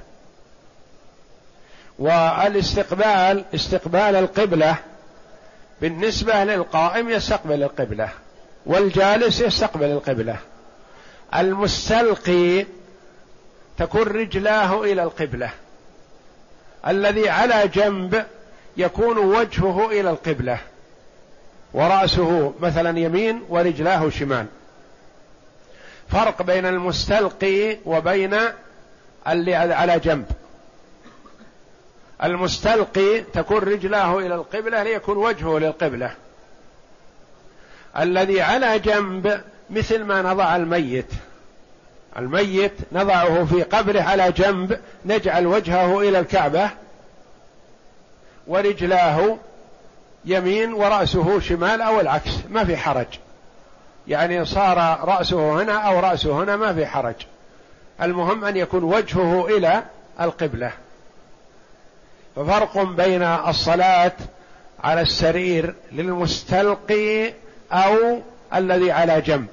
والاستقبال 1.99 3.45
استقبال 3.55 4.17
القبلة 4.17 4.77
بالنسبة 5.81 6.45
للقائم 6.45 7.11
يستقبل 7.11 7.63
القبلة. 7.63 8.09
والجالس 8.67 9.41
يستقبل 9.41 9.87
القبلة. 9.87 10.37
المستلقي 11.35 12.67
تكون 13.79 14.03
رجلاه 14.03 14.83
إلى 14.83 15.03
القبلة. 15.03 15.51
الذي 16.87 17.29
على 17.29 17.69
جنب 17.69 18.27
يكون 18.77 19.19
وجهه 19.19 19.87
إلى 19.87 20.11
القبلة. 20.11 20.59
ورأسه 21.75 22.55
مثلا 22.61 22.99
يمين 22.99 23.43
ورجلاه 23.49 24.09
شمال. 24.11 24.47
فرق 26.09 26.43
بين 26.43 26.67
المستلقي 26.67 27.79
وبين 27.85 28.37
اللي 29.29 29.55
على 29.55 29.99
جنب. 29.99 30.27
المستلقي 32.25 33.21
تكون 33.21 33.59
رجلاه 33.59 34.19
إلى 34.19 34.35
القبلة 34.35 34.83
ليكون 34.83 35.17
وجهه 35.17 35.59
للقبلة. 35.59 36.15
الذي 37.99 38.43
على 38.43 38.79
جنب 38.79 39.43
مثل 39.71 40.05
ما 40.05 40.23
نضع 40.23 40.57
الميت. 40.57 41.13
الميت 42.17 42.73
نضعه 42.93 43.45
في 43.45 43.63
قبره 43.63 44.01
على 44.01 44.33
جنب 44.33 44.81
نجعل 45.05 45.47
وجهه 45.47 46.01
إلى 46.01 46.19
الكعبة 46.19 46.71
ورجلاه 48.47 49.37
يمين 50.25 50.73
ورأسه 50.73 51.41
شمال 51.41 51.81
أو 51.81 52.01
العكس 52.01 52.31
ما 52.51 52.65
في 52.65 52.77
حرج. 52.77 53.07
يعني 54.09 54.45
صار 54.45 54.99
رأسه 55.05 55.63
هنا 55.63 55.73
أو 55.73 56.01
رأسه 56.01 56.43
هنا 56.43 56.57
ما 56.57 56.75
في 56.75 56.87
حرج. 56.87 57.15
المهم 58.03 58.45
أن 58.45 58.57
يكون 58.57 58.85
وجهه 58.85 59.47
إلى 59.47 59.83
القبلة. 60.21 60.73
ففرق 62.37 62.83
بين 62.83 63.23
الصلاة 63.23 64.13
على 64.85 65.01
السرير 65.01 65.75
للمستلقي 65.93 67.33
أو 67.73 68.21
الذي 68.55 68.93
على 68.93 69.21
جنب. 69.21 69.47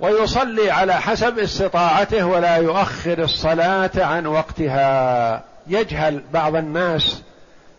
ويصلي 0.00 0.70
على 0.70 0.94
حسب 0.94 1.38
استطاعته 1.38 2.26
ولا 2.26 2.56
يؤخر 2.56 3.18
الصلاة 3.18 3.90
عن 3.96 4.26
وقتها. 4.26 5.42
يجهل 5.66 6.22
بعض 6.32 6.56
الناس 6.56 7.22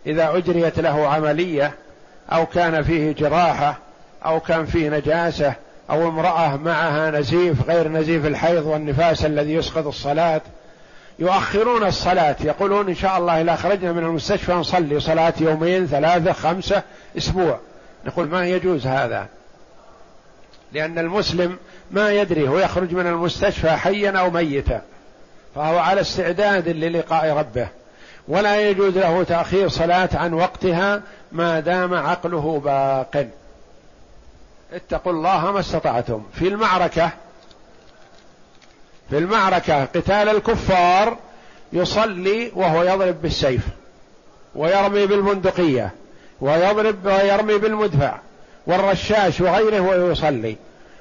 إذا 0.05 0.37
أجريت 0.37 0.79
له 0.79 1.07
عملية 1.07 1.75
أو 2.31 2.45
كان 2.45 2.83
فيه 2.83 3.11
جراحة 3.11 3.77
أو 4.25 4.39
كان 4.39 4.65
فيه 4.65 4.89
نجاسة 4.89 5.53
أو 5.89 6.07
امرأة 6.07 6.57
معها 6.57 7.11
نزيف 7.11 7.69
غير 7.69 7.87
نزيف 7.87 8.25
الحيض 8.25 8.65
والنفاس 8.65 9.25
الذي 9.25 9.53
يسقط 9.53 9.87
الصلاة 9.87 10.41
يؤخرون 11.19 11.83
الصلاة. 11.83 12.35
يقولون 12.41 12.89
إن 12.89 12.95
شاء 12.95 13.17
الله 13.17 13.41
إذا 13.41 13.55
خرجنا 13.55 13.91
من 13.91 14.03
المستشفى 14.03 14.53
نصلي 14.53 14.99
صلاة 14.99 15.33
يومين 15.39 15.87
ثلاثة 15.87 16.31
خمسة 16.31 16.83
أسبوع. 17.17 17.59
نقول 18.05 18.27
ما 18.27 18.47
يجوز 18.47 18.87
هذا؟ 18.87 19.27
لأن 20.71 20.99
المسلم 20.99 21.57
ما 21.91 22.11
يدري 22.11 22.47
هو 22.47 22.59
يخرج 22.59 22.93
من 22.93 23.07
المستشفى 23.07 23.71
حيا 23.71 24.11
أو 24.19 24.29
ميتا 24.29 24.81
فهو 25.55 25.77
على 25.77 26.01
استعداد 26.01 26.69
للقاء 26.69 27.37
ربه. 27.37 27.67
ولا 28.27 28.69
يجوز 28.69 28.97
له 28.97 29.23
تأخير 29.23 29.69
صلاة 29.69 30.09
عن 30.13 30.33
وقتها 30.33 31.01
ما 31.31 31.59
دام 31.59 31.93
عقله 31.93 32.61
باق. 32.65 33.27
اتقوا 34.73 35.11
الله 35.11 35.51
ما 35.51 35.59
استطعتم. 35.59 36.23
في 36.33 36.47
المعركة 36.47 37.11
في 39.13 39.19
المعركة 39.19 39.85
قتال 39.85 40.29
الكفار 40.29 41.17
يصلي 41.73 42.51
وهو 42.55 42.83
يضرب 42.83 43.21
بالسيف 43.21 43.61
ويرمي 44.55 45.05
بالبندقية 45.05 45.91
ويضرب 46.41 47.05
ويرمي 47.05 47.57
بالمدفع 47.57 48.19
والرشاش 48.67 49.41
وغيره 49.41 49.79
ويصلي 49.79 50.55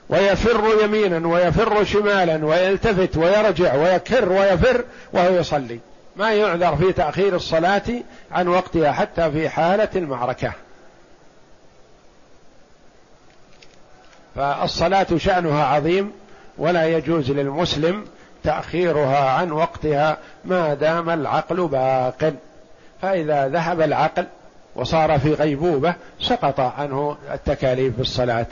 ويفر 0.09 0.85
يمينا 0.85 1.29
ويفر 1.29 1.85
شمالا 1.85 2.47
ويلتفت 2.47 3.17
ويرجع 3.17 3.75
ويكر 3.75 4.33
ويفر 4.33 4.85
وهو 5.13 5.35
يصلي. 5.35 5.79
ما 6.17 6.33
يعذر 6.33 6.77
في 6.77 6.93
تأخير 6.93 7.37
الصلاة 7.37 8.03
عن 8.33 8.49
وقتها 8.49 8.93
حتى 8.93 9.31
في 9.31 9.49
حالة 9.49 9.89
المعركة. 9.97 10.53
فالصلاة 14.37 15.07
شأنها 15.17 15.65
عظيم. 15.65 16.22
ولا 16.59 16.87
يجوز 16.87 17.31
للمسلم 17.31 18.05
تأخيرها 18.45 19.31
عن 19.31 19.53
وقتها 19.53 20.19
ما 20.45 20.75
دام 20.75 21.11
العقل 21.11 21.69
باق. 21.69 22.35
فإذا 23.03 23.49
ذهب 23.49 23.81
العقل 23.81 24.27
وصار 24.77 25.19
في 25.19 25.35
غيبوبة 25.35 25.95
سقط 26.21 26.61
عنه 26.61 27.17
التكاليف 27.33 27.99
بالصلاة. 27.99 28.47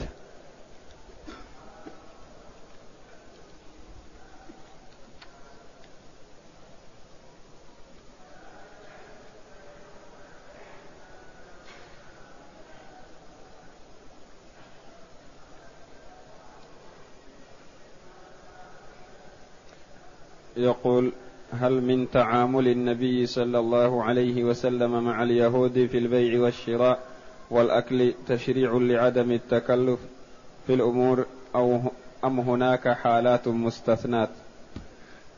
يقول 20.61 21.11
هل 21.59 21.81
من 21.81 22.11
تعامل 22.11 22.67
النبي 22.67 23.25
صلى 23.25 23.59
الله 23.59 24.03
عليه 24.03 24.43
وسلم 24.43 25.03
مع 25.03 25.23
اليهود 25.23 25.87
في 25.91 25.97
البيع 25.97 26.41
والشراء 26.41 26.99
والأكل 27.51 28.13
تشريع 28.27 28.71
لعدم 28.81 29.31
التكلف 29.31 29.99
في 30.67 30.73
الأمور 30.73 31.25
أو 31.55 31.81
أم 32.23 32.39
هناك 32.39 32.87
حالات 32.87 33.47
مستثنات 33.47 34.29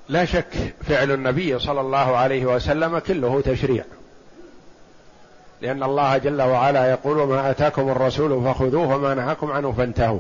لا 0.09 0.25
شك 0.25 0.73
فعل 0.81 1.11
النبي 1.11 1.59
صلى 1.59 1.81
الله 1.81 2.17
عليه 2.17 2.45
وسلم 2.45 2.99
كله 2.99 3.41
تشريع. 3.41 3.85
لأن 5.61 5.83
الله 5.83 6.17
جل 6.17 6.41
وعلا 6.41 6.89
يقول 6.91 7.27
ما 7.27 7.49
أتاكم 7.49 7.89
الرسول 7.89 8.43
فخذوه 8.43 8.95
وما 8.95 9.13
نهاكم 9.13 9.51
عنه 9.51 9.71
فانتهوا. 9.71 10.19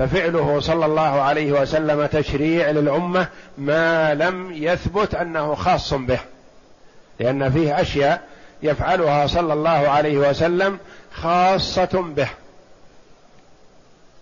ففعله 0.00 0.60
صلى 0.60 0.86
الله 0.86 1.22
عليه 1.22 1.52
وسلم 1.52 2.06
تشريع 2.06 2.70
للأمة 2.70 3.26
ما 3.58 4.14
لم 4.14 4.52
يثبت 4.52 5.14
أنه 5.14 5.54
خاص 5.54 5.94
به 5.94 6.18
لأن 7.20 7.50
فيه 7.50 7.80
أشياء 7.80 8.22
يفعلها 8.62 9.26
صلى 9.26 9.52
الله 9.52 9.70
عليه 9.70 10.18
وسلم 10.18 10.78
خاصة 11.12 12.12
به. 12.16 12.28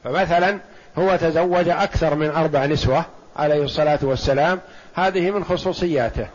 فمثلا 0.05 0.59
هو 0.99 1.17
تزوج 1.17 1.69
أكثر 1.69 2.15
من 2.15 2.31
أربع 2.31 2.67
نسوة 2.67 3.05
عليه 3.37 3.65
الصلاة 3.65 3.99
والسلام 4.03 4.61
هذه 4.95 5.31
من 5.31 5.45
خصوصياته. 5.45 6.27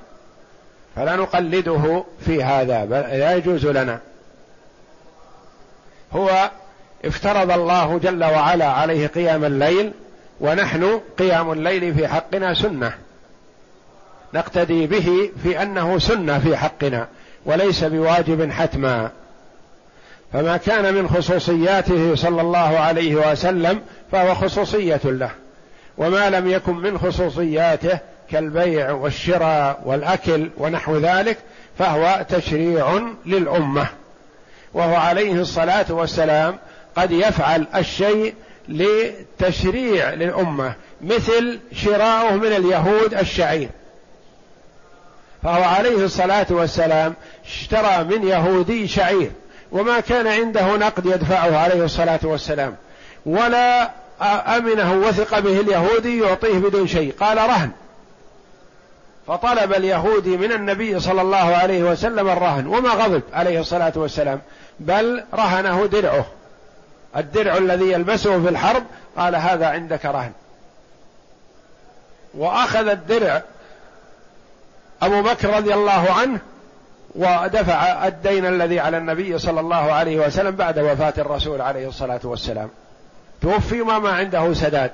فلا 0.96 1.16
نقلده 1.16 2.04
في 2.26 2.44
هذا 2.44 2.86
بل 2.86 3.00
لا 3.00 3.36
يجوز 3.36 3.66
لنا. 3.66 4.00
هو 6.14 6.52
افترض 7.06 7.52
الله 7.52 7.98
جل 7.98 8.24
وعلا 8.24 8.66
عليه 8.66 9.08
قيام 9.08 9.46
الليل 9.46 9.92
ونحن 10.42 11.02
قيام 11.20 11.52
الليل 11.52 11.94
في 11.96 12.08
حقنا 12.08 12.54
سنة. 12.54 12.94
نقتدي 14.34 14.88
به 14.88 15.32
في 15.44 15.62
أنه 15.62 16.00
سنة 16.00 16.40
في 16.40 16.58
حقنا 16.58 17.08
وليس 17.46 17.84
بواجب 17.84 18.52
حتما. 18.52 19.12
فما 20.34 20.58
كان 20.58 20.94
من 20.94 21.08
خصوصياته 21.08 22.16
صلى 22.16 22.42
الله 22.42 22.80
عليه 22.80 23.32
وسلم 23.32 23.82
فهو 24.12 24.36
خصوصية 24.36 25.02
له. 25.06 25.30
وما 25.98 26.30
لم 26.30 26.50
يكن 26.50 26.76
من 26.76 26.98
خصوصياته 26.98 28.00
كالبيع 28.32 28.92
والشراء 28.92 29.82
والأكل 29.86 30.50
ونحو 30.58 30.98
ذلك 30.98 31.38
فهو 31.80 32.26
تشريع 32.30 33.02
للأمة. 33.26 33.88
وهو 34.74 34.96
عليه 34.96 35.34
الصلاة 35.34 35.86
والسلام 35.90 36.58
قد 36.96 37.12
يفعل 37.12 37.68
الشيء 37.76 38.34
لتشريع 38.70 40.10
للأمة 40.10 40.74
مثل 41.02 41.60
شراؤه 41.74 42.36
من 42.36 42.48
اليهود 42.48 43.14
الشعير. 43.14 43.70
فهو 45.44 45.64
عليه 45.64 46.06
الصلاة 46.06 46.46
والسلام 46.50 47.14
اشترى 47.46 48.04
من 48.04 48.28
يهودي 48.28 48.88
شعير 48.88 49.32
وما 49.72 50.00
كان 50.00 50.28
عنده 50.28 50.78
نقد 50.78 51.06
يدفعه 51.06 51.58
عليه 51.58 51.84
الصلاة 51.84 52.20
والسلام. 52.24 52.76
ولا 53.26 53.92
أمنه 54.58 54.94
وثق 54.94 55.40
به 55.40 55.60
اليهودي 55.60 56.20
يعطيه 56.20 56.58
بدون 56.58 56.88
شيء. 56.88 57.14
قال 57.20 57.38
رهن. 57.38 57.72
فطلب 59.28 59.74
اليهودي 59.74 60.38
من 60.38 60.52
النبي 60.52 61.00
صلى 61.00 61.22
الله 61.22 61.56
عليه 61.56 61.84
وسلم 61.84 62.30
الرهن. 62.30 62.68
وما 62.68 62.90
غضب 62.90 63.22
عليه 63.34 63.60
الصلاة 63.60 63.94
والسلام 63.96 64.42
بل 64.80 65.24
رهنه 65.34 65.86
درعه. 65.86 66.26
الدرع 67.18 67.58
الذي 67.58 67.92
يلبسه 67.92 68.44
في 68.44 68.50
الحرب 68.50 68.84
قال 69.18 69.36
هذا 69.36 69.68
عندك 69.68 70.06
رهن. 70.06 70.32
وأخذ 72.34 72.88
الدرع 72.88 73.42
أبو 75.02 75.22
بكر 75.22 75.50
رضي 75.50 75.74
الله 75.74 76.12
عنه 76.12 76.40
ودفع 77.16 78.08
الدين 78.08 78.46
الذي 78.46 78.80
على 78.80 78.98
النبي 78.98 79.38
صلى 79.38 79.60
الله 79.60 79.94
عليه 79.94 80.28
وسلم 80.28 80.52
بعد 80.52 80.80
وفاة 80.80 81.14
الرسول 81.18 81.62
عليه 81.62 81.88
الصلاة 81.88 82.20
والسلام. 82.24 82.70
توفي 83.42 83.82
وما 83.82 84.00
ما 84.00 84.10
عنده 84.10 84.54
سداد. 84.54 84.92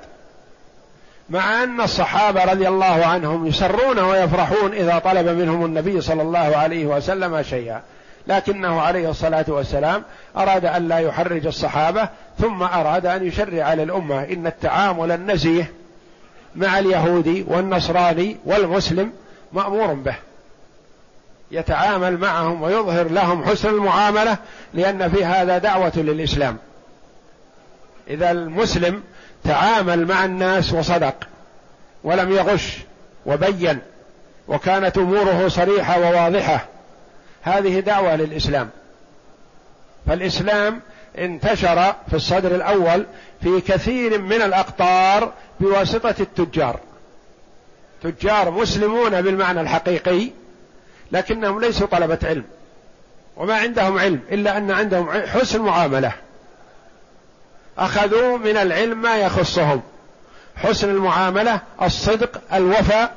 مع 1.30 1.62
أن 1.62 1.80
الصحابة 1.80 2.44
رضي 2.44 2.68
الله 2.68 3.06
عنهم 3.06 3.46
يسرون 3.46 3.98
ويفرحون 3.98 4.72
إذا 4.72 4.98
طلب 4.98 5.28
منهم 5.28 5.64
النبي 5.64 6.00
صلى 6.00 6.22
الله 6.22 6.56
عليه 6.56 6.86
وسلم 6.86 7.42
شيئا. 7.42 7.82
لكنه 8.26 8.80
عليه 8.80 9.10
الصلاة 9.10 9.44
والسلام 9.48 10.02
أراد 10.36 10.64
أن 10.64 10.88
لا 10.88 10.98
يحرج 10.98 11.46
الصحابة 11.46 12.08
ثم 12.38 12.62
أراد 12.62 13.06
أن 13.06 13.26
يشرع 13.26 13.74
للأمة 13.74 14.24
إن 14.24 14.46
التعامل 14.46 15.12
النزيه 15.12 15.72
مع 16.56 16.78
اليهودي 16.78 17.44
والنصراني 17.48 18.36
والمسلم 18.44 19.12
مأمور 19.52 19.92
به. 19.94 20.14
يتعامل 21.50 22.18
معهم 22.18 22.62
ويظهر 22.62 23.08
لهم 23.08 23.44
حسن 23.44 23.68
المعاملة 23.68 24.36
لأن 24.74 25.10
في 25.10 25.24
هذا 25.24 25.58
دعوة 25.58 25.92
للإسلام. 25.96 26.58
إذا 28.10 28.30
المسلم 28.30 29.02
تعامل 29.44 30.06
مع 30.06 30.24
الناس 30.24 30.72
وصدق 30.72 31.14
ولم 32.04 32.32
يغش 32.32 32.78
وبين 33.26 33.78
وكانت 34.48 34.98
أموره 34.98 35.48
صريحة 35.48 36.00
وواضحة 36.00 36.64
هذه 37.42 37.80
دعوة 37.80 38.16
للإسلام. 38.16 38.70
فالإسلام 40.06 40.80
انتشر 41.18 41.94
في 42.08 42.16
الصدر 42.16 42.54
الأول 42.54 43.06
في 43.42 43.60
كثير 43.60 44.20
من 44.20 44.42
الأقطار 44.42 45.32
بواسطة 45.60 46.14
التجار. 46.20 46.80
تجار 48.02 48.50
مسلمون 48.50 49.22
بالمعنى 49.22 49.60
الحقيقي 49.60 50.30
لكنهم 51.12 51.60
ليسوا 51.60 51.86
طلبة 51.86 52.18
علم. 52.24 52.44
وما 53.36 53.54
عندهم 53.54 53.98
علم 53.98 54.20
إلا 54.32 54.56
أن 54.56 54.70
عندهم 54.70 55.10
حسن 55.10 55.60
معاملة. 55.60 56.12
أخذوا 57.78 58.38
من 58.38 58.56
العلم 58.56 59.02
ما 59.02 59.16
يخصهم. 59.16 59.82
حسن 60.56 60.90
المعاملة 60.90 61.60
الصدق 61.82 62.40
الوفاء. 62.52 63.16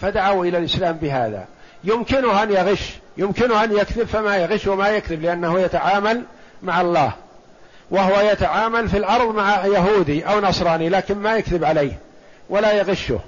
فدعوا 0.00 0.44
إلى 0.44 0.58
الإسلام 0.58 0.96
بهذا. 0.96 1.46
يمكنه 1.84 2.42
أن 2.42 2.52
يغش 2.52 2.92
يمكنه 3.16 3.64
أن 3.64 3.76
يكذب 3.76 4.06
فما 4.06 4.36
يغش 4.36 4.66
وما 4.66 4.88
يكذب 4.88 5.22
لأنه 5.22 5.60
يتعامل 5.60 6.22
مع 6.62 6.80
الله. 6.80 7.12
وهو 7.90 8.20
يتعامل 8.20 8.88
في 8.88 8.96
الأرض 8.96 9.34
مع 9.34 9.66
يهودي 9.66 10.26
أو 10.26 10.40
نصراني 10.40 10.88
لكن 10.88 11.18
ما 11.18 11.36
يكذب 11.36 11.64
عليه 11.64 11.92
ولا 12.48 12.72
يغشه. 12.72 13.20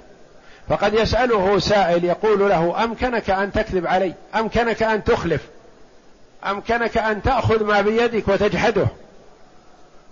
فقد 0.69 0.93
يسأله 0.93 1.59
سائل 1.59 2.05
يقول 2.05 2.49
له 2.49 2.83
أمكنك 2.83 3.29
أن 3.29 3.51
تكذب 3.51 3.87
علي؟ 3.87 4.13
أمكنك 4.35 4.83
أن 4.83 5.03
تخلف؟ 5.03 5.41
أمكنك 6.45 6.97
أن 6.97 7.21
تأخذ 7.21 7.63
ما 7.63 7.81
بيدك 7.81 8.27
وتجحده؟ 8.27 8.87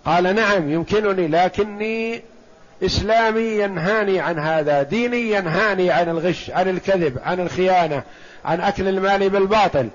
قال 0.06 0.36
نعم 0.36 0.72
يمكنني 0.72 1.28
لكني 1.28 2.22
إسلامي 2.86 3.42
ينهاني 3.42 4.20
عن 4.20 4.40
هذا 4.40 4.84
ديني 4.84 5.32
ينهاني 5.32 5.92
عن 5.92 6.10
الغش 6.10 6.50
عن 6.50 6.70
الكذب 6.70 7.18
عن 7.26 7.40
الخيانة. 7.40 8.04
عن 8.46 8.62
أكل 8.62 8.88
المال 8.88 9.30
بالباطل. 9.30 9.90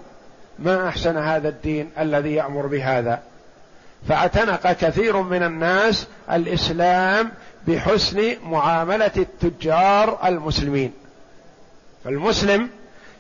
ما 0.58 0.88
أحسن 0.88 1.16
هذا 1.16 1.48
الدين 1.48 1.90
الذي 1.98 2.34
يأمر 2.34 2.66
بهذا؟ 2.66 3.22
فاعتنق 4.08 4.72
كثير 4.72 5.22
من 5.22 5.42
الناس 5.42 6.06
الإسلام 6.32 7.32
بحسن 7.68 8.36
معاملة 8.42 9.10
التجار 9.16 10.18
المسلمين. 10.24 10.92
فالمسلم 12.04 12.70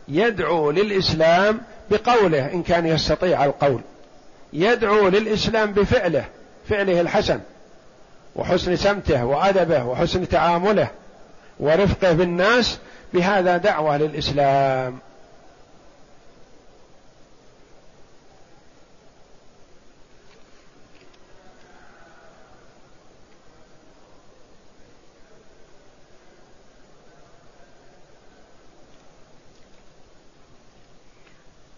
يدعو 0.08 0.70
للإسلام 0.70 1.60
بقوله 1.90 2.52
إن 2.52 2.62
كان 2.62 2.86
يستطيع 2.86 3.44
القول. 3.44 3.80
يدعو 4.52 5.08
للإسلام 5.08 5.72
بفعله 5.72 6.24
فعله 6.68 7.00
الحسن 7.00 7.40
وحسن 8.36 8.76
سمته 8.76 9.24
وأدبه 9.24 9.84
وحسن 9.84 10.28
تعامله 10.28 10.88
ورفقه 11.60 12.12
بالناس. 12.12 12.78
بهذا 13.14 13.56
دعوة 13.56 13.96
للإسلام. 13.96 14.98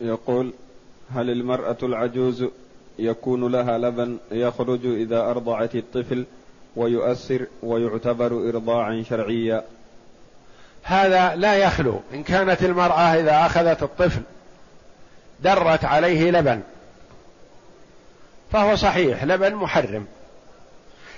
يقول 0.06 0.52
هل 1.14 1.30
المرأة 1.30 1.76
العجوز 1.82 2.44
يكون 2.98 3.52
لها 3.52 3.78
لبن 3.78 4.18
يخرج 4.30 4.86
إذا 4.86 5.20
أرضعت 5.20 5.74
الطفل 5.74 6.24
ويؤثر 6.76 7.46
ويعتبر 7.62 8.48
إرضاعا 8.48 9.04
شرعيا؟ 9.08 9.64
هذا 10.82 11.34
لا 11.34 11.54
يخلو. 11.54 12.00
إن 12.14 12.22
كانت 12.22 12.62
المرأة 12.62 13.14
إذا 13.20 13.46
أخذت 13.46 13.82
الطفل 13.82 14.20
درت 15.42 15.84
عليه 15.84 16.30
لبن 16.30 16.60
فهو 18.52 18.76
صحيح 18.76 19.24
لبن 19.24 19.54
محرم. 19.54 20.06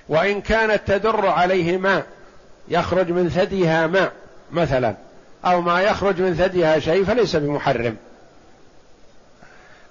وإن 0.09 0.41
كانت 0.41 0.80
تدر 0.86 1.26
عليه 1.26 1.78
ماء 1.78 2.07
يخرج 2.68 3.11
من 3.11 3.28
ثديها 3.28 3.86
ماء 3.86 4.12
مثلا 4.53 4.97
أو 5.45 5.61
ما 5.61 5.80
يخرج 5.80 6.20
من 6.20 6.34
ثديها 6.34 6.78
شيء 6.78 7.05
فليس 7.05 7.36
بمحرم. 7.36 7.97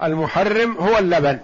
المحرم 0.03 0.77
هو 0.77 0.97
اللبن. 0.97 1.39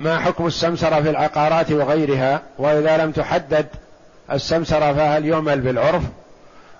ما 0.00 0.18
حكم 0.18 0.46
السمسرة 0.46 1.02
في 1.02 1.10
العقارات 1.10 1.72
وغيرها؟ 1.72 2.42
وإذا 2.58 2.96
لم 2.96 3.12
تحدد 3.12 3.66
السمسرة 4.32 4.92
فهل 4.92 5.26
يعمل 5.26 5.60
بالعرف؟ 5.60 6.02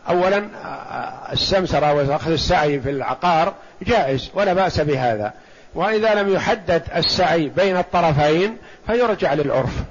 أولا 0.09 0.45
السمسرة 1.33 1.93
وأخذ 1.93 2.31
السعي 2.31 2.81
في 2.81 2.91
العقار 2.91 3.55
جائز 3.83 4.31
ولا 4.35 4.53
بأس 4.53 4.81
بهذا. 4.81 5.33
وإذا 5.75 6.15
لم 6.15 6.35
يحدد 6.35 6.83
السعي 6.97 7.49
بين 7.49 7.77
الطرفين 7.77 8.57
فيرجع 8.87 9.35
للعرف. 9.35 9.83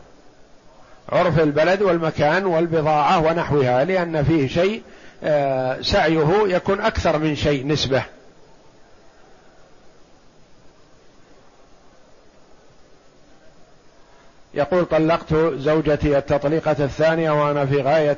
عرف 1.09 1.39
البلد 1.39 1.81
والمكان 1.81 2.45
والبضاعة 2.45 3.19
ونحوها 3.19 3.83
لأن 3.83 4.23
فيه 4.23 4.47
شيء 4.47 4.81
سعيه 5.81 6.47
يكون 6.47 6.81
أكثر 6.81 7.17
من 7.17 7.35
شيء 7.35 7.67
نسبة. 7.67 8.03
يقول 14.53 14.85
طلقت 14.85 15.33
زوجتي 15.53 16.17
التطليقة 16.17 16.71
الثانية 16.71 17.31
وأنا 17.31 17.65
في 17.65 17.81
غاية 17.81 18.17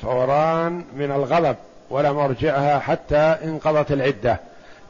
الفوران 0.00 0.84
من 0.96 1.12
الغضب 1.12 1.56
ولم 1.90 2.18
أرجعها 2.18 2.78
حتى 2.78 3.36
انقضت 3.44 3.92
العدة. 3.92 4.40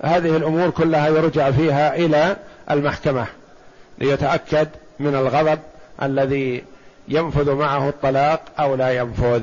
هذه 0.02 0.36
الأمور 0.36 0.70
كلها 0.70 1.08
يرجع 1.08 1.50
فيها 1.50 1.94
إلى 1.94 2.36
المحكمة 2.70 3.26
ليتأكد 3.98 4.68
من 4.98 5.14
الغضب 5.14 5.58
الذي 6.02 6.64
ينفذ 7.08 7.54
معه 7.54 7.88
الطلاق 7.88 8.40
أو 8.58 8.74
لا 8.74 8.90
ينفذ. 8.90 9.42